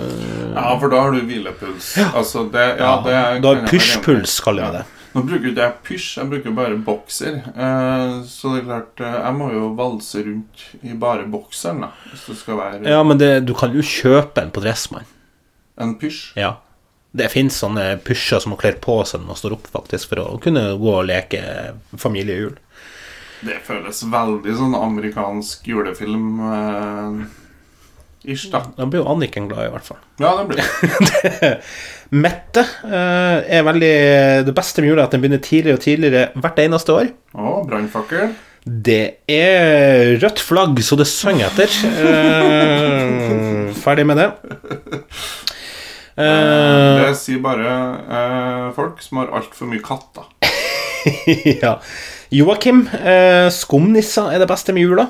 Ja, 0.54 0.68
for 0.80 0.88
da 0.88 1.02
har 1.04 1.12
du 1.12 1.20
hvilepuls. 1.28 1.90
Altså, 2.08 2.46
det, 2.52 2.68
ja, 2.80 2.94
det 3.04 3.18
Da 3.44 3.52
har 3.54 3.66
pysjpuls, 3.68 4.38
kaller 4.44 4.68
vi 4.70 4.78
det. 4.78 4.86
Nå 5.14 5.24
bruker 5.24 5.48
ikke 5.50 5.64
jeg 5.64 5.76
pysj, 5.86 6.06
jeg 6.20 6.30
bruker 6.30 6.54
bare 6.56 6.76
bokser. 6.84 7.40
Eh, 7.48 8.14
så 8.28 8.52
det 8.52 8.60
er 8.60 8.66
klart, 8.66 9.00
eh, 9.00 9.16
jeg 9.16 9.36
må 9.38 9.48
jo 9.54 9.70
valse 9.78 10.22
rundt 10.24 10.64
i 10.84 10.94
bare 11.00 11.24
bokseren, 11.32 11.80
da. 11.86 11.90
Hvis 12.12 12.26
det 12.28 12.36
skal 12.42 12.60
være 12.60 12.92
Ja, 12.92 13.00
men 13.02 13.20
det, 13.20 13.30
du 13.48 13.54
kan 13.56 13.74
jo 13.74 13.84
kjøpe 13.84 14.44
en 14.44 14.52
på 14.54 14.62
Dressmann. 14.64 15.08
en 15.80 15.94
pysj. 15.98 16.32
Ja. 16.36 16.58
Det 17.16 17.30
fins 17.32 17.56
sånne 17.56 17.96
pysjer 18.04 18.42
som 18.44 18.52
man 18.52 18.60
kler 18.60 18.76
på 18.84 18.98
seg 19.08 19.22
når 19.22 19.32
man 19.32 19.40
står 19.40 19.56
opp, 19.56 19.68
faktisk, 19.72 20.10
for 20.10 20.22
å 20.22 20.38
kunne 20.42 20.64
gå 20.78 20.94
og 21.00 21.08
leke 21.08 21.40
familiejul. 21.96 22.58
Det 23.40 23.60
føles 23.64 24.02
veldig 24.12 24.54
sånn 24.58 24.74
amerikansk 24.76 25.66
julefilm. 25.70 26.40
Eh, 26.52 27.22
ish, 28.24 28.48
da. 28.52 28.62
Da 28.76 28.86
blir 28.88 29.02
jo 29.02 29.08
Anniken 29.12 29.48
glad, 29.50 29.68
i 29.68 29.72
hvert 29.72 29.86
fall. 29.86 30.00
Ja, 30.22 30.34
det 30.38 30.46
blir 30.50 30.62
det. 30.62 31.52
Mette 32.24 32.62
uh, 32.88 33.44
er 33.44 33.66
veldig 33.66 33.94
Det 34.46 34.54
beste 34.56 34.80
med 34.80 34.88
jula 34.88 35.02
er 35.02 35.10
at 35.10 35.16
den 35.16 35.20
begynner 35.20 35.42
tidligere 35.44 35.76
og 35.76 35.82
tidligere 35.84 36.22
hvert 36.40 36.62
eneste 36.64 36.94
år. 36.96 37.10
Å, 37.36 37.56
brannfakkel. 37.68 38.32
Det 38.68 39.02
er 39.30 40.18
rødt 40.20 40.42
flagg, 40.44 40.80
så 40.84 40.98
det 41.00 41.08
synger 41.08 41.48
etter. 41.48 41.72
Uh, 41.94 43.70
ferdig 43.78 44.08
med 44.08 44.20
det. 44.20 44.30
Uh, 46.18 47.04
Det 47.08 47.12
sier 47.14 47.38
bare 47.38 47.72
eh, 48.10 48.64
folk 48.74 48.98
som 49.04 49.20
har 49.22 49.30
altfor 49.38 49.68
mye 49.70 49.82
katter. 49.84 50.26
ja. 51.62 51.76
Joakim, 52.34 52.82
eh, 52.92 53.46
skumnisser 53.54 54.34
er 54.34 54.42
det 54.42 54.48
beste 54.50 54.74
med 54.76 54.84
jula. 54.84 55.06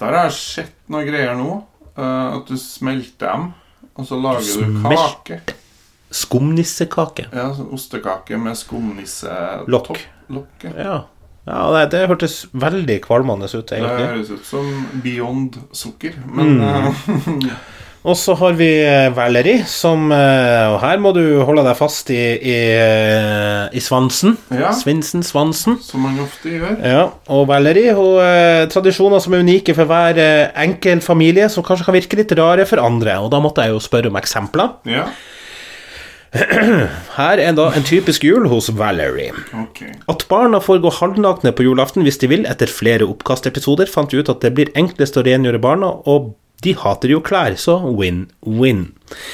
Der 0.00 0.12
har 0.12 0.28
jeg 0.28 0.36
sett 0.36 0.76
noen 0.92 1.08
greier 1.08 1.34
nå. 1.36 1.58
Eh, 1.96 2.36
at 2.36 2.46
du 2.48 2.56
smelter 2.60 3.32
dem, 3.32 3.52
og 3.96 4.06
så 4.06 4.18
lager 4.20 4.64
du 4.64 4.72
du 4.76 4.82
kake. 4.82 5.40
Skumnissekake. 6.10 7.26
Ja, 7.34 7.50
sånn 7.56 7.72
ostekake 7.74 8.38
med 8.40 8.56
skumnisse 8.58 9.32
Lokk. 10.28 10.66
ja. 10.76 11.04
Ja. 11.46 11.58
det, 11.70 11.82
det 11.94 12.08
hørtes 12.10 12.46
veldig 12.58 12.96
kvalmende 13.04 13.46
ut, 13.46 13.68
Det 13.70 13.78
høres 14.10 14.30
ut 14.34 14.44
som 14.46 14.66
Beyond 15.04 15.60
sukker, 15.72 16.16
men 16.26 16.56
Mm. 16.58 17.50
Og 18.06 18.14
så 18.14 18.36
har 18.38 18.54
vi 18.54 18.68
eh, 18.86 19.08
Valerie, 19.14 19.64
som 19.66 20.12
eh, 20.14 20.66
Og 20.70 20.78
her 20.82 21.00
må 21.02 21.10
du 21.16 21.22
holde 21.46 21.64
deg 21.66 21.74
fast 21.78 22.12
i, 22.14 22.20
i, 22.38 22.56
eh, 22.70 23.64
i 23.74 23.82
svansen. 23.82 24.36
Ja. 24.54 24.70
Svinsen, 24.76 25.24
svansen. 25.26 25.80
som 25.82 26.06
man 26.06 26.20
ofte 26.22 26.54
gjør. 26.54 26.76
Ja, 26.86 27.04
og 27.34 27.48
Valerie 27.50 27.96
hun 27.96 28.68
tradisjoner 28.70 29.22
som 29.22 29.34
er 29.34 29.42
unike 29.42 29.74
for 29.74 29.90
hver 29.90 30.20
enkel 30.62 31.02
familie, 31.04 31.48
som 31.50 31.64
kanskje 31.66 31.88
kan 31.88 31.96
virke 31.96 32.18
litt 32.18 32.34
rare 32.38 32.66
for 32.68 32.82
andre. 32.82 33.18
Og 33.24 33.32
da 33.34 33.42
måtte 33.42 33.66
jeg 33.66 33.74
jo 33.74 33.82
spørre 33.82 34.12
om 34.12 34.20
eksempler. 34.20 34.76
Ja, 34.90 35.08
Her 37.16 37.40
er 37.40 37.54
da 37.56 37.68
en 37.76 37.86
typisk 37.86 38.24
jul 38.26 38.48
hos 38.50 38.68
Valerie. 38.76 39.34
Okay. 39.66 39.94
At 40.10 40.26
barna 40.30 40.60
får 40.62 40.82
gå 40.84 40.92
halvnakne 40.98 41.52
på 41.56 41.66
julaften 41.66 42.04
hvis 42.06 42.20
de 42.22 42.30
vil, 42.32 42.48
etter 42.48 42.70
flere 42.70 43.06
oppkastepisoder, 43.08 43.90
fant 43.90 44.12
vi 44.12 44.20
ut 44.20 44.32
at 44.32 44.42
det 44.44 44.52
blir 44.56 44.72
enklest 44.78 45.16
å 45.16 45.24
rengjøre 45.26 45.62
barna, 45.62 45.94
og 46.04 46.34
de 46.64 46.72
hater 46.80 47.12
jo 47.12 47.20
klær, 47.24 47.56
så 47.60 47.76
win-win. 47.84 48.86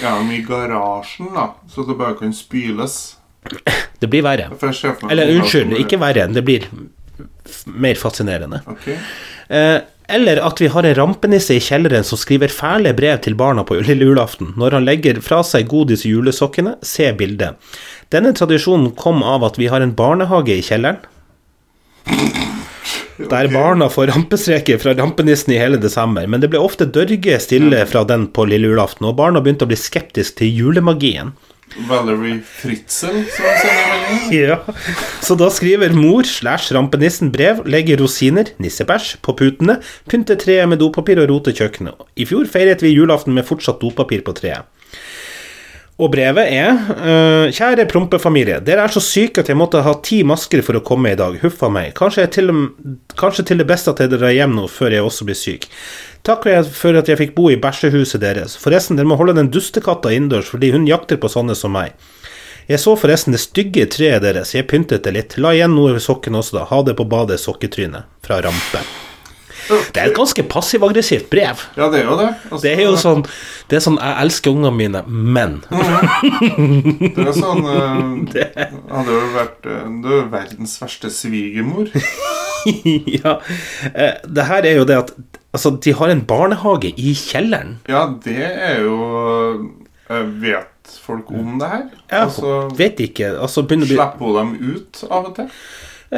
Ja, 0.02 0.16
men 0.18 0.34
i 0.36 0.42
garasjen, 0.46 1.30
da, 1.36 1.52
så 1.70 1.86
det 1.88 1.96
bare 2.00 2.18
kan 2.18 2.34
spyles. 2.36 3.16
Det 4.02 4.08
blir 4.10 4.24
verre. 4.26 4.48
Eller 5.10 5.28
unnskyld, 5.36 5.76
ikke 5.78 5.98
verre, 6.02 6.24
det 6.34 6.42
blir 6.42 6.64
mer 7.70 7.94
fascinerende. 7.94 8.58
Ok. 8.66 8.88
Eh, 9.54 9.76
eller 10.10 10.40
at 10.42 10.58
vi 10.60 10.66
har 10.74 10.82
en 10.82 10.96
rampenisse 10.98 11.54
i 11.54 11.62
kjelleren 11.62 12.02
som 12.04 12.18
skriver 12.18 12.50
fæle 12.50 12.90
brev 12.98 13.20
til 13.22 13.36
barna 13.38 13.62
på 13.64 13.78
lille 13.78 14.08
julaften. 14.08 14.50
Når 14.58 14.76
han 14.76 14.88
legger 14.88 15.20
fra 15.22 15.38
seg 15.46 15.70
godis 15.70 16.02
i 16.04 16.12
julesokkene, 16.16 16.74
se 16.82 17.12
bildet. 17.14 17.54
Denne 18.12 18.34
tradisjonen 18.36 18.90
kom 18.98 19.22
av 19.22 19.46
at 19.46 19.58
vi 19.60 19.70
har 19.72 19.84
en 19.84 19.94
barnehage 19.96 20.58
i 20.58 20.66
kjelleren. 20.66 20.98
Der 23.30 23.48
barna 23.52 23.88
får 23.92 24.10
rampestreker 24.12 24.80
fra 24.82 24.94
rampenissen 24.98 25.54
i 25.54 25.60
hele 25.60 25.78
desember, 25.80 26.26
men 26.26 26.42
det 26.42 26.50
ble 26.52 26.60
ofte 26.62 26.88
dørge 26.88 27.38
stille 27.42 27.84
fra 27.88 28.02
den 28.08 28.26
på 28.34 28.46
lille 28.48 28.70
julaften, 28.72 29.06
og 29.08 29.16
barna 29.20 29.42
begynte 29.42 29.66
å 29.66 29.70
bli 29.70 29.78
skeptiske 29.78 30.40
til 30.42 30.52
julemagien. 30.62 31.32
Valerie 31.88 32.42
Fritzel 32.44 33.22
som 33.32 33.46
sender. 33.62 34.26
Ja, 34.34 34.58
Så 35.24 35.36
da 35.40 35.48
skriver 35.52 35.94
mor 35.96 36.26
slash 36.28 36.74
rampenissen 36.76 37.32
brev, 37.32 37.62
legger 37.64 38.02
rosiner, 38.02 38.50
nissebæsj, 38.60 39.16
på 39.24 39.36
putene, 39.38 39.78
pynter 40.10 40.36
treet 40.40 40.68
med 40.68 40.82
dopapir 40.82 41.22
og 41.22 41.30
roter 41.32 41.56
kjøkkenet. 41.56 41.96
I 42.20 42.28
fjor 42.28 42.50
feiret 42.50 42.84
vi 42.84 42.92
julaften 42.92 43.32
med 43.36 43.48
fortsatt 43.48 43.80
dopapir 43.80 44.24
på 44.26 44.36
treet. 44.36 44.68
Og 46.00 46.08
brevet 46.10 46.48
er 46.48 46.70
øh, 46.72 47.50
Kjære 47.52 47.84
prompefamilie. 47.90 48.62
Dere 48.64 48.86
er 48.86 48.94
så 48.94 49.02
syke 49.04 49.42
at 49.42 49.50
jeg 49.50 49.58
måtte 49.60 49.82
ha 49.84 49.92
ti 50.04 50.22
masker 50.24 50.62
for 50.64 50.78
å 50.78 50.84
komme 50.86 51.12
i 51.12 51.18
dag. 51.18 51.36
Huffa 51.42 51.68
meg. 51.72 51.92
Kanskje, 51.98 52.24
til, 52.32 52.48
kanskje 53.20 53.44
til 53.50 53.60
det 53.60 53.68
beste 53.68 53.92
at 53.92 54.00
jeg 54.00 54.14
drar 54.14 54.32
hjem 54.32 54.56
nå 54.56 54.64
før 54.72 54.96
jeg 54.96 55.04
også 55.04 55.28
blir 55.28 55.38
syk. 55.38 55.68
Takk 56.26 56.48
for 56.72 56.96
at 56.96 57.10
jeg 57.10 57.20
fikk 57.20 57.36
bo 57.36 57.50
i 57.52 57.60
bæsjehuset 57.60 58.22
deres. 58.22 58.56
Forresten, 58.62 58.96
dere 58.96 59.10
må 59.10 59.20
holde 59.20 59.36
den 59.36 59.52
dustekatta 59.52 60.14
innendørs 60.14 60.50
fordi 60.54 60.72
hun 60.72 60.88
jakter 60.88 61.20
på 61.20 61.30
sånne 61.30 61.58
som 61.58 61.74
meg. 61.76 61.94
Jeg 62.70 62.78
så 62.78 62.94
forresten 62.96 63.34
det 63.34 63.42
stygge 63.42 63.88
treet 63.90 64.22
deres, 64.22 64.54
jeg 64.54 64.68
pyntet 64.70 65.02
det 65.04 65.16
litt. 65.16 65.38
La 65.42 65.50
igjen 65.52 65.74
noe 65.74 65.96
ved 65.98 66.04
sokken 66.04 66.38
også, 66.38 66.60
da. 66.60 66.66
Ha 66.70 66.82
det 66.86 66.96
på 66.98 67.08
badet, 67.10 67.42
sokketrynet. 67.42 68.06
Fra 68.22 68.38
Rampe. 68.40 68.86
Det 69.92 70.00
er 70.02 70.10
et 70.10 70.16
ganske 70.16 70.42
passiv-aggressivt 70.52 71.28
brev. 71.32 71.62
Ja, 71.78 71.88
det 71.92 72.00
er 72.02 72.08
jo 72.10 72.16
det. 72.20 72.28
Altså, 72.50 72.62
Det 72.64 72.72
er 72.76 72.82
jo 72.84 72.94
sånn 73.00 73.22
Det 73.70 73.78
er 73.78 73.84
sånn 73.84 73.98
Jeg 74.02 74.16
elsker 74.26 74.50
ungene 74.54 74.72
mine, 74.76 75.02
men 75.08 75.58
Det 75.70 77.26
er 77.26 77.36
sånn 77.36 77.62
eh, 77.72 78.64
Hadde 78.94 79.14
jo 79.16 79.20
vært 79.36 79.68
eh, 79.70 79.84
Du 80.04 80.08
er 80.20 80.26
verdens 80.32 80.76
verste 80.82 81.10
svigermor. 81.12 81.90
Ja. 82.62 83.40
eh, 83.90 84.20
Det 84.22 84.44
her 84.46 84.62
er 84.68 84.76
jo 84.78 84.84
det 84.86 84.98
at 85.00 85.08
Altså, 85.52 85.74
de 85.82 85.92
har 85.98 86.08
en 86.08 86.20
barnehage 86.24 86.92
i 86.96 87.10
kjelleren. 87.18 87.74
Ja, 87.90 88.06
det 88.24 88.36
er 88.46 88.78
jo 88.86 88.94
Vet 90.40 90.92
folk 91.02 91.28
om 91.34 91.58
det 91.60 91.68
her? 91.68 91.82
Ja, 92.10 92.22
Altså, 92.26 92.68
vet 92.78 93.00
ikke. 93.04 93.32
Altså, 93.42 93.64
begynner 93.66 93.90
Slipper 93.90 94.22
hun 94.22 94.38
dem 94.38 94.76
ut 94.76 95.02
av 95.10 95.26
og 95.30 95.34
til? 95.36 95.50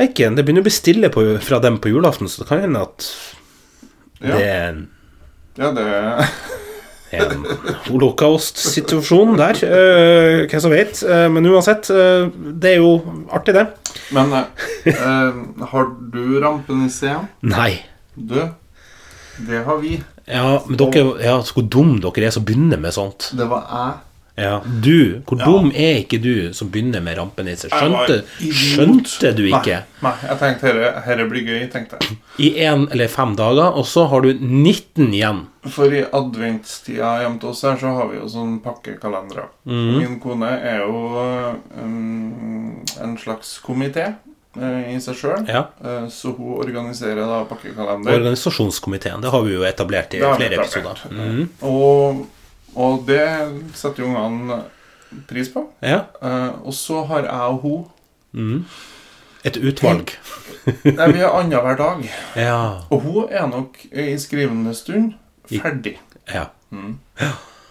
Ikke, 0.05 0.29
Det 0.37 0.45
begynner 0.45 0.63
å 0.65 0.67
bli 0.69 0.75
stille 0.75 1.11
på, 1.15 1.25
fra 1.43 1.61
dem 1.63 1.81
på 1.83 1.91
julaften, 1.93 2.29
så 2.31 2.43
det 2.43 2.49
kan 2.51 2.63
hende 2.65 2.83
at 2.83 3.09
Ja. 4.21 4.37
det 4.39 4.87
Ja, 5.59 5.71
det 5.71 5.85
en 7.15 7.45
holocaust-situasjon 7.89 9.37
der. 9.39 9.61
Uh, 9.63 10.45
hvem 10.49 10.63
som 10.63 10.75
vet. 10.75 11.03
Uh, 11.07 11.27
men 11.33 11.47
uansett, 11.51 11.91
uh, 11.93 12.29
det 12.33 12.75
er 12.75 12.83
jo 12.83 12.97
artig, 13.35 13.57
det. 13.57 13.67
Men 14.15 14.35
har 15.71 15.93
du 16.15 16.23
rampenisse 16.43 17.09
igjen? 17.09 17.29
Nei. 17.55 17.73
Du, 18.15 18.39
det 19.49 19.63
har 19.67 19.79
vi. 19.83 19.99
Ja, 20.31 20.59
men 20.69 20.79
dere 20.81 21.19
ja, 21.21 21.35
så 21.45 21.57
Hvor 21.57 21.67
dum 21.69 21.97
dere 22.01 22.29
er 22.29 22.35
som 22.35 22.45
begynner 22.47 22.81
med 22.81 22.95
sånt. 22.97 23.33
Det 23.37 23.49
var 23.51 23.67
jeg. 23.71 24.03
Ja, 24.37 24.61
Du, 24.83 25.23
hvor 25.27 25.39
Ja. 25.39 25.45
dum 25.45 25.71
er 25.71 26.01
ikke 26.03 26.19
du 26.21 26.53
som 26.53 26.69
begynner 26.69 27.01
med 27.01 27.17
rampenisser? 27.19 27.71
Skjønte, 27.71 28.25
skjønte 28.51 29.31
du 29.37 29.45
ikke? 29.47 29.85
Nei, 30.03 30.11
nei 30.11 30.15
jeg 30.27 30.39
tenkte 30.41 30.73
herre 31.07 31.27
blir 31.31 31.45
gøy, 31.47 31.71
tenkte 31.71 32.01
jeg. 32.01 32.17
I 32.39 32.49
én 32.67 32.89
eller 32.91 33.07
fem 33.09 33.37
dager, 33.39 33.71
og 33.79 33.87
så 33.87 34.09
har 34.11 34.21
du 34.27 34.33
19 34.35 35.13
igjen. 35.15 35.45
For 35.71 35.87
i 35.95 36.03
adventstida 36.03 37.21
hjemme 37.23 37.39
til 37.41 37.49
oss 37.55 37.63
her, 37.63 37.77
så 37.79 37.95
har 37.95 38.09
vi 38.11 38.19
jo 38.19 38.27
sånn 38.29 38.59
pakkekalendere. 38.65 39.47
Mm. 39.71 39.99
Min 40.01 40.21
kone 40.21 40.51
er 40.51 40.83
jo 40.83 41.55
um, 41.81 42.85
en 43.01 43.17
slags 43.23 43.61
komité 43.65 44.15
eh, 44.61 44.95
i 44.95 44.99
seg 45.01 45.15
sjøl. 45.17 45.47
Ja. 45.49 45.67
så 46.11 46.35
hun 46.37 46.59
organiserer 46.59 47.23
da 47.23 47.45
pakkekalender. 47.49 48.19
Organisasjonskomiteen. 48.19 49.21
Det 49.23 49.31
har 49.31 49.43
vi 49.47 49.55
jo 49.55 49.63
etablert 49.63 50.15
i 50.15 50.19
flere 50.19 50.51
etablert. 50.59 50.75
episoder. 50.75 51.07
Mm. 51.11 51.49
Og, 51.63 52.27
og 52.77 53.05
det 53.07 53.25
setter 53.75 54.03
jo 54.05 54.11
ungene 54.13 54.63
pris 55.29 55.49
på. 55.49 55.67
Ja. 55.83 56.01
Uh, 56.23 56.67
og 56.67 56.75
så 56.75 57.05
har 57.11 57.27
jeg 57.29 57.31
og 57.55 57.59
hun 57.65 57.85
Mm. 58.35 58.65
Et 59.47 59.57
utvalg. 59.63 60.11
Nei, 60.85 61.07
Vi 61.13 61.21
er 61.23 61.29
annenhver 61.31 61.77
dag. 61.79 62.01
Ja. 62.47 62.81
Og 62.91 63.01
hun 63.05 63.29
er 63.31 63.47
nok 63.47 63.77
i 63.93 64.17
skrivende 64.19 64.75
stund 64.75 65.13
ferdig. 65.47 66.01
ja. 66.33 66.49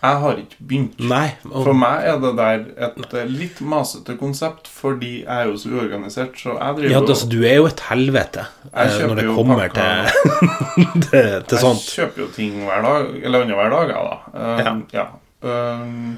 Jeg 0.03 0.19
har 0.19 0.39
ikke 0.41 0.57
begynt. 0.67 0.97
Nei. 1.07 1.29
og- 1.49 1.63
For 1.63 1.73
meg 1.79 2.03
er 2.11 2.17
det 2.19 2.31
der 2.35 2.63
et 2.87 3.13
eh, 3.13 3.25
litt 3.31 3.61
masete 3.61 4.17
konsept, 4.19 4.67
fordi 4.67 5.23
jeg 5.23 5.27
er 5.31 5.45
jo 5.47 5.53
så 5.61 5.69
uorganisert, 5.71 6.33
så 6.35 6.57
jeg 6.59 6.75
driver 6.75 6.89
Ja, 6.91 6.99
jo- 6.99 7.07
altså, 7.07 7.29
du 7.31 7.37
er 7.47 7.55
jo 7.55 7.65
et 7.69 7.79
helvete 7.87 8.43
eh, 8.73 8.97
når 9.07 9.15
det 9.15 9.27
kommer 9.35 9.67
til, 9.77 11.01
til, 11.07 11.43
til 11.47 11.57
sånt. 11.61 11.85
Jeg 11.87 11.93
kjøper 11.95 12.21
jo 12.25 12.27
ting 12.35 12.57
hver 12.67 12.81
dag, 12.83 13.13
eller 13.23 13.45
annenhver 13.45 13.69
dag, 13.71 13.93
jeg, 13.93 14.09
da. 14.09 14.71
Um, 14.71 14.83
ja. 14.91 15.05
Um, 15.43 16.17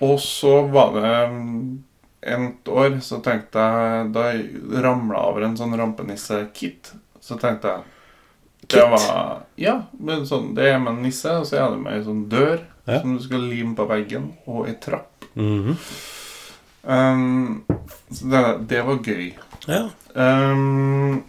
og 0.00 0.18
så 0.20 0.54
var 0.70 0.94
det 0.94 1.10
um, 1.30 1.82
et 2.22 2.68
år, 2.70 3.00
så 3.04 3.18
tenkte 3.22 3.58
jeg 3.62 4.06
Da 4.14 4.22
jeg 4.32 4.46
ramla 4.82 5.20
over 5.28 5.44
en 5.46 5.56
sånn 5.58 5.74
rampenisse-kit, 5.78 6.92
så 7.22 7.36
tenkte 7.40 7.68
jeg 7.68 7.82
Det 8.68 8.78
Kit? 8.78 8.90
var 8.94 9.42
Ja, 9.60 9.74
men 10.00 10.22
sånn, 10.26 10.54
det 10.56 10.70
er 10.72 10.78
med 10.78 10.94
en 10.96 11.02
nisse, 11.04 11.34
og 11.38 11.46
så 11.50 11.58
er 11.60 11.74
det 11.74 11.82
med 11.82 11.98
ei 11.98 12.04
sånn 12.06 12.24
dør 12.32 12.62
Ja. 12.84 13.00
som 13.00 13.16
du 13.16 13.22
skal 13.24 13.46
lime 13.48 13.76
på 13.76 13.86
veggen, 13.88 14.32
og 14.46 14.68
ei 14.68 14.74
trapp. 14.80 15.24
Mhm. 15.34 15.76
Um, 16.84 17.64
så 18.12 18.26
det, 18.28 18.42
det 18.68 18.82
var 18.84 18.98
gøy. 19.00 19.30
Ja. 19.66 19.86
Um, 20.14 21.22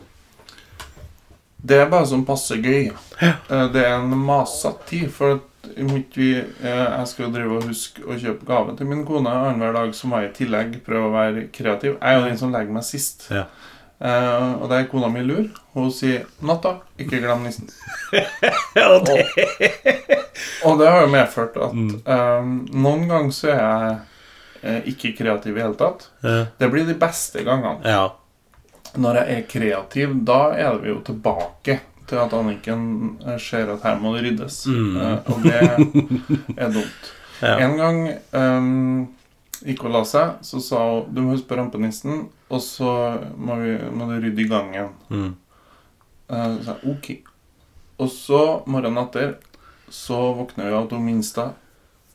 det 1.65 1.79
er 1.81 1.89
bare 1.89 2.05
sånn 2.09 2.25
passe 2.27 2.57
gøy. 2.61 2.91
Eh, 3.23 3.67
det 3.73 3.81
er 3.81 3.95
en 3.97 4.11
masete 4.21 4.85
tid. 4.89 5.07
For 5.13 5.39
vi, 5.65 6.27
eh, 6.37 6.81
jeg 6.83 7.07
skal 7.09 7.31
drive 7.33 7.57
og 7.57 7.69
huske 7.71 8.03
å 8.05 8.17
kjøpe 8.21 8.45
gave 8.45 8.75
til 8.77 8.89
min 8.89 9.05
kone 9.07 9.31
annenhver 9.31 9.73
dag, 9.73 9.95
så 9.97 10.09
må 10.11 10.21
jeg 10.21 10.29
i 10.29 10.35
tillegg 10.43 10.75
prøve 10.85 11.09
å 11.09 11.15
være 11.15 11.47
kreativ. 11.55 11.95
Jeg 11.95 12.11
er 12.11 12.19
jo 12.19 12.27
den 12.27 12.37
som 12.37 12.53
legger 12.53 12.75
meg 12.75 12.85
sist. 12.85 13.27
Ja. 13.33 13.47
Eh, 14.01 14.53
og 14.61 14.65
det 14.69 14.77
er 14.81 14.87
kona 14.91 15.07
mi 15.09 15.21
lur. 15.23 15.45
Hun 15.73 15.91
sier 15.91 16.25
'natta, 16.41 16.77
ikke 16.99 17.21
glem 17.23 17.43
nissen'. 17.45 17.69
Ja, 18.75 18.99
det, 18.99 19.25
Og 20.65 20.79
det 20.79 20.89
har 20.89 21.01
jo 21.01 21.07
medført 21.13 21.55
at 21.57 21.73
Mm. 21.73 22.01
eh, 22.05 22.43
noen 22.75 23.07
ganger 23.07 23.31
så 23.31 23.47
er 23.53 23.59
jeg 23.61 23.97
eh, 24.63 24.81
ikke 24.91 25.15
kreativ 25.17 25.57
i 25.57 25.61
hele 25.61 25.75
tatt. 25.75 26.09
ja. 26.23 26.45
Det 26.59 26.71
blir 26.71 26.85
de 26.87 26.93
beste 26.93 27.43
gangene. 27.43 27.81
ja. 27.85 28.09
Når 28.97 29.15
jeg 29.15 29.37
er 29.37 29.41
kreativ, 29.49 30.13
da 30.25 30.51
er 30.55 30.77
vi 30.79 30.87
jo 30.89 31.01
tilbake 31.03 31.79
til 32.07 32.17
at 32.17 32.31
Anniken 32.33 33.17
ser 33.39 33.69
at 33.73 33.81
her 33.83 33.95
må 33.99 34.13
det 34.15 34.23
ryddes. 34.23 34.65
Mm. 34.67 35.19
Og 35.27 35.43
det 35.43 35.53
er 36.57 36.69
dumt. 36.71 37.11
Ja. 37.41 37.57
En 37.59 37.75
gang 37.77 37.97
um, 38.31 39.07
gikk 39.65 39.83
og 39.83 39.91
la 39.91 40.03
seg, 40.07 40.37
så 40.41 40.61
sa 40.63 40.77
hun 40.77 41.13
du 41.13 41.19
må 41.21 41.33
huske 41.33 41.49
på 41.49 41.57
rampenissen, 41.57 42.29
og 42.49 42.61
så 42.61 42.91
må, 43.37 43.57
vi, 43.61 43.73
må 43.91 44.09
du 44.09 44.19
rydde 44.19 44.43
i 44.43 44.49
gangen. 44.49 44.91
Mm. 45.09 45.31
Uh, 46.29 46.57
så 46.65 46.77
ok. 46.85 47.11
Og 48.01 48.11
så 48.11 48.41
morgenen 48.67 49.01
etter 49.05 49.35
så 49.89 50.17
våkner 50.35 50.69
vi 50.69 50.75
av 50.75 50.85
at 50.85 50.93
hun 50.95 51.05
minste 51.05 51.49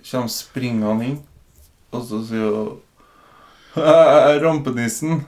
kommer 0.01 0.33
springende 0.33 1.07
inn, 1.07 1.19
og 1.93 2.07
så 2.09 2.23
sier 2.27 2.55
hun 2.57 2.79
«Æ, 3.77 4.41
Rampenissen. 4.43 5.21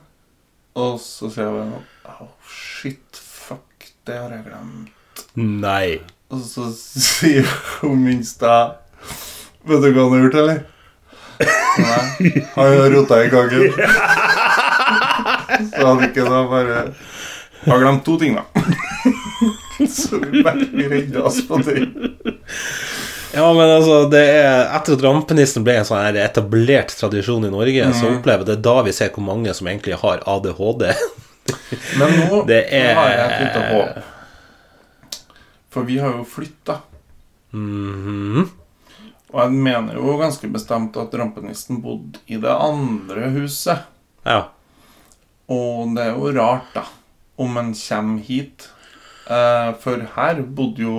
Og 0.74 0.96
så 1.00 1.28
sier 1.30 1.46
jeg 1.46 1.54
bare 1.54 2.16
oh, 2.24 2.32
shit, 2.48 3.18
fuck, 3.20 3.90
det 4.08 4.16
har 4.18 4.32
jeg 4.32 4.46
glemt. 4.48 5.24
Nei. 5.36 6.00
Og 6.32 6.40
så 6.46 6.70
sier 6.72 7.48
hun 7.82 8.00
minste 8.00 8.48
Vet 9.68 9.84
du 9.84 9.92
hva 9.92 10.06
han 10.08 10.16
har 10.16 10.24
gjort, 10.24 10.38
eller? 10.40 10.62
Nei, 11.82 12.32
han 12.56 12.72
har 12.80 12.90
rota 12.96 13.20
i 13.22 13.30
gangen. 13.30 13.70
Så 15.70 15.86
hadde 15.86 16.08
ikke 16.10 16.24
da 16.28 16.42
bare 16.50 16.82
Har 17.66 17.78
glemt 17.78 18.04
to 18.04 18.16
ting, 18.18 18.34
da. 18.34 18.42
Så 19.88 20.18
vi 20.22 20.42
bare 20.42 20.66
redda 20.90 21.22
oss 21.28 21.40
på 21.46 21.58
det. 21.62 21.88
Ja, 23.34 23.46
men 23.56 23.70
altså, 23.70 24.10
det 24.12 24.20
er 24.28 24.66
Etter 24.76 24.96
at 24.98 25.02
rampenissen 25.06 25.64
ble 25.64 25.78
en 25.80 25.86
sånn 25.88 26.02
her 26.04 26.18
etablert 26.26 26.92
tradisjon 26.98 27.46
i 27.48 27.50
Norge, 27.54 27.86
så 27.94 28.08
Mhm. 28.10 28.18
opplever 28.18 28.44
det 28.50 28.58
da 28.62 28.74
vi 28.82 28.92
ser 28.92 29.08
hvor 29.14 29.24
mange 29.24 29.54
som 29.54 29.66
egentlig 29.70 29.94
har 30.02 30.20
ADHD. 30.26 30.84
Men 31.98 32.12
nå 32.20 32.42
Det 32.46 32.66
er- 32.70 32.94
har 32.94 33.08
jeg 33.10 33.30
et 33.30 33.40
lite 33.46 33.62
håp. 33.72 34.02
For 35.72 35.82
vi 35.88 35.96
har 35.98 36.12
jo 36.12 36.24
flytta. 36.28 36.80
Mhm. 37.52 38.50
Og 39.32 39.40
jeg 39.40 39.52
mener 39.64 39.94
jo 39.96 40.18
ganske 40.20 40.50
bestemt 40.52 40.96
at 41.00 41.14
rampenissen 41.16 41.80
bodde 41.82 42.18
i 42.28 42.36
det 42.36 42.50
andre 42.52 43.30
huset. 43.32 43.78
Ja. 44.26 44.42
Og 45.52 45.92
det 45.96 46.06
er 46.08 46.14
jo 46.16 46.32
rart, 46.38 46.68
da, 46.76 46.84
om 47.42 47.56
en 47.60 47.72
kommer 47.76 48.22
hit. 48.26 48.68
Eh, 49.28 49.72
for 49.82 50.02
her 50.16 50.42
bodde 50.42 50.82
jo 50.86 50.96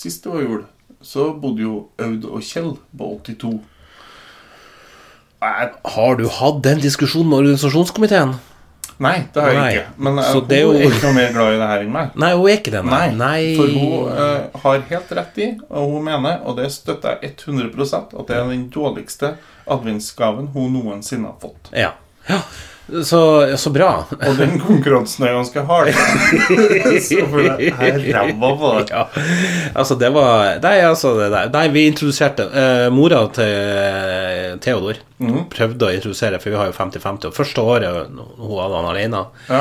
Sist 0.00 0.24
det 0.24 0.30
var 0.32 0.44
jul, 0.46 0.60
så 1.02 1.26
bodde 1.42 1.64
jo 1.64 1.74
Aud 2.00 2.24
og 2.30 2.42
Kjell 2.46 2.70
på 2.96 3.08
82. 3.26 3.50
Jeg, 5.40 5.68
Har 5.94 6.14
du 6.20 6.28
hatt 6.28 6.60
den 6.64 6.80
diskusjonen 6.84 7.28
med 7.32 7.42
organisasjonskomiteen? 7.42 8.36
nei, 9.00 9.14
det 9.32 9.40
har 9.40 9.48
jeg 9.54 9.58
Nei. 9.60 9.68
ikke. 9.72 9.92
Men 10.04 10.18
eh, 10.20 10.26
Så 10.28 10.40
hun 10.42 10.48
det 10.50 10.58
er 10.60 10.70
er, 10.70 10.82
ikke 10.90 11.02
noe 11.06 11.16
mer 11.16 11.30
glad 11.32 11.54
i 11.54 11.58
det 11.60 11.68
her 11.70 11.84
enn 11.86 11.92
meg. 11.94 12.16
Nei, 12.20 12.30
hun 12.36 12.48
er 12.50 12.58
ikke 12.58 12.72
det. 12.74 12.82
Nei, 12.84 13.06
Nei. 13.16 13.38
for 13.56 13.70
hun 13.72 14.10
eh, 14.24 14.58
har 14.64 14.82
helt 14.90 15.14
rett 15.18 15.38
i, 15.40 15.46
og 15.70 15.94
hun 15.94 16.04
mener, 16.10 16.42
og 16.44 16.58
det 16.60 16.66
støtter 16.74 17.16
jeg 17.24 17.32
100% 17.40 18.12
at 18.20 18.28
det 18.28 18.36
er 18.36 18.50
den 18.52 18.66
dårligste 18.74 19.32
adventsgaven 19.72 20.50
hun 20.52 20.76
noensinne 20.76 21.32
har 21.32 21.38
fått. 21.40 21.72
Ja. 21.72 21.94
ja. 22.28 22.42
Så, 23.06 23.20
så 23.60 23.70
bra. 23.74 23.90
Og 24.18 24.36
den 24.38 24.56
konkurransen 24.62 25.26
er 25.28 25.36
ganske 25.36 25.62
hard. 25.68 25.90
Så 27.06 27.20
for 27.30 27.44
det 27.44 27.68
er 27.70 28.00
ræva 28.16 28.50
på 28.60 28.72
det. 28.78 28.90
Ja. 28.90 29.04
Altså, 29.74 29.96
det 30.00 30.10
var 30.14 30.58
Nei, 30.64 30.74
altså. 30.86 31.14
Nei 31.52 31.66
vi 31.74 31.86
introduserte 31.90 32.46
uh, 32.50 32.88
Mora 32.94 33.22
til 33.36 34.58
Theodor 34.64 35.00
Mhm. 35.20 35.42
prøvde 35.52 35.84
å 35.84 35.92
introdusere, 35.92 36.38
for 36.40 36.48
vi 36.48 36.56
har 36.56 36.70
jo 36.70 36.72
50-50, 36.72 37.26
og 37.28 37.34
første 37.36 37.60
året 37.60 38.06
hun 38.08 38.54
hadde 38.56 38.78
han 38.78 38.86
alene, 38.88 39.18
Ja. 39.50 39.58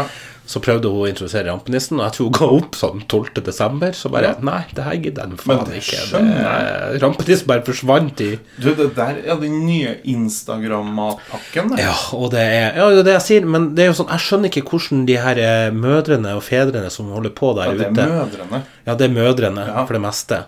Så 0.50 0.58
prøvde 0.66 0.90
hun 0.90 1.04
å 1.04 1.10
introdusere 1.12 1.46
rampenissen, 1.46 2.00
og 2.00 2.08
jeg 2.08 2.14
tror 2.16 2.26
hun 2.26 2.38
ga 2.40 2.46
opp 2.58 2.78
sånn 2.80 3.04
12. 3.06 3.44
desember. 3.46 3.92
Så 3.94 4.10
bare 4.10 4.32
Ja. 4.32 4.36
Nei, 4.42 4.64
det 4.74 4.84
her 4.84 4.96
gidder 4.98 5.28
jeg 5.30 5.38
faen 5.44 5.66
det 5.68 5.84
ikke. 5.84 6.00
Det- 6.12 7.02
Rampenissen 7.04 7.46
bare 7.48 7.62
forsvant 7.68 8.22
i 8.26 8.40
Du, 8.60 8.74
det 8.74 8.96
der 8.96 9.20
er 9.28 9.36
den 9.40 9.60
nye 9.68 9.92
Instagram-matpakken. 10.04 11.76
det. 11.76 11.80
Ja, 11.84 11.94
og 12.14 12.32
det 12.32 12.40
er 12.40 12.76
Ja, 12.76 12.90
det 12.90 13.00
er 13.00 13.04
det 13.04 13.14
jeg 13.20 13.22
sier, 13.28 13.46
men 13.46 13.74
det 13.76 13.84
er 13.86 13.92
jo 13.94 13.98
sånn 14.04 14.10
Jeg 14.10 14.20
skjønner 14.26 14.50
ikke 14.52 14.66
hvordan 14.70 15.06
de 15.06 15.16
her 15.18 15.38
eh, 15.38 15.72
mødrene 15.72 16.36
og 16.36 16.44
fedrene 16.44 16.90
som 16.92 17.10
holder 17.12 17.30
på 17.36 17.54
der 17.56 17.74
ute 17.74 17.84
Ja, 17.84 17.90
det 17.90 18.00
er 18.00 18.06
ute 18.06 18.10
mødrene. 18.50 18.64
Ja, 18.88 18.96
det 18.96 19.10
er 19.10 19.14
mødrene 19.14 19.68
Ja. 19.68 19.86
for 19.86 19.94
det 19.94 20.02
meste. 20.02 20.44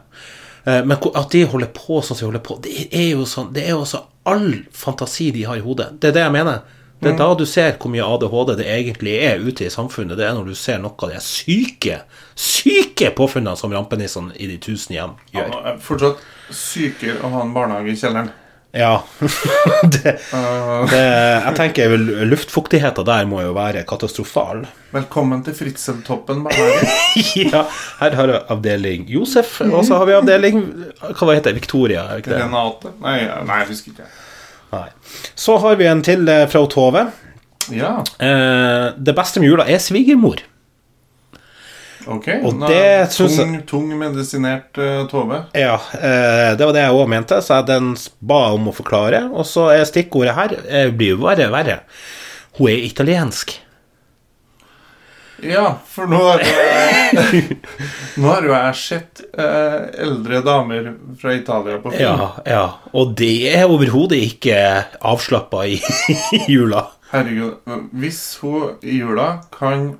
Eh, 0.66 0.84
Men 0.84 0.98
at 1.16 1.30
de 1.32 1.46
holder 1.46 1.68
på 1.68 2.02
sånn 2.02 2.16
som 2.16 2.32
de 2.32 2.32
holder 2.32 2.40
på, 2.46 2.62
det 2.62 2.88
er 2.94 3.12
jo 3.12 3.24
sånn 3.26 3.54
Det 3.54 3.64
er 3.66 3.70
jo 3.78 3.84
så 3.86 4.04
all 4.26 4.64
fantasi 4.72 5.32
de 5.34 5.44
har 5.44 5.56
i 5.58 5.62
hodet. 5.62 6.00
Det 6.00 6.10
er 6.10 6.14
det 6.14 6.24
jeg 6.24 6.32
mener. 6.32 6.62
Det 7.02 7.10
er 7.10 7.18
da 7.18 7.32
du 7.34 7.48
ser 7.50 7.78
hvor 7.82 7.90
mye 7.90 8.06
ADHD 8.06 8.52
det 8.60 8.68
egentlig 8.70 9.16
er 9.26 9.42
ute 9.42 9.66
i 9.66 9.72
samfunnet. 9.74 10.20
Det 10.20 10.28
er 10.28 10.36
når 10.38 10.52
du 10.52 10.58
ser 10.58 10.78
noe 10.84 10.94
av 11.02 11.16
de 11.16 11.22
syke, 11.26 12.04
syke 12.38 13.10
påfunnene 13.18 13.58
som 13.58 13.74
rampenissene 13.74 14.36
i 14.38 14.50
de 14.52 14.60
tusen 14.62 14.94
hjem 15.00 15.16
gjør. 15.34 15.50
Han 15.50 15.72
er 15.74 15.82
fortsatt 15.82 16.22
sykere 16.54 17.18
å 17.26 17.34
ha 17.34 17.42
en 17.48 17.56
barnehage 17.56 17.96
i 17.96 17.98
kjelleren. 17.98 18.30
Ja. 18.72 19.04
det, 19.96 20.14
Eh, 20.32 20.86
det, 20.92 21.02
jeg 21.02 21.56
tenker 21.58 21.90
vel 21.92 22.06
luftfuktigheten 22.32 23.08
der 23.08 23.28
må 23.28 23.42
jo 23.44 23.52
være 23.58 23.84
katastrofal. 23.88 24.64
velkommen 24.94 25.44
til 25.44 25.56
Fritzeltoppen 25.58 26.46
barnehage. 26.46 26.88
ja, 27.52 27.66
her 28.00 28.16
har 28.20 28.32
vi 28.32 28.40
avdeling 28.56 29.10
Josef, 29.12 29.60
og 29.66 29.84
så 29.88 30.00
har 30.00 30.08
vi 30.08 30.16
avdeling 30.16 30.62
Hva 31.02 31.34
heter 31.34 31.52
det? 31.52 31.58
Victoria? 31.60 32.06
Ikke 32.18 32.32
det? 32.32 32.44
Renate. 32.46 32.94
Nei, 33.04 33.18
nei, 33.26 33.64
jeg 33.64 33.74
husker 33.74 33.96
ikke. 33.96 34.08
Nei. 34.72 34.88
Så 35.36 35.58
har 35.58 35.76
vi 35.80 35.90
en 35.90 36.02
til 36.06 36.30
eh, 36.32 36.48
fra 36.52 36.64
Tove. 36.72 37.10
Ja, 37.72 38.02
Eh, 38.20 38.94
det 38.98 39.14
beste 39.16 39.40
med 39.40 39.52
jula 39.52 39.68
er 39.70 39.78
svigermor. 39.78 40.42
ok. 42.08 42.28
Og 42.44 42.64
det 42.68 43.12
tung, 43.14 43.30
jeg, 43.30 43.64
tung, 43.70 43.92
medisinert 43.98 44.78
uh, 44.78 45.04
Tove. 45.12 45.44
Ja, 45.54 45.76
eh, 45.94 46.54
det 46.58 46.66
var 46.66 46.74
det 46.74 46.86
jeg 46.86 46.98
òg 46.98 47.10
mente, 47.12 47.42
så 47.42 47.60
jeg 47.60 47.70
den 47.70 47.92
ba 48.20 48.42
om 48.56 48.72
å 48.72 48.76
forklare. 48.76 49.28
Og 49.30 49.46
så 49.46 49.70
er 49.76 49.86
stikkordet 49.86 50.36
her 50.38 50.56
eh, 50.68 50.90
blir 50.90 51.16
jo 51.16 51.28
og 51.28 51.54
verre. 51.54 51.82
Hun 52.58 52.72
er 52.72 52.88
italiensk. 52.88 53.60
Ja, 55.44 55.78
for 55.90 56.06
nå 56.12 56.20
har 56.22 56.44
jo 56.44 56.52
nå 58.22 58.28
har 58.30 58.46
jo 58.46 58.54
jeg 58.54 58.76
sett 58.78 59.22
eh, 59.34 59.90
eldre 60.06 60.42
damer 60.46 60.92
fra 61.22 61.34
Italia 61.38 61.80
på 61.82 61.92
film. 61.96 62.04
Ja, 62.04 62.30
ja. 62.46 62.64
Og 62.94 63.16
det 63.18 63.32
er 63.56 63.66
overhodet 63.72 64.20
ikke 64.22 64.58
avslappa 65.02 65.66
i, 65.72 65.80
i 66.38 66.44
jula. 66.52 66.86
Herregud, 67.12 67.58
hvis 67.98 68.22
hun 68.44 68.78
i 68.88 69.00
jula 69.02 69.42
kan 69.52 69.92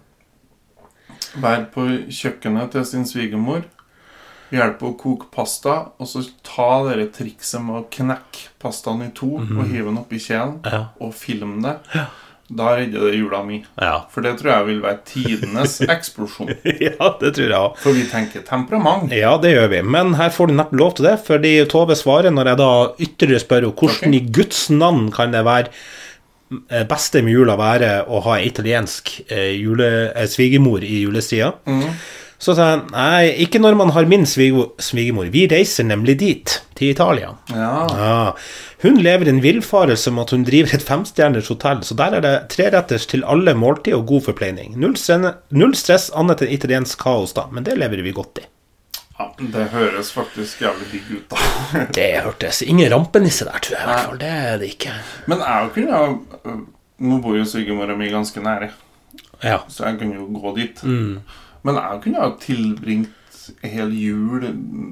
være 1.42 1.66
på 1.74 1.88
kjøkkenet 2.12 2.72
til 2.76 2.86
sin 2.88 3.06
svigermor 3.08 3.64
hjelpe 4.52 4.84
å 4.90 4.96
koke 5.00 5.30
pasta, 5.32 5.78
og 5.96 6.08
så 6.12 6.26
ta 6.44 6.70
det 6.90 7.06
trikset 7.16 7.64
med 7.64 7.78
å 7.78 7.86
knekke 7.92 8.50
pastaen 8.60 9.06
i 9.06 9.12
to 9.16 9.30
og 9.40 9.62
hive 9.72 9.86
den 9.88 10.00
oppi 10.02 10.20
kjelen, 10.20 10.58
Ja. 10.68 10.82
og 11.00 11.14
filme 11.16 11.62
det. 11.64 11.78
Da 12.52 12.74
redder 12.76 13.08
det 13.08 13.16
jula 13.16 13.42
mi. 13.48 13.62
Ja. 13.80 13.94
For 14.12 14.26
det 14.26 14.34
tror 14.42 14.52
jeg 14.52 14.68
vil 14.68 14.82
være 14.84 15.00
tidenes 15.08 15.78
eksplosjon. 15.96 16.52
ja, 16.68 17.10
det 17.22 17.34
tror 17.38 17.46
jeg 17.46 17.58
òg. 17.58 17.80
For 17.84 17.96
vi 17.96 18.04
tenker 18.12 18.44
temperament. 18.48 19.14
Ja, 19.16 19.38
det 19.42 19.54
gjør 19.54 19.72
vi. 19.72 19.82
Men 19.96 20.16
her 20.20 20.34
får 20.36 20.52
du 20.52 20.58
neppe 20.60 20.80
lov 20.80 20.98
til 20.98 21.08
det, 21.08 21.18
fordi 21.28 21.54
Tove 21.72 21.96
svarer 22.00 22.34
når 22.34 22.52
jeg 22.52 22.62
da 22.62 22.72
ytterligere 23.08 23.46
spør 23.46 23.62
henne 23.62 23.74
hvordan 23.82 24.12
okay. 24.12 24.20
i 24.20 24.36
Guds 24.40 24.62
navn 24.74 25.08
kan 25.16 25.36
det 25.36 25.46
være 25.48 25.70
eh, 25.72 26.86
beste 26.90 27.24
med 27.24 27.38
jula 27.38 27.56
være 27.60 27.92
å 28.12 28.24
ha 28.28 28.40
ei 28.40 28.50
italiensk 28.52 29.14
eh, 29.28 29.54
jule, 29.56 29.92
eh, 30.12 30.28
svigermor 30.32 30.84
i 30.84 31.06
julestida. 31.06 31.54
Så 32.42 32.56
sa 32.58 32.72
jeg 32.72 32.80
nei, 32.90 33.26
ikke 33.44 33.60
når 33.62 33.76
man 33.78 33.92
har 33.94 34.08
min 34.10 34.24
svigermor. 34.26 35.28
Vi 35.30 35.44
reiser 35.52 35.86
nemlig 35.86 36.16
dit, 36.18 36.56
til 36.76 36.90
Italia. 36.90 37.36
Ja. 37.54 37.74
Ja. 37.94 38.16
Hun 38.82 38.96
lever 38.98 39.30
i 39.30 39.34
en 39.36 39.42
villfarelse 39.44 40.10
om 40.10 40.18
at 40.24 40.32
hun 40.34 40.42
driver 40.48 40.74
et 40.74 40.82
femstjerners 40.88 41.52
hotell, 41.54 41.84
så 41.86 41.94
der 42.00 42.16
er 42.18 42.24
det 42.26 42.32
treretters 42.50 43.06
til 43.12 43.22
alle 43.30 43.54
måltid 43.54 43.94
og 43.94 44.08
god 44.10 44.24
forpleining. 44.32 44.74
Null, 44.82 44.96
stress- 44.98 45.36
null 45.54 45.76
stress 45.78 46.08
annet 46.18 46.42
enn 46.42 46.56
italiensk 46.56 46.98
kaos, 47.06 47.36
da, 47.38 47.46
men 47.54 47.68
det 47.68 47.78
lever 47.78 48.02
vi 48.08 48.16
godt 48.18 48.42
i. 48.42 48.48
ja. 49.20 49.28
Det 49.54 49.68
høres 49.76 50.10
faktisk 50.16 50.64
jævlig 50.66 50.88
digg 50.96 51.12
ut, 51.20 51.30
da. 51.36 51.84
Det 52.00 52.08
hørtes 52.26 52.64
Ingen 52.66 52.90
rampenisse 52.92 53.46
der, 53.46 53.60
tror 53.62 53.78
jeg. 53.78 53.84
i 53.84 53.92
hvert 53.92 54.08
fall. 54.08 54.18
Det 54.24 54.32
er 54.50 54.58
det 54.64 54.72
ikke. 54.74 54.96
Men 55.30 55.46
jeg 55.46 55.70
kunne 55.76 56.02
jo 56.02 56.58
Nå 57.02 57.22
bor 57.22 57.38
jo 57.38 57.46
svigermora 57.50 57.94
mi 57.98 58.10
ganske 58.10 58.42
nære, 58.46 58.72
Ja. 59.44 59.60
så 59.70 59.86
jeg 59.92 60.00
kan 60.02 60.12
jo 60.14 60.26
gå 60.42 60.56
dit. 60.58 60.82
Mm. 60.86 61.20
Men 61.64 61.76
jeg 61.78 62.02
kunne 62.04 62.22
ha 62.24 62.32
tilbringt 62.42 63.40
en 63.62 63.70
hel 63.70 63.92
jul 63.94 64.42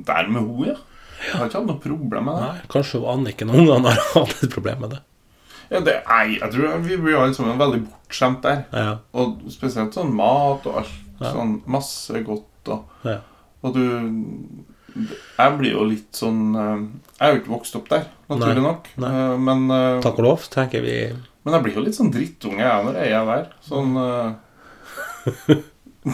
der 0.05 0.27
med 0.29 0.41
henne, 0.41 0.67
ja. 0.73 0.77
Jeg 1.19 1.35
har 1.35 1.49
ikke 1.49 1.57
hatt 1.59 1.67
noe 1.67 1.81
problem 1.83 2.25
med 2.29 2.37
det. 2.39 2.45
Nei, 2.47 2.67
kanskje 2.71 2.99
Anniken 3.11 3.49
og 3.51 3.57
ungene 3.59 3.91
har 3.91 4.05
hatt 4.15 4.43
et 4.45 4.53
problem 4.53 4.79
med 4.85 4.93
det. 4.95 4.99
Ja, 5.69 5.81
det 5.85 5.95
er, 5.99 6.29
jeg 6.31 6.51
tror 6.53 6.77
vi 6.85 6.95
blir 6.97 7.17
alle 7.19 7.35
sammen 7.35 7.59
veldig 7.59 7.81
bortskjemt 7.89 8.39
der. 8.45 8.61
Ja. 8.73 8.93
Og 9.19 9.41
spesielt 9.53 9.93
sånn 9.97 10.13
mat 10.17 10.63
og 10.69 10.79
alt. 10.81 10.95
Ja. 11.19 11.33
Sånn 11.35 11.57
masse 11.67 12.21
godt 12.23 12.71
og 12.71 13.05
Ja. 13.05 13.17
Og 13.61 13.73
du 13.75 13.81
Jeg 15.37 15.57
blir 15.59 15.73
jo 15.75 15.83
litt 15.83 16.15
sånn 16.15 16.55
eh, 16.55 16.85
Jeg 17.19 17.25
er 17.27 17.33
jo 17.35 17.39
ikke 17.41 17.51
vokst 17.57 17.75
opp 17.75 17.89
der, 17.91 18.05
naturlig 18.31 18.61
Nei. 18.63 18.63
nok. 18.69 18.87
Nei. 19.03 19.09
Eh, 19.19 19.33
Men, 19.49 19.65
eh, 19.75 19.99
Takk 20.05 20.21
og 20.23 20.25
lov, 20.29 20.47
tenker 20.53 20.81
vi. 20.85 20.95
men 21.43 21.53
jeg 21.57 21.63
blir 21.65 21.75
jo 21.75 21.83
litt 21.83 21.97
sånn 21.99 22.11
drittunge 22.15 22.63
jeg 22.63 22.85
når 22.87 22.97
jeg 23.03 23.11
er 23.19 23.25
der. 23.33 23.45
Sånn 23.67 23.91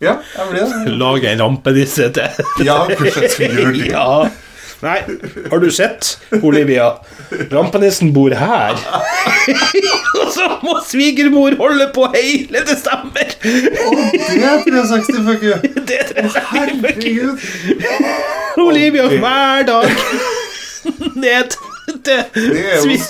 Ja, 0.00 0.12
jeg 0.36 0.44
blir 0.52 0.60
det. 0.62 0.92
Lag 1.00 1.24
en 1.26 1.40
rampenisse 1.42 2.04
til. 2.14 2.44
Ja, 2.66 2.84
kanskje 2.86 3.48
jeg 3.48 3.56
gjøre 3.56 3.72
det. 3.74 3.88
Ja. 3.96 4.28
Nei, 4.78 5.00
har 5.50 5.58
du 5.58 5.72
sett, 5.74 6.12
Olivia? 6.38 6.84
Rampenissen 7.50 8.12
bor 8.14 8.30
her. 8.30 8.76
Og 10.20 10.28
så 10.30 10.46
må 10.62 10.76
svigermor 10.86 11.56
holde 11.58 11.88
på 11.96 12.04
hele 12.12 12.62
desember! 12.68 13.26
Å, 13.42 13.96
det 14.22 14.36
er 14.38 14.62
360, 14.68 15.18
fuck 15.26 15.42
you. 15.48 15.56
Det 15.82 15.98
er 15.98 16.12
det 16.14 16.30
fucker 16.84 17.26
Olivia 18.62 19.08
hver 19.16 19.66
dag 19.66 19.90
ned 21.26 21.50
til 21.50 21.98
Det 22.06 22.20
er 22.62 22.78
jo 22.78 22.84
svi- 22.86 23.02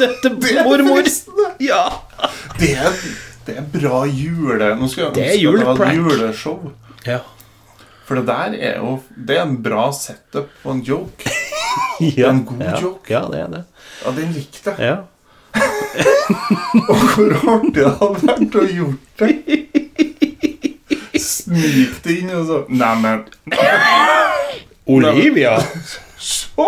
til, 0.00 0.10
til 0.24 0.36
Det 0.42 0.56
er 0.58 0.66
mormor. 0.66 1.06
Ja. 1.62 1.84
Det 2.58 2.74
er, 2.82 2.98
det 3.46 3.56
er 3.60 3.66
bra 3.72 4.04
jule... 4.10 4.74
Nå 4.78 4.88
skal, 4.90 5.16
jeg 5.16 5.46
ønske 5.46 5.62
det 5.62 5.78
var 5.78 5.92
juleshow. 5.94 6.70
Ja. 7.06 7.20
For 8.06 8.18
det 8.18 8.26
der 8.28 8.54
er 8.54 8.78
jo 8.78 8.96
Det 9.28 9.36
er 9.36 9.42
en 9.42 9.58
bra 9.62 9.88
setup 9.94 10.50
på 10.62 10.70
en 10.74 10.82
joke. 10.86 11.30
ja. 12.18 12.30
En 12.30 12.44
god 12.46 12.62
ja. 12.62 12.80
joke. 12.82 13.12
Ja, 13.12 13.22
det 13.32 13.40
er 13.40 13.52
det. 13.54 13.64
Ja, 14.04 14.14
den 14.20 14.32
likte 14.34 14.74
jeg. 14.78 14.90
Ja. 14.90 14.96
Og 16.90 16.96
hvor 17.14 17.32
artig 17.54 17.74
det 17.78 17.92
hadde 18.00 18.26
vært 18.26 18.58
å 18.60 18.64
gjort 18.68 19.22
det. 19.22 19.32
Snik 21.16 22.02
det 22.04 22.18
inn 22.20 22.34
og 22.36 22.44
så 22.44 22.58
Neimen, 22.68 23.22
Olivia! 24.86 25.56
se! 26.20 26.66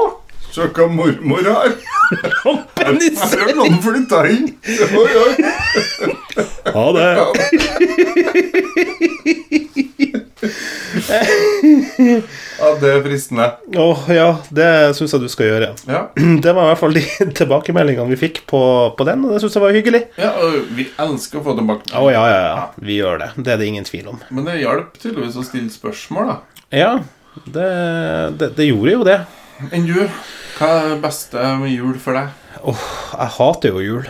Se 0.55 0.65
hva 0.75 0.87
mormor. 0.91 1.45
Her 1.45 1.75
Rampenisse! 2.45 3.37
har 3.37 3.53
noen 3.59 3.81
flytta 3.85 4.23
inn. 4.33 4.47
Oi, 4.97 5.11
oi. 5.25 5.33
Ha 6.73 6.87
det. 6.97 7.09
Ja, 12.59 12.69
det 12.81 12.91
er 12.91 13.03
fristende. 13.05 13.47
Åh, 13.79 14.03
ja, 14.15 14.29
det 14.55 14.69
syns 14.99 15.15
jeg 15.15 15.23
du 15.23 15.29
skal 15.31 15.51
gjøre. 15.51 15.69
Ja, 15.89 16.01
Det 16.45 16.55
var 16.57 16.65
i 16.67 16.71
hvert 16.73 16.81
fall 16.83 16.97
de 16.97 17.03
tilbakemeldingene 17.41 18.11
vi 18.15 18.19
fikk 18.21 18.43
på, 18.51 18.61
på 18.99 19.07
den, 19.09 19.25
og 19.27 19.35
det 19.37 19.43
syns 19.45 19.59
jeg 19.59 19.65
var 19.65 19.77
hyggelig. 19.77 20.03
ja 20.19 20.33
og 20.43 20.73
vi 20.79 20.89
elsker 21.01 21.41
å 21.41 21.45
få 21.47 21.57
tilbakemeldinger. 21.59 22.01
Oh, 22.03 22.11
ja, 22.13 22.25
ja, 22.33 22.41
ja. 22.49 22.67
Vi 22.83 22.99
gjør 23.01 23.23
det. 23.25 23.31
Det 23.37 23.55
er 23.55 23.61
det 23.63 23.71
ingen 23.71 23.87
tvil 23.89 24.11
om. 24.15 24.23
Men 24.35 24.49
det 24.49 24.59
hjalp 24.63 24.97
tydeligvis 25.03 25.39
å 25.39 25.47
stille 25.47 25.73
spørsmål, 25.75 26.33
da. 26.33 26.39
Ja, 26.75 26.93
det, 27.47 27.69
det, 28.41 28.53
det 28.59 28.71
gjorde 28.71 28.97
jo 28.97 29.05
det. 29.07 29.19
Enn 29.73 29.87
du? 29.89 29.97
Hva 30.59 30.69
er 30.75 30.93
det 30.93 30.99
beste 31.03 31.47
med 31.61 31.73
jul 31.73 31.97
for 32.03 32.19
deg? 32.19 32.35
Jeg 32.59 33.33
hater 33.39 33.75
jo 33.75 33.83
jul. 33.83 34.07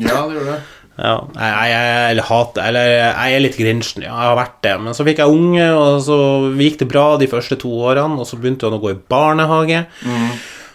Ja, 0.00 0.22
det 0.28 0.38
gjør 0.38 0.48
det. 0.54 0.60
Ja, 0.92 1.14
jeg, 1.32 1.68
jeg, 1.72 1.92
eller 2.12 2.26
hater 2.28 2.66
Eller 2.68 2.90
jeg 2.92 3.34
er 3.34 3.40
litt 3.40 3.56
grinchen, 3.56 4.04
ja. 4.04 4.12
Jeg 4.12 4.30
har 4.30 4.36
vært 4.36 4.58
det. 4.64 4.74
Men 4.84 4.96
så 4.96 5.06
fikk 5.08 5.22
jeg 5.22 5.36
unge, 5.36 5.68
og 5.76 6.00
så 6.04 6.18
gikk 6.60 6.80
det 6.82 6.88
bra 6.92 7.06
de 7.20 7.28
første 7.30 7.58
to 7.60 7.70
årene, 7.88 8.20
og 8.20 8.28
så 8.28 8.40
begynte 8.40 8.68
han 8.68 8.76
å 8.76 8.82
gå 8.82 8.92
i 8.92 9.00
barnehage. 9.14 9.84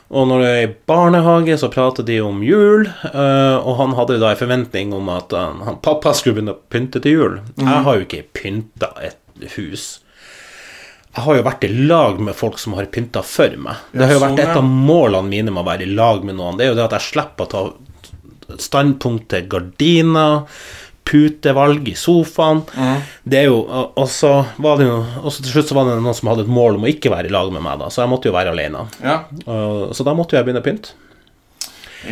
Og 0.07 0.27
når 0.29 0.39
du 0.41 0.47
er 0.47 0.61
i 0.63 0.73
barnehage, 0.89 1.57
så 1.59 1.69
prater 1.71 2.05
de 2.07 2.21
om 2.23 2.39
jul, 2.45 2.87
eh, 2.87 3.57
og 3.59 3.73
han 3.81 3.95
hadde 3.97 4.21
da 4.21 4.31
en 4.31 4.39
forventning 4.39 4.93
om 4.95 5.09
at 5.11 5.35
han, 5.35 5.59
han, 5.67 5.81
pappa 5.83 6.13
skulle 6.15 6.37
begynne 6.37 6.55
å 6.55 6.61
pynte 6.71 7.01
til 7.03 7.17
jul. 7.17 7.39
Jeg 7.59 7.83
har 7.87 7.97
jo 7.97 8.07
ikke 8.07 8.23
pynta 8.39 8.93
et 9.03 9.19
hus. 9.57 9.97
Jeg 11.17 11.25
har 11.25 11.37
jo 11.39 11.43
vært 11.47 11.63
i 11.65 11.69
lag 11.89 12.19
med 12.21 12.35
folk 12.37 12.59
som 12.61 12.75
har 12.77 12.85
pynta 12.93 13.23
for 13.25 13.53
meg. 13.57 13.79
Det 13.89 14.05
har 14.05 14.11
jo 14.13 14.21
vært 14.21 14.35
sånn, 14.37 14.43
et 14.43 14.59
av 14.59 14.67
målene 14.69 15.31
mine 15.31 15.49
med 15.49 15.63
å 15.63 15.65
være 15.65 15.87
i 15.87 15.93
lag 15.97 16.21
med 16.27 16.37
noen. 16.37 16.59
Det 16.59 16.67
er 16.67 16.69
jo 16.69 16.75
det 16.77 16.83
at 16.83 16.93
jeg 16.99 17.07
slipper 17.07 17.47
å 17.47 17.53
ta 17.53 18.57
standpunkt 18.61 19.25
til 19.33 19.47
gardiner, 19.49 20.45
putevalg 21.07 21.87
i 21.89 21.95
sofaen. 21.97 22.61
Det 23.25 23.39
er 23.39 23.47
jo, 23.49 23.63
og 23.65 24.07
så 24.11 24.31
var 24.61 24.77
det 24.77 24.89
jo 24.89 24.97
Og 25.23 25.31
så 25.31 25.41
til 25.41 25.53
slutt 25.53 25.71
så 25.71 25.77
var 25.77 25.87
det 25.87 25.95
noen 26.03 26.17
som 26.17 26.29
hadde 26.29 26.43
et 26.45 26.51
mål 26.51 26.77
om 26.77 26.85
å 26.85 26.91
ikke 26.91 27.11
være 27.13 27.31
i 27.31 27.33
lag 27.33 27.49
med 27.55 27.65
meg, 27.65 27.79
da, 27.81 27.89
så 27.89 28.03
jeg 28.03 28.11
måtte 28.11 28.29
jo 28.29 28.35
være 28.35 28.53
alene. 28.53 28.85
Ja. 29.01 29.17
Så 29.97 30.05
da 30.05 30.13
måtte 30.17 30.37
jeg 30.37 30.45
begynne 30.45 30.61
å 30.61 30.67
pynte. 30.67 30.93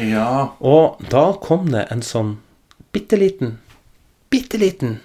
Ja. 0.02 0.30
Og 0.66 0.98
da 1.12 1.28
kom 1.44 1.70
det 1.76 1.86
en 1.94 2.02
sånn 2.04 2.40
bitte 2.96 3.20
liten, 3.22 3.60
bitte 4.34 4.58
liten 4.58 4.98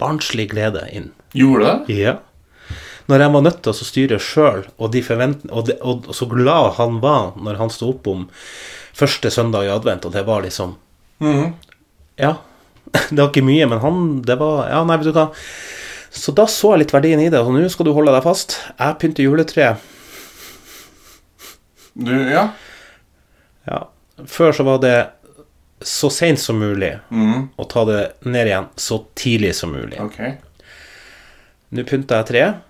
barnslig 0.00 0.48
glede 0.54 0.86
inn. 0.94 1.10
Gjorde 1.36 1.68
det? 1.84 1.98
Ja. 2.00 2.16
Når 3.06 3.22
jeg 3.22 3.32
var 3.36 3.42
nødt 3.46 3.60
til 3.62 3.70
å 3.70 3.86
styre 3.86 4.18
sjøl, 4.18 4.64
og, 4.82 4.96
og, 4.96 6.08
og 6.08 6.14
så 6.14 6.26
glad 6.30 6.72
han 6.80 6.98
var 7.00 7.36
når 7.38 7.60
han 7.60 7.70
sto 7.70 7.92
opp 7.92 8.06
om 8.10 8.24
første 8.96 9.30
søndag 9.30 9.68
i 9.68 9.70
advent, 9.70 10.04
og 10.08 10.12
det 10.16 10.24
var 10.26 10.42
liksom 10.46 10.76
Mhm. 11.20 11.54
Ja. 12.20 12.34
Det 13.10 13.16
var 13.16 13.30
ikke 13.30 13.42
mye, 13.44 13.66
men 13.66 13.78
han 13.80 14.22
Det 14.22 14.36
var 14.38 14.68
Ja, 14.68 14.82
nei, 14.84 14.96
vet 15.00 15.08
du 15.08 15.12
hva. 15.16 15.30
Så 16.10 16.32
da 16.36 16.44
så 16.48 16.74
jeg 16.74 16.82
litt 16.84 16.92
verdien 16.92 17.20
i 17.20 17.28
det, 17.32 17.40
og 17.40 17.52
nå 17.52 17.68
skal 17.72 17.86
du 17.88 17.92
holde 17.96 18.12
deg 18.12 18.22
fast. 18.24 18.58
Jeg 18.78 18.98
pynter 19.00 19.24
juletreet. 19.24 19.76
Du, 21.96 22.12
ja. 22.30 22.50
Ja. 23.66 23.80
Før 24.28 24.52
så 24.56 24.64
var 24.64 24.78
det 24.84 24.94
så 25.84 26.08
seint 26.12 26.40
som 26.40 26.56
mulig, 26.60 26.94
og 27.12 27.66
ta 27.68 27.82
det 27.88 28.00
ned 28.24 28.48
igjen 28.48 28.68
så 28.80 29.02
tidlig 29.18 29.54
som 29.58 29.74
mulig. 29.76 29.98
Okay. 30.00 30.36
Nå 31.76 31.84
pynter 31.88 32.22
jeg 32.22 32.28
treet 32.30 32.62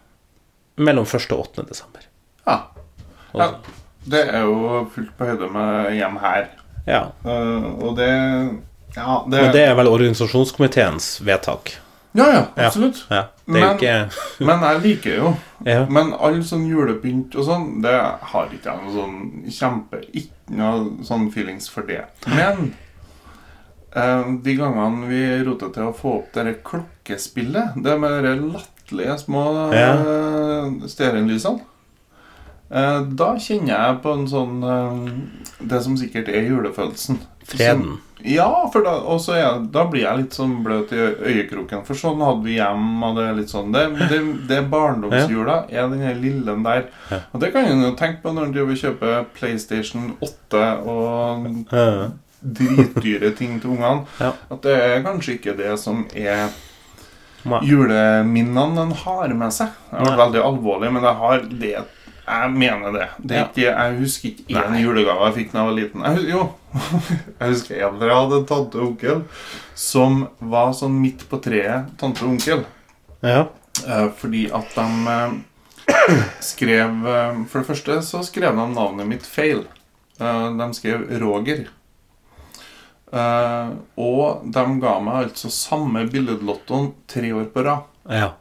mellom 0.77 1.05
1. 1.09 1.33
og 1.33 1.41
8. 1.49 1.65
desember. 1.69 2.01
Ja. 2.47 2.59
Ja. 3.35 3.51
Det 4.07 4.23
er 4.29 4.45
jo 4.47 4.85
fullt 4.95 5.17
på 5.19 5.27
høyde 5.27 5.49
med 5.51 5.91
hjem 5.97 6.17
her. 6.23 6.47
Ja. 6.87 7.01
Uh, 7.25 7.73
og 7.83 7.97
det 7.99 8.11
Ja, 8.97 9.25
det, 9.29 9.41
Men 9.43 9.53
det 9.53 9.65
er 9.69 9.75
vel 9.77 9.89
organisasjonskomiteens 9.91 11.21
vedtak. 11.27 11.75
Ja, 12.17 12.27
ja, 12.33 12.43
Ja. 12.57 12.67
absolutt. 12.71 13.03
Ja. 13.11 13.25
Det 13.47 13.57
er 13.57 13.67
Men- 13.67 13.77
ikke 13.77 14.11
Men 14.47 14.61
jeg 14.61 14.81
liker 14.83 15.17
jo 15.17 15.37
Ja. 15.67 15.83
Men 15.91 16.15
all 16.15 16.39
sånn 16.43 16.65
julepynt 16.69 17.35
og 17.37 17.45
sånn, 17.45 17.83
det 17.83 17.93
har 18.31 18.49
ikke 18.55 18.71
jeg 18.71 18.81
noe 18.85 18.95
sånn 18.95 19.45
kjempe 19.53 20.01
Ikke 20.15 20.57
noe 20.57 21.05
sånn 21.05 21.31
feelings 21.33 21.69
for 21.69 21.83
det. 21.83 22.05
Men 22.27 22.75
eh, 23.95 24.25
de 24.43 24.55
gangene 24.57 25.09
vi 25.11 25.21
roter 25.45 25.73
til 25.75 25.91
å 25.91 25.95
få 25.97 26.15
opp 26.23 26.33
det 26.37 26.63
klokkespillet, 26.65 27.77
det 27.83 27.99
med 28.01 28.25
de 28.25 28.35
latterlige 28.53 29.19
små 29.25 29.45
uh, 29.73 29.77
stearinlysene 30.91 31.63
eh, 32.71 33.01
Da 33.21 33.31
kjenner 33.41 33.73
jeg 33.73 34.01
på 34.05 34.17
en 34.17 34.27
sånn 34.31 34.67
eh, 34.67 34.99
Det 35.61 35.81
som 35.85 35.97
sikkert 35.99 36.29
er 36.33 36.49
julefølelsen. 36.51 37.21
Freden. 37.47 37.99
Ja, 38.27 38.49
for 38.73 38.83
da, 38.83 38.97
er, 39.37 39.61
da 39.71 39.85
blir 39.87 40.03
jeg 40.03 40.19
litt 40.19 40.35
sånn 40.35 40.57
bløt 40.65 40.91
i 40.97 40.99
øyekroken. 40.99 41.85
For 41.87 41.99
sånn 41.99 42.23
hadde 42.25 42.43
vi 42.47 42.57
hjem, 42.57 42.87
og 43.07 43.19
det 43.19 43.27
er 43.29 43.37
litt 43.39 43.53
sånn 43.53 43.75
Det, 43.75 43.85
det, 44.11 44.21
det 44.49 44.61
barndomsjula, 44.73 45.59
er 45.71 45.91
den 45.93 46.23
lille 46.23 46.57
der. 46.65 46.89
Og 47.31 47.43
det 47.43 47.53
kan 47.55 47.69
en 47.71 47.85
jo 47.85 47.93
tenke 47.99 48.25
på 48.25 48.33
når 48.35 48.51
en 48.51 48.77
kjøper 48.81 49.29
PlayStation 49.37 50.15
8 50.25 50.65
og 50.91 51.47
dritdyre 52.41 53.31
ting 53.37 53.61
til 53.61 53.77
ungene. 53.77 54.07
At 54.19 54.63
det 54.65 54.75
er 54.81 55.05
kanskje 55.07 55.39
ikke 55.39 55.57
det 55.59 55.77
som 55.83 56.07
er. 56.15 56.49
Juleminnene 57.67 58.83
en 58.87 58.93
har 59.05 59.29
med 59.35 59.53
seg. 59.55 59.69
Det 59.91 59.99
har 59.99 60.09
vært 60.11 60.23
veldig 60.25 60.43
alvorlig, 60.47 60.93
men 60.97 61.07
jeg 61.07 61.21
har 61.23 61.47
det 61.51 61.75
Jeg 62.27 62.51
mener 62.59 62.93
det. 62.97 63.09
det 63.23 63.41
ikke, 63.45 63.67
jeg 63.71 63.99
husker 64.01 64.29
ikke 64.33 64.63
én 64.65 64.79
julegave 64.83 65.27
jeg 65.29 65.35
fikk 65.37 65.53
da 65.53 65.59
jeg 65.61 65.67
var 65.69 65.77
liten. 65.77 66.03
Jeg, 66.03 66.17
hus- 66.17 66.31
jo, 66.33 66.41
jeg 67.41 67.53
husker 67.53 67.77
en 67.87 68.01
jeg 68.03 68.17
hadde 68.19 68.41
en 68.41 68.49
tante 68.51 68.81
og 68.81 68.89
onkel 68.89 69.23
som 69.79 70.25
var 70.41 70.73
sånn 70.75 70.97
midt 71.01 71.23
på 71.31 71.39
treet, 71.45 71.93
tante 72.01 72.25
og 72.25 72.35
onkel. 72.35 72.65
ja. 73.23 73.47
Eh, 73.87 74.07
fordi 74.17 74.47
at 74.57 74.71
de 74.73 75.13
eh, 75.13 76.23
skrev 76.41 77.03
eh, 77.07 77.41
For 77.51 77.61
det 77.61 77.67
første 77.69 77.97
så 78.07 78.23
skrev 78.25 78.57
de 78.57 78.65
navnet 78.73 79.07
mitt 79.07 79.27
feil. 79.29 79.67
De 80.17 80.69
skrev 80.73 81.05
Roger. 81.21 81.67
Eh, 83.13 83.69
og 84.03 84.47
de 84.53 84.65
ga 84.83 84.97
meg 85.05 85.29
altså 85.29 85.51
samme 85.53 86.07
billedlottoen 86.11 86.93
tre 87.11 87.33
år 87.37 87.51
på 87.55 87.67
rad. 87.69 87.87
ja. 88.11 88.33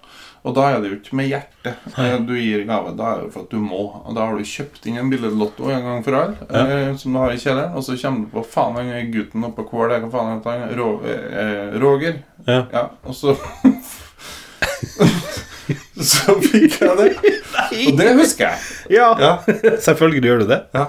Og 0.46 0.54
da 0.54 0.68
er 0.70 0.76
det 0.78 0.90
jo 0.92 0.98
ikke 1.00 1.16
med 1.18 1.26
hjertet 1.32 1.96
eh, 1.98 2.20
du 2.22 2.36
gir 2.38 2.62
gave. 2.70 2.92
Da 2.94 3.16
er 3.16 3.24
det 3.24 3.32
for 3.34 3.48
at 3.48 3.50
du 3.50 3.58
må. 3.58 3.80
Og 4.06 4.14
da 4.14 4.28
har 4.28 4.38
du 4.38 4.46
kjøpt 4.46 4.86
inn 4.86 5.00
en 5.02 5.10
billedlotto 5.10 5.72
en 5.74 5.88
gang 5.88 6.04
for 6.06 6.20
alle, 6.20 6.36
eh, 6.46 6.92
som 7.02 7.16
du 7.16 7.18
har 7.18 7.34
i 7.34 7.40
kjelleren, 7.42 7.74
og 7.74 7.82
så 7.82 7.98
kommer 7.98 8.28
du 8.28 8.36
på 8.36 8.44
faen 8.54 8.92
er 8.94 9.10
gutten 9.10 9.48
oppå 9.50 9.66
Kål 9.72 9.96
hva 9.96 10.12
faen 10.14 10.36
heter 10.36 10.62
han? 10.62 10.70
Eh, 10.70 11.80
Roger. 11.82 12.22
Ja. 12.46 12.62
Ja, 12.70 12.86
og 13.02 13.18
så 13.18 13.34
Så 16.12 16.36
fikk 16.44 16.80
jeg 16.82 16.96
det. 17.00 17.10
Og 17.88 18.00
det 18.00 18.10
husker 18.20 18.50
jeg. 18.50 18.58
ja. 18.98 19.10
Ja, 19.22 19.34
Selvfølgelig 19.82 20.24
gjør 20.30 20.42
du 20.44 20.48
det. 20.54 20.62
ja. 20.76 20.86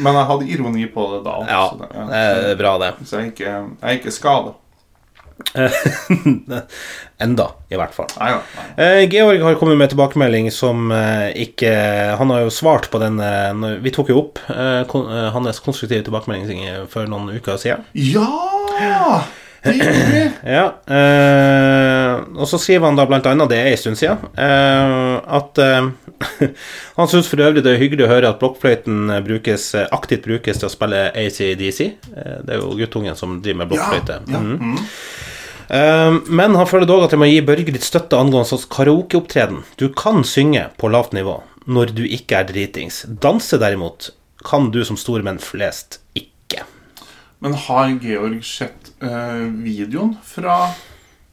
Men 0.00 0.14
jeg 0.14 0.26
hadde 0.28 0.46
ironi 0.54 0.86
på 0.94 1.04
det 1.14 1.24
da. 1.26 1.34
Ja, 1.48 1.64
så, 1.70 1.80
det, 1.80 1.88
det 2.12 2.52
er 2.54 2.60
bra, 2.60 2.76
det. 2.82 2.92
så 3.08 3.18
jeg 3.18 3.26
er 3.26 3.32
ikke, 3.32 3.50
jeg 3.50 3.90
er 3.90 3.98
ikke 3.98 4.14
skada. 4.14 4.54
Enda, 7.22 7.46
i 7.68 7.76
hvert 7.78 7.94
fall. 7.96 8.08
Nei. 8.20 8.30
Nei. 8.36 8.66
Eh, 8.84 9.02
Georg 9.12 9.42
har 9.44 9.58
kommet 9.60 9.78
med 9.80 9.90
tilbakemelding 9.92 10.48
som 10.54 10.90
eh, 10.94 11.28
ikke 11.46 11.72
Han 12.20 12.32
har 12.32 12.44
jo 12.46 12.52
svart 12.52 12.88
på 12.92 13.00
den 13.02 13.20
eh, 13.20 13.76
Vi 13.84 13.92
tok 13.94 14.12
jo 14.12 14.20
opp 14.22 14.40
hans 14.48 15.60
konstruktive 15.64 16.04
tilbakemelding 16.06 16.64
for 16.92 17.08
noen 17.10 17.32
uker 17.36 17.60
siden. 17.60 17.84
Ja! 17.92 19.22
Det 19.66 19.74
gjorde 19.80 20.04
vi. 20.12 20.24
Ja, 20.56 20.66
eh, 20.86 22.05
og 22.36 22.48
så 22.50 22.60
skriver 22.60 22.88
han 22.88 22.98
da 22.98 23.06
blant 23.08 23.26
annet, 23.28 23.50
det 23.50 23.60
er 23.60 23.70
en 23.72 23.80
stund 23.80 24.00
siden, 24.00 24.26
eh, 24.38 25.14
at 25.38 25.60
eh, 25.62 25.88
han 26.98 27.10
syns 27.12 27.30
for 27.30 27.42
øvrig 27.44 27.64
det 27.64 27.74
er 27.74 27.80
hyggelig 27.80 28.06
å 28.06 28.12
høre 28.12 28.32
at 28.32 28.40
blokkfløyten 28.42 29.14
eh, 29.14 29.22
brukes, 29.26 29.70
aktivt 29.88 30.26
brukes 30.28 30.60
til 30.60 30.68
å 30.68 30.72
spille 30.72 31.06
ACDC. 31.12 31.80
Det 32.06 32.52
er 32.52 32.60
jo 32.60 32.76
guttungen 32.78 33.18
som 33.18 33.40
driver 33.40 33.64
med 33.64 33.72
blokkfløyte. 33.72 34.20
ja. 34.28 34.36
ja. 34.36 34.44
Mm. 34.44 34.76
Eh, 35.68 36.14
men 36.26 36.54
han 36.54 36.68
føler 36.68 36.86
dog 36.88 37.04
at 37.06 37.14
jeg 37.14 37.20
må 37.20 37.28
gi 37.28 37.42
Børge 37.46 37.74
litt 37.74 37.86
støtte 37.86 38.18
angående 38.18 38.48
sånn 38.52 38.66
karaokeopptreden. 38.72 39.64
Du 39.80 39.88
kan 39.94 40.22
synge 40.26 40.68
på 40.80 40.90
lavt 40.92 41.16
nivå 41.16 41.40
når 41.66 41.94
du 41.96 42.04
ikke 42.06 42.40
er 42.40 42.50
dritings. 42.50 43.02
Danse 43.22 43.58
derimot 43.58 44.12
kan 44.46 44.70
du 44.74 44.82
som 44.86 44.98
stormenn 45.00 45.40
flest 45.42 46.00
ikke. 46.18 46.62
Men 47.42 47.56
har 47.66 47.96
Georg 48.02 48.44
sett 48.46 48.92
eh, 49.02 49.48
videoen 49.64 50.14
fra 50.24 50.68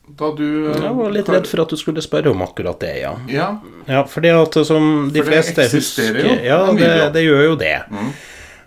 da 0.08 0.30
du 0.36 0.44
eh, 0.72 0.82
Jeg 0.84 0.96
var 0.98 1.12
litt 1.16 1.30
redd 1.32 1.48
for 1.48 1.62
at 1.64 1.70
du 1.72 1.78
skulle 1.80 2.02
spørre 2.04 2.30
om 2.34 2.42
akkurat 2.44 2.80
det, 2.84 2.94
ja. 3.02 3.14
Ja. 3.32 3.48
Ja, 3.88 4.04
fordi 4.10 4.30
at 4.36 4.58
som 4.68 5.10
de 5.14 5.22
For 5.24 5.32
fleste 5.32 5.68
husker 5.72 6.20
jo, 6.20 6.34
Ja, 6.44 6.60
det, 6.76 6.90
det 7.16 7.24
gjør 7.24 7.44
jo 7.52 7.56
det. 7.62 7.76
Mm. 7.90 8.10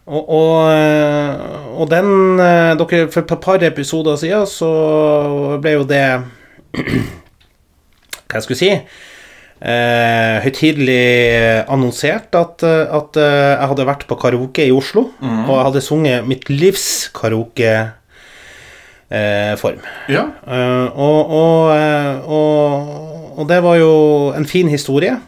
Og, 0.07 0.29
og, 0.31 0.71
eh, 0.71 1.69
og 1.77 1.89
den 1.91 2.41
eh, 2.41 2.73
dere, 2.79 3.09
For 3.11 3.21
et 3.27 3.41
par 3.43 3.63
episoder 3.67 4.17
siden 4.21 4.47
så 4.49 4.71
ble 5.61 5.77
jo 5.77 5.85
det 5.91 6.05
Hva 8.27 8.39
jeg 8.41 8.47
skulle 8.47 8.59
si 8.61 8.71
eh, 8.73 10.37
Høytidelig 10.45 11.67
annonsert 11.73 12.35
at, 12.39 12.65
eh, 12.67 12.97
at 12.97 13.19
eh, 13.21 13.53
jeg 13.57 13.71
hadde 13.73 13.87
vært 13.89 14.07
på 14.11 14.19
karaoke 14.25 14.67
i 14.67 14.75
Oslo, 14.75 15.09
Mm. 15.21 15.45
og 15.49 15.55
jeg 15.57 15.67
hadde 15.71 15.85
sunget 15.85 16.27
mitt 16.29 16.49
livs 16.51 16.87
karaokeform. 17.17 17.93
Eh, 19.09 19.55
form. 19.57 19.79
ja. 20.09 20.25
Eh, 20.47 20.99
og, 20.99 21.31
og, 21.31 21.77
eh, 21.77 22.29
og, 22.29 23.39
og 23.39 23.49
det 23.49 23.63
var 23.63 23.77
jo 23.79 23.93
en 24.35 24.47
fin 24.47 24.69
historie. 24.69 25.21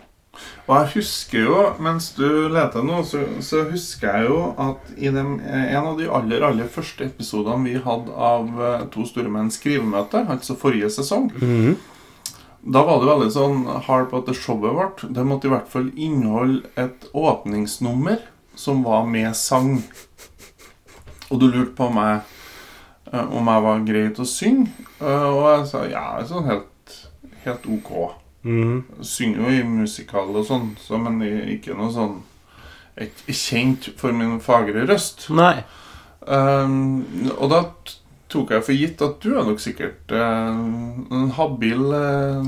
Og 0.66 0.74
jeg 0.74 0.88
husker 0.98 1.44
jo, 1.46 1.60
mens 1.80 2.10
du 2.16 2.48
leter 2.52 2.82
nå, 2.84 2.98
så, 3.06 3.22
så 3.40 3.62
husker 3.70 4.10
jeg 4.10 4.26
jo 4.28 4.40
at 4.60 4.90
i 4.98 5.12
dem, 5.14 5.38
en 5.40 5.86
av 5.92 5.94
de 5.96 6.10
aller 6.12 6.42
aller 6.44 6.68
første 6.68 7.06
episodene 7.06 7.64
vi 7.64 7.78
hadde 7.80 8.12
av 8.12 8.50
To 8.92 9.06
store 9.08 9.32
menn 9.32 9.48
skrivemøte, 9.54 10.26
altså 10.28 10.58
forrige 10.60 10.90
sesong, 10.98 11.30
da 12.68 12.82
var 12.84 13.00
det 13.00 13.08
veldig 13.08 13.30
sånn 13.32 13.62
hard 13.86 14.10
på 14.10 14.20
at 14.20 14.28
det 14.28 14.34
showet 14.36 14.74
vårt 14.74 15.04
Det 15.14 15.22
måtte 15.24 15.46
i 15.48 15.52
hvert 15.52 15.70
fall 15.70 15.86
inneholde 15.94 16.66
et 16.76 17.06
åpningsnummer 17.16 18.18
som 18.58 18.82
var 18.82 19.06
med 19.06 19.30
sang. 19.38 19.78
Og 21.30 21.38
du 21.38 21.46
lurte 21.46 21.76
på 21.78 21.86
meg 21.94 22.26
om 23.12 23.48
jeg 23.48 23.64
var 23.64 23.84
grei 23.88 24.06
til 24.14 24.24
å 24.24 24.28
synge, 24.28 24.86
eh, 25.00 25.28
og 25.28 25.44
jeg 25.46 25.66
sa 25.70 25.84
ja, 25.88 26.06
sånn 26.28 26.48
helt, 26.48 26.96
helt 27.44 27.68
ok. 27.78 27.92
Mm. 28.48 28.82
Synger 29.04 29.44
jo 29.44 29.54
i 29.54 29.62
musikal 29.66 30.30
og 30.30 30.46
sånn, 30.48 30.72
så, 30.80 31.00
men 31.00 31.20
ikke 31.50 31.74
noe 31.76 31.90
sånn 31.92 32.20
Ikke 33.02 33.34
kjent 33.34 33.88
for 33.98 34.14
min 34.14 34.38
fagre 34.42 34.84
røst. 34.88 35.26
Nei. 35.34 35.60
Um, 36.26 37.04
og 37.36 37.50
da 37.52 37.60
tok 38.28 38.50
jeg 38.52 38.64
for 38.66 38.76
gitt 38.76 39.02
at 39.04 39.22
du 39.22 39.32
er 39.32 39.46
nok 39.46 39.60
sikkert 39.62 40.12
uh, 40.12 40.50
en 41.14 41.30
habil 41.36 41.84
uh, 41.94 42.42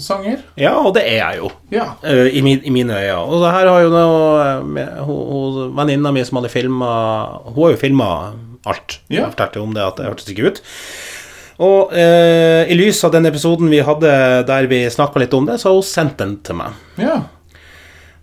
sanger. 0.00 0.44
Ja, 0.60 0.74
og 0.78 0.92
det 0.98 1.06
er 1.08 1.18
jeg 1.22 1.40
jo. 1.40 1.50
Ja. 1.74 1.86
Uh, 2.04 2.28
I, 2.28 2.42
min, 2.44 2.60
I 2.62 2.74
mine 2.74 2.98
øyne. 3.00 3.16
Og 3.24 3.42
det 3.42 3.54
her 3.56 3.70
har 3.72 3.80
jo 3.82 3.94
noe 3.94 5.72
Venninna 5.74 6.12
mi 6.14 6.24
som 6.24 6.38
hadde 6.38 6.52
filma 6.52 6.92
Hun 7.48 7.62
har 7.62 7.74
jo 7.74 7.80
filma 7.80 8.10
alt. 8.70 8.98
Ja. 9.08 9.24
Jeg 9.24 9.34
fortalte 9.34 9.62
om 9.62 9.74
det 9.76 9.84
at 9.84 10.00
det 10.00 10.08
hørtes 10.08 10.30
ikke 10.32 10.50
ut. 10.50 10.62
Og 11.64 11.92
eh, 11.94 12.64
i 12.66 12.74
lys 12.74 12.98
av 13.06 13.12
den 13.14 13.28
episoden 13.30 13.70
vi 13.70 13.78
hadde 13.86 14.10
der 14.48 14.66
vi 14.70 14.82
snakka 14.90 15.22
litt 15.22 15.34
om 15.36 15.46
det, 15.46 15.60
så 15.62 15.70
har 15.70 15.78
hun 15.78 15.86
sendt 15.86 16.18
den 16.22 16.38
til 16.46 16.60
meg. 16.62 16.82
ja. 17.00 17.22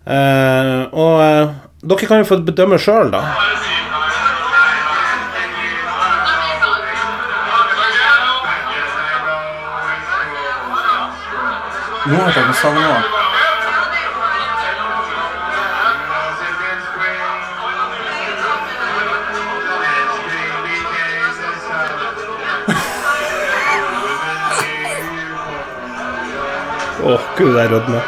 Eh, 0.02 0.80
og 0.98 1.20
eh, 1.22 1.52
dere 1.86 2.06
kan 2.10 2.18
jo 2.18 2.26
få 2.26 2.40
bedømme 2.42 2.78
sjøl, 2.82 3.12
da. 3.14 3.22
Nå 12.02 12.18
har 12.18 12.34
jeg 12.34 12.42
ikke 12.42 12.58
sang 12.58 13.21
nå. 27.02 27.08
Å, 27.08 27.18
gud, 27.36 27.56
jeg 27.58 27.70
rødmer. 27.70 28.02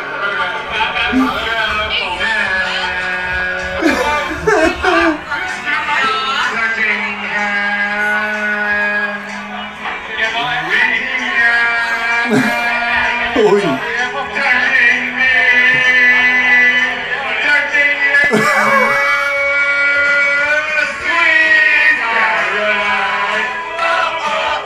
Oi! 13.37 13.63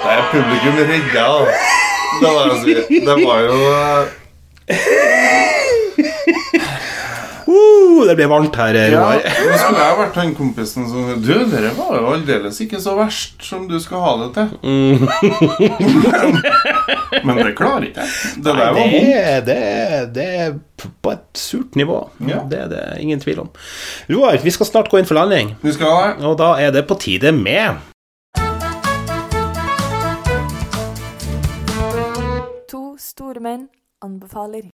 Det 0.03 0.15
er 0.15 0.29
publikum 0.33 0.77
redda, 0.79 1.27
da. 1.47 1.68
Det 2.19 2.31
var, 2.35 2.51
altså, 2.51 2.67
det 2.89 3.15
var 3.25 3.39
jo 3.47 3.55
Uh, 7.49 8.05
det 8.05 8.13
ble 8.19 8.27
varmt 8.29 8.53
her, 8.61 8.77
Ja, 8.77 8.89
Roar. 8.93 9.23
nå 9.25 9.57
skulle 9.57 9.81
jeg 9.87 9.97
vært 10.03 10.17
han 10.21 10.35
kompisen 10.37 10.85
som 10.91 11.07
Du, 11.25 11.31
dere 11.49 11.71
var 11.79 11.95
jo 11.97 12.11
aldeles 12.13 12.59
ikke 12.61 12.77
så 12.85 12.93
verst 12.99 13.41
som 13.47 13.63
du 13.71 13.79
skal 13.81 14.03
ha 14.05 14.11
det 14.21 14.27
til. 14.37 14.49
Mm. 14.69 15.01
men, 17.25 17.27
men 17.31 17.41
det 17.41 17.55
klarer 17.57 17.87
ikke 17.89 18.05
jeg. 18.05 18.13
Det 18.37 18.45
der 18.45 18.53
var 18.61 18.77
vondt. 18.77 19.49
det, 19.49 19.57
det 20.19 20.27
er 20.45 20.53
på 20.77 21.09
et 21.15 21.25
surt 21.41 21.73
nivå. 21.81 21.97
Ja. 22.29 22.43
Det 22.51 22.59
er 22.67 22.69
det 22.75 22.85
ingen 23.01 23.17
tvil 23.25 23.41
om. 23.47 23.51
Roar, 24.13 24.37
vi 24.45 24.53
skal 24.53 24.69
snart 24.69 24.93
gå 24.93 25.01
inn 25.01 25.09
for 25.09 25.17
landing, 25.17 25.57
og 26.21 26.37
da 26.43 26.53
er 26.61 26.69
det 26.77 26.85
på 26.91 27.01
tide 27.01 27.33
med 27.33 27.81
store 33.19 33.43
menn 33.43 33.67
anbefaler. 34.05 34.69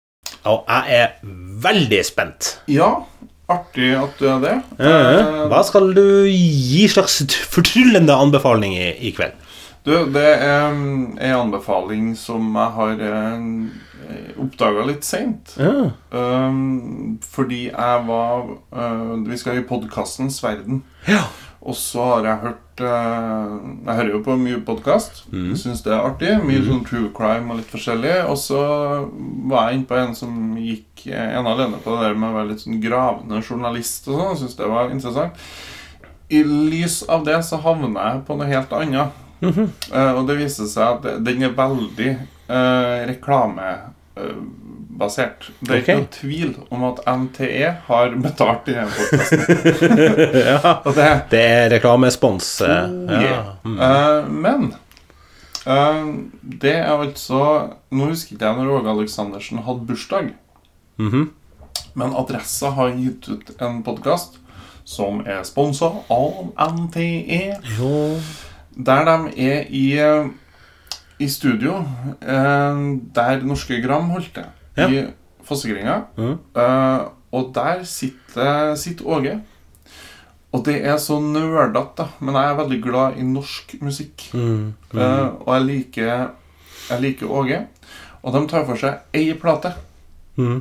Og 0.48 0.66
jeg 0.66 0.98
er 0.98 1.12
veldig 1.62 2.00
spent. 2.06 2.56
Ja, 2.70 2.90
artig 3.52 3.92
at 3.94 4.18
du 4.18 4.26
er 4.32 4.42
det. 4.42 4.56
Eh, 4.82 5.46
Hva 5.52 5.62
skal 5.66 5.92
du 5.94 6.04
gi 6.26 6.82
slags 6.90 7.20
fortryllende 7.52 8.16
anbefaling 8.16 8.74
i, 8.74 8.90
i 8.98 9.14
kveld? 9.14 9.38
Du, 9.82 9.94
det 10.14 10.28
er 10.38 10.70
um, 10.70 11.16
en 11.18 11.38
anbefaling 11.40 12.12
som 12.18 12.52
jeg 12.54 12.74
har 12.76 13.00
uh, 13.02 14.42
oppdaga 14.44 14.84
litt 14.86 15.06
seint. 15.06 15.54
Ja. 15.58 15.88
Um, 16.14 17.18
fordi 17.22 17.64
jeg 17.66 18.04
var 18.06 18.44
uh, 18.70 19.16
Vi 19.26 19.38
skal 19.40 19.58
i 19.58 19.66
podkastens 19.66 20.38
verden. 20.44 20.84
Ja. 21.10 21.24
Og 21.62 21.74
så 21.78 22.04
har 22.12 22.30
jeg 22.30 22.42
hørt 22.46 22.71
Jeg 22.82 23.96
hører 23.96 24.10
jo 24.12 24.22
på 24.24 24.36
mye 24.40 24.60
podkast. 24.66 25.24
Mm. 25.32 25.52
Syns 25.58 25.82
det 25.84 25.92
er 25.94 26.04
artig. 26.04 26.32
Mye 26.46 26.62
sånn 26.66 26.84
true 26.86 27.10
crime 27.16 27.52
og 27.52 27.60
litt 27.60 27.72
forskjellig. 27.72 28.16
Og 28.30 28.38
så 28.40 28.60
var 29.50 29.70
jeg 29.70 29.80
innpå 29.80 29.98
en 29.98 30.16
som 30.18 30.56
gikk 30.60 31.06
eh, 31.10 31.36
ene 31.38 31.54
alene 31.54 31.80
på 31.82 31.96
det 31.96 32.08
der 32.08 32.18
med 32.18 32.30
å 32.30 32.36
være 32.38 32.50
litt 32.52 32.64
sånn 32.64 32.82
gravende 32.82 33.42
journalist 33.42 34.08
og 34.10 34.20
sånn. 34.20 34.38
Syns 34.42 34.58
det 34.58 34.70
var 34.70 34.92
interessant. 34.94 35.40
I 36.32 36.44
lys 36.48 37.02
av 37.12 37.26
det 37.28 37.38
så 37.44 37.60
havna 37.60 38.08
jeg 38.08 38.22
på 38.28 38.38
noe 38.38 38.48
helt 38.50 38.72
annet. 38.76 39.18
Eh, 39.42 40.12
og 40.14 40.26
det 40.28 40.38
viser 40.38 40.68
seg 40.70 40.98
at 40.98 41.24
den 41.26 41.42
er 41.42 41.56
veldig 41.56 42.12
uh, 42.46 43.02
reklamebasert. 45.02 45.50
Det 45.60 45.70
er 45.70 45.80
okay. 45.80 45.82
ikke 45.82 45.96
noen 45.96 46.08
tvil 46.12 46.52
om 46.70 46.84
at 46.84 47.00
NTE 47.06 47.70
har 47.86 48.14
betalt 48.22 48.66
denne 48.66 48.86
podkasten. 48.90 49.40
ja. 50.52 50.72
Det 50.84 51.08
Det 51.30 51.40
er 51.42 51.70
reklamespons. 51.70 52.60
Oh, 52.62 52.68
yeah. 53.10 53.52
Mm. 53.64 53.78
uh, 53.78 54.28
men 54.30 54.74
uh, 55.66 56.28
det 56.42 56.74
er 56.76 56.92
altså 56.92 57.70
Nå 57.90 58.08
husker 58.10 58.34
ikke 58.36 58.46
jeg 58.46 58.56
når 58.56 58.78
Åge 58.80 58.90
Aleksandersen 58.90 59.58
hadde 59.66 59.86
bursdag, 59.86 60.32
Mhm. 60.98 61.30
men 61.94 62.12
Adressa 62.14 62.70
har 62.70 62.90
gitt 62.90 63.28
ut 63.28 63.50
en 63.60 63.82
podkast 63.82 64.38
som 64.84 65.20
er 65.26 65.42
sponsa 65.44 65.88
av 66.10 66.52
NTE, 66.58 67.56
Jo. 67.78 68.20
der 68.76 69.04
de 69.04 69.32
er 69.40 69.66
i, 69.70 69.86
i 71.18 71.28
studio 71.28 71.78
eh, 72.20 72.80
der 73.14 73.42
Norske 73.42 73.80
Gram 73.82 74.10
holdt 74.10 74.34
det, 74.34 74.44
Ja. 74.76 74.88
i 74.88 75.02
Fossegringa. 75.44 75.98
Mm. 76.16 76.36
Uh, 76.56 77.10
og 77.32 77.50
der 77.54 77.84
sitter, 77.88 78.74
sitter 78.76 79.08
Åge. 79.08 79.40
Og 80.52 80.64
det 80.66 80.78
er 80.84 80.98
så 81.00 81.18
nerdete. 81.20 82.06
Men 82.20 82.36
jeg 82.38 82.50
er 82.50 82.58
veldig 82.60 82.80
glad 82.84 83.18
i 83.18 83.26
norsk 83.26 83.76
musikk. 83.80 84.28
Mm. 84.36 84.72
Uh, 84.94 85.28
og 85.46 85.54
jeg 85.56 85.68
liker, 85.68 86.26
jeg 86.90 87.04
liker 87.06 87.30
Åge. 87.30 87.62
Og 88.22 88.34
de 88.36 88.44
tar 88.48 88.66
for 88.68 88.78
seg 88.78 89.16
ei 89.16 89.32
plate. 89.38 89.74
Mm. 90.36 90.60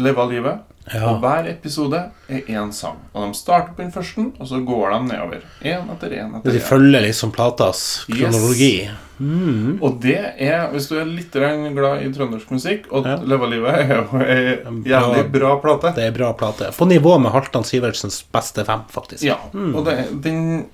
Leve 0.00 0.22
av 0.22 0.30
livet. 0.32 0.71
Ja. 0.90 1.04
Og 1.12 1.20
hver 1.22 1.46
episode 1.46 1.98
er 2.28 2.40
én 2.50 2.72
sang. 2.74 2.96
Og 3.14 3.28
de 3.28 3.38
starter 3.38 3.74
på 3.76 3.84
den 3.84 3.92
første, 3.94 4.24
og 4.40 4.48
så 4.50 4.58
går 4.66 4.90
de 4.90 4.98
nedover. 5.12 5.44
Én 5.62 5.88
etter 5.94 6.16
én 6.18 6.34
etter 6.40 6.52
De 6.56 6.60
følger 6.60 7.04
liksom 7.06 7.30
platas 7.32 8.04
Yes. 8.08 8.18
kronologi. 8.18 8.90
Mm. 9.22 9.78
Og 9.80 10.00
det 10.02 10.16
er, 10.42 10.64
hvis 10.72 10.88
du 10.90 10.96
er 10.98 11.04
litt 11.06 11.30
glad 11.30 12.02
i 12.02 12.08
trøndersk 12.10 12.50
musikk 12.50 12.88
Og 12.90 13.04
Ja. 13.06 13.16
Leva 13.22 13.46
livet 13.46 13.74
er 13.78 13.94
jo 14.00 14.18
ei 14.18 14.56
jævlig 14.90 15.30
bra 15.30 15.52
plate. 15.62 15.94
Det 15.94 16.04
er 16.08 16.10
bra 16.16 16.32
plate. 16.32 16.72
På 16.76 16.84
nivå 16.88 17.18
med 17.20 17.30
Halvdan 17.30 17.62
Sivertsens 17.64 18.22
beste 18.32 18.64
fem, 18.64 18.80
faktisk. 18.90 19.22
Ja, 19.22 19.36
og 19.54 19.84
det, 19.86 20.22
den, 20.24 20.66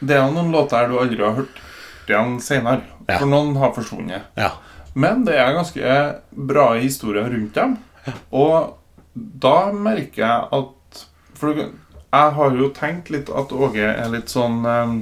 det 0.00 0.16
er 0.16 0.26
jo 0.26 0.32
noen 0.34 0.50
låter 0.50 0.76
her 0.82 0.88
du 0.88 0.98
aldri 0.98 1.22
har 1.22 1.34
hørt 1.38 1.60
igjen 2.08 2.40
senere. 2.42 2.82
Ja. 3.08 3.18
For 3.20 3.26
noen 3.30 3.54
har 3.56 3.72
forsvunnet. 3.76 4.22
Ja. 4.36 4.50
Men 4.94 5.24
det 5.24 5.34
er 5.38 5.54
ganske 5.54 5.98
bra 6.32 6.72
historier 6.74 7.30
rundt 7.30 7.54
dem. 7.54 7.76
Og 8.32 8.74
da 9.14 9.72
merker 9.72 10.22
jeg 10.22 10.48
at 10.58 11.02
For 11.38 11.54
jeg 11.54 12.30
har 12.38 12.56
jo 12.58 12.68
tenkt 12.74 13.10
litt 13.10 13.30
at 13.30 13.52
Åge 13.52 13.82
er 13.90 14.08
litt 14.12 14.30
sånn 14.30 14.62
eh, 14.66 14.94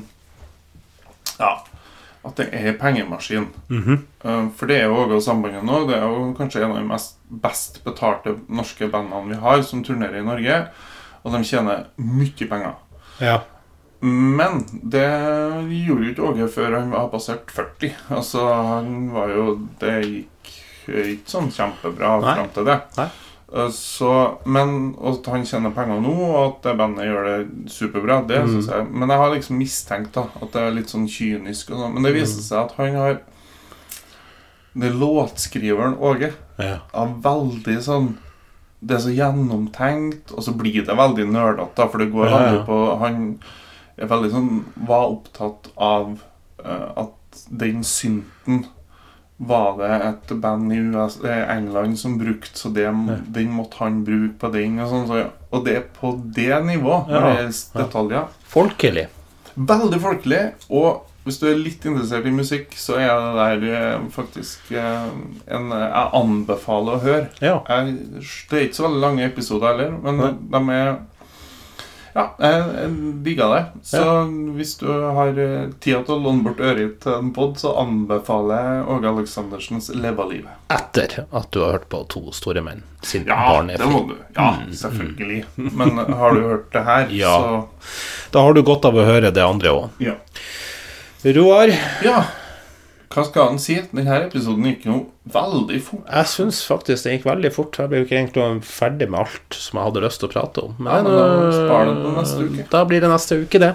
Ja. 1.39 1.53
At 2.23 2.39
det 2.39 2.53
er 2.55 2.77
pengemaskin. 2.79 3.49
Mm 3.69 3.83
-hmm. 3.83 4.51
For 4.57 4.67
det 4.67 4.77
er 4.77 4.85
jo 4.85 4.97
Åge 4.97 5.15
og 5.15 5.23
Sambandet 5.23 5.65
nå. 5.65 5.87
Det 5.87 5.97
er 5.97 6.03
jo 6.03 6.35
kanskje 6.39 6.63
en 6.63 6.71
av 6.71 6.77
de 6.77 6.85
mest 6.85 7.17
best 7.29 7.85
betalte 7.85 8.37
norske 8.49 8.89
bandene 8.89 9.29
vi 9.29 9.41
har, 9.41 9.63
som 9.63 9.85
turnerer 9.85 10.21
i 10.21 10.25
Norge. 10.25 10.69
Og 11.25 11.33
de 11.33 11.45
tjener 11.45 11.87
mye 11.97 12.49
penger. 12.49 12.75
ja. 13.21 13.41
Men 14.05 14.65
det 14.83 15.11
gjorde 15.87 16.05
jo 16.05 16.11
ikke 16.11 16.23
Åge 16.23 16.49
før 16.49 16.79
han 16.81 16.91
var 16.91 17.09
passert 17.09 17.51
40. 17.51 17.95
Altså, 18.11 18.55
han 18.55 19.13
var 19.13 19.29
jo 19.29 19.69
Det 19.81 20.03
gikk 20.03 20.33
ikke 20.89 21.31
sånn 21.31 21.51
kjempebra 21.55 22.17
fram 22.21 22.49
til 22.55 22.67
det. 22.67 22.81
Nei. 22.97 23.09
Eh, 23.55 23.69
Så, 23.71 24.39
men 24.47 24.95
at 25.05 25.27
han 25.27 25.45
tjener 25.45 25.71
penger 25.77 26.01
nå, 26.01 26.13
og 26.31 26.39
at 26.47 26.63
det 26.63 26.77
bandet 26.79 27.05
gjør 27.05 27.27
det 27.29 27.73
superbra, 27.73 28.21
det 28.27 28.39
Mm. 28.47 28.67
jeg 28.69 28.87
Men 28.93 29.09
jeg 29.09 29.19
har 29.19 29.35
liksom 29.35 29.59
mistenkt 29.59 30.13
da 30.15 30.23
at 30.41 30.53
det 30.53 30.63
er 30.63 30.71
litt 30.71 30.89
sånn 30.89 31.07
kynisk 31.09 31.71
og 31.71 31.79
sånn. 31.83 31.95
Men 31.95 32.03
det 32.03 32.15
viser 32.15 32.41
seg 32.43 32.59
at 32.65 32.73
han 32.79 32.95
har 32.95 33.21
Det 34.75 34.89
er 34.89 34.95
låtskriveren 34.97 35.99
Åge 36.01 36.33
ja. 36.59 36.79
er 36.95 37.07
veldig 37.21 37.83
sånn 37.83 38.17
Det 38.81 38.97
er 38.97 39.01
så 39.05 39.13
gjennomtenkt, 39.13 40.33
og 40.33 40.43
så 40.43 40.55
blir 40.57 40.85
det 40.87 40.97
veldig 40.97 41.27
nerdete, 41.31 41.91
for 41.91 41.99
det 41.99 42.11
går 42.13 42.27
Ja, 42.31 42.53
ja. 42.55 42.65
på 42.65 42.99
Han 42.99 43.39
er 43.99 44.07
veldig 44.09 44.31
sånn 44.33 44.65
var 44.89 45.11
opptatt 45.13 45.69
av 45.77 46.23
uh, 46.65 47.05
at 47.05 47.45
den 47.51 47.85
synten 47.85 48.65
var 49.43 49.79
det 49.81 49.91
et 50.07 50.33
band 50.43 50.73
i 50.73 50.79
US, 50.93 51.19
eh, 51.25 51.45
England 51.57 51.99
som 51.99 52.19
brukte, 52.19 52.55
så 52.59 52.71
det, 52.75 52.87
den 53.35 53.55
måtte 53.57 53.81
han 53.83 54.03
bruke 54.07 54.37
på 54.39 54.53
den. 54.55 54.79
Og, 54.83 54.91
sånn, 54.93 55.09
så, 55.11 55.25
og 55.51 55.65
det 55.67 55.79
er 55.81 55.89
på 55.97 56.15
det 56.37 56.61
nivå 56.69 57.03
når 57.09 57.17
Ja, 57.17 57.23
det 57.33 57.49
er 57.49 57.57
detaljer. 57.83 58.29
Folkelig. 58.53 59.09
Veldig 59.55 59.99
folkelig. 60.03 60.43
Og 60.73 61.09
hvis 61.27 61.39
du 61.39 61.47
er 61.51 61.59
litt 61.59 61.85
interessert 61.87 62.27
i 62.27 62.35
musikk, 62.35 62.73
så 62.79 62.97
er 62.99 63.11
det 63.11 63.33
der 63.39 63.67
eh, 63.79 64.07
faktisk 64.15 64.73
eh, 64.75 65.11
en 65.55 65.69
Jeg 65.71 66.09
anbefaler 66.19 66.97
å 66.97 67.03
høre. 67.03 67.29
Ja. 67.43 67.61
Jeg, 67.69 67.97
det 68.51 68.59
er 68.59 68.67
ikke 68.67 68.81
så 68.81 68.89
veldig 68.89 69.03
lange 69.05 69.27
episoder 69.29 69.71
heller, 69.75 69.97
men 70.03 70.23
Nei. 70.23 70.33
de 70.55 70.63
er 70.79 70.95
Ja, 72.15 72.27
jeg, 72.39 72.89
digga 73.25 73.47
det. 73.55 73.61
Så 73.89 74.01
hvis 74.57 74.75
du 74.81 74.85
har 75.17 75.29
eh, 75.41 75.71
tida 75.81 76.03
til 76.05 76.15
å 76.19 76.21
låne 76.21 76.43
bort 76.45 76.59
øret 76.61 76.99
til 77.01 77.15
en 77.17 77.31
pod, 77.33 77.55
så 77.57 77.73
anbefaler 77.81 78.67
jeg 78.67 78.83
Åge 78.93 79.09
Aleksandersens 79.15 79.89
'Leve 79.95 80.21
av 80.21 80.31
livet'. 80.33 80.59
Etter 80.77 81.25
at 81.33 81.51
du 81.51 81.61
har 81.65 81.73
hørt 81.79 81.89
på 81.89 82.03
To 82.13 82.31
store 82.37 82.61
menn 82.61 82.83
sin 83.03 83.25
Ja, 83.25 83.39
det 83.63 83.79
barnefilm. 83.79 83.93
må 83.93 84.03
du. 84.09 84.17
Ja, 84.37 84.51
selvfølgelig. 84.73 85.45
Men 85.57 85.97
har 86.21 86.35
du 86.37 86.43
hørt 86.43 86.69
det 86.73 86.85
her, 86.85 87.09
Ja. 87.23 87.33
så 87.41 87.65
Da 88.33 88.41
har 88.45 88.53
du 88.53 88.63
godt 88.63 88.85
av 88.85 88.95
å 88.95 89.05
høre 89.09 89.33
det 89.33 89.43
andre 89.43 89.69
òg. 89.71 89.89
ja. 89.99 90.15
Roar, 91.25 91.69
ja. 92.05 92.25
Hva 93.13 93.25
skal 93.29 93.49
han 93.53 93.59
si? 93.61 93.77
Denne 93.93 94.23
episoden 94.27 94.65
gikk 94.65 94.87
jo 94.89 95.07
veldig 95.23 95.79
fort. 95.85 96.03
jeg 96.09 96.29
syns 96.33 96.65
faktisk 96.67 97.07
det 97.07 97.13
gikk 97.15 97.27
veldig 97.29 97.51
fort. 97.55 97.79
Jeg 97.79 97.91
ble 97.91 98.01
jo 98.01 98.07
ikke 98.09 98.19
egentlig 98.19 98.67
ferdig 98.67 99.07
med 99.13 99.23
alt 99.23 99.55
som 99.55 99.79
jeg 99.79 99.89
hadde 99.89 100.03
lyst 100.03 100.23
til 100.23 100.29
å 100.29 100.33
prate 100.33 100.65
om. 100.67 100.75
Ja, 100.83 100.99
men 100.99 101.13
da 101.15 101.85
det 101.87 102.17
neste 102.17 102.49
uke. 102.49 102.67
Da 102.73 102.83
blir 102.89 103.05
det 103.05 103.13
neste 103.13 103.39
uke, 103.45 103.63
det. 103.63 103.71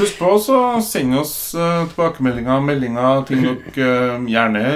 Husk 0.00 0.18
på 0.18 0.32
å 0.34 0.58
sende 0.82 1.20
oss 1.20 1.36
eh, 1.54 1.86
tilbakemeldinger, 1.92 2.66
meldinger, 2.66 3.22
ting 3.28 3.46
dere 3.46 3.88
eh, 3.88 4.28
gjerne 4.32 4.66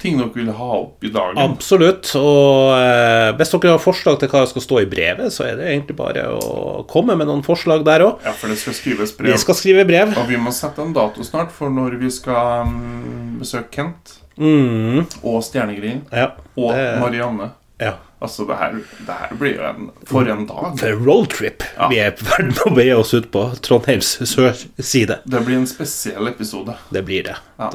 Ting 0.00 0.16
dere 0.16 0.30
vil 0.32 0.48
ha 0.56 0.68
opp 0.78 1.04
i 1.04 1.10
dagen. 1.12 1.36
Absolutt. 1.42 2.08
Og 2.16 2.72
eh, 2.78 3.34
hvis 3.36 3.52
dere 3.52 3.74
har 3.74 3.82
forslag 3.82 4.16
til 4.22 4.30
hva 4.32 4.46
som 4.46 4.54
skal 4.54 4.64
stå 4.64 4.80
i 4.80 4.88
brevet, 4.88 5.28
så 5.34 5.44
er 5.50 5.58
det 5.60 5.68
egentlig 5.74 5.98
bare 5.98 6.24
å 6.32 6.86
komme 6.88 7.18
med 7.20 7.28
noen 7.28 7.44
forslag 7.44 7.84
der 7.84 8.06
òg. 8.06 8.24
Ja, 8.24 8.32
for 8.32 8.48
det 8.48 8.56
skal 8.62 8.78
skrives 8.78 9.12
brev. 9.18 9.34
Vi 9.34 9.44
skal 9.44 9.60
skrive 9.60 9.84
brev. 9.84 10.16
Og 10.16 10.30
vi 10.30 10.40
må 10.40 10.54
sette 10.56 10.80
en 10.80 10.96
dato 10.96 11.26
snart 11.26 11.52
for 11.52 11.68
når 11.68 11.98
vi 12.00 12.08
skal 12.14 12.64
um, 12.64 13.36
besøke 13.42 13.74
Kent 13.74 14.23
Mm, 14.38 15.04
og 15.22 15.42
Stjernegrillen 15.46 16.02
ja. 16.12 16.30
og 16.56 16.72
det- 16.74 17.00
Marianne. 17.00 17.50
ja. 17.80 17.92
Altså, 18.24 18.46
det 18.48 18.56
her, 18.56 18.72
det 19.04 19.14
her 19.20 19.34
blir 19.36 19.56
jo 19.58 19.64
en 19.68 19.90
For 20.08 20.24
en 20.32 20.46
dag. 20.48 20.78
For 20.80 20.92
roadtrip 21.04 21.62
Ja. 21.76 21.88
vi 21.90 21.98
er 22.00 22.06
i 22.14 22.16
ferd 22.24 22.46
med 22.46 22.62
å 22.64 22.74
beie 22.74 22.94
oss 22.96 23.12
ut 23.12 23.26
på 23.34 23.42
Trondheims 23.60 24.14
sørside. 24.30 25.18
Det 25.28 25.42
blir 25.44 25.58
en 25.58 25.66
spesiell 25.68 26.28
episode. 26.30 26.72
Det 26.90 27.02
blir 27.04 27.22
det. 27.26 27.34
Ja. 27.58 27.68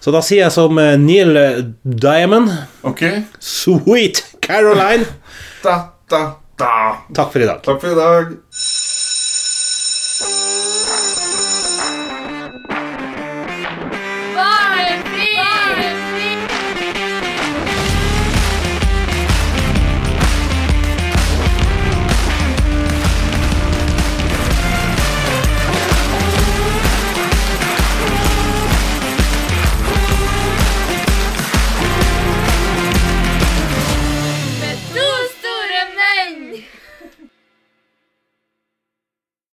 Så 0.00 0.12
da 0.14 0.20
sier 0.22 0.44
jeg 0.44 0.52
som 0.54 0.78
eh, 0.78 0.94
Neil 0.96 1.74
Diamond 1.82 2.52
OK? 2.84 3.02
Sweet 3.40 4.22
Caroline. 4.40 5.04
Da, 5.64 5.80
da, 6.10 6.22
Da. 6.58 6.72
Takk 7.16 7.32
for 7.32 7.42
i 7.42 7.46
dag. 7.48 7.62
Takk 7.64 7.80
for 7.82 7.90
i 7.90 7.98
dag. 7.98 8.36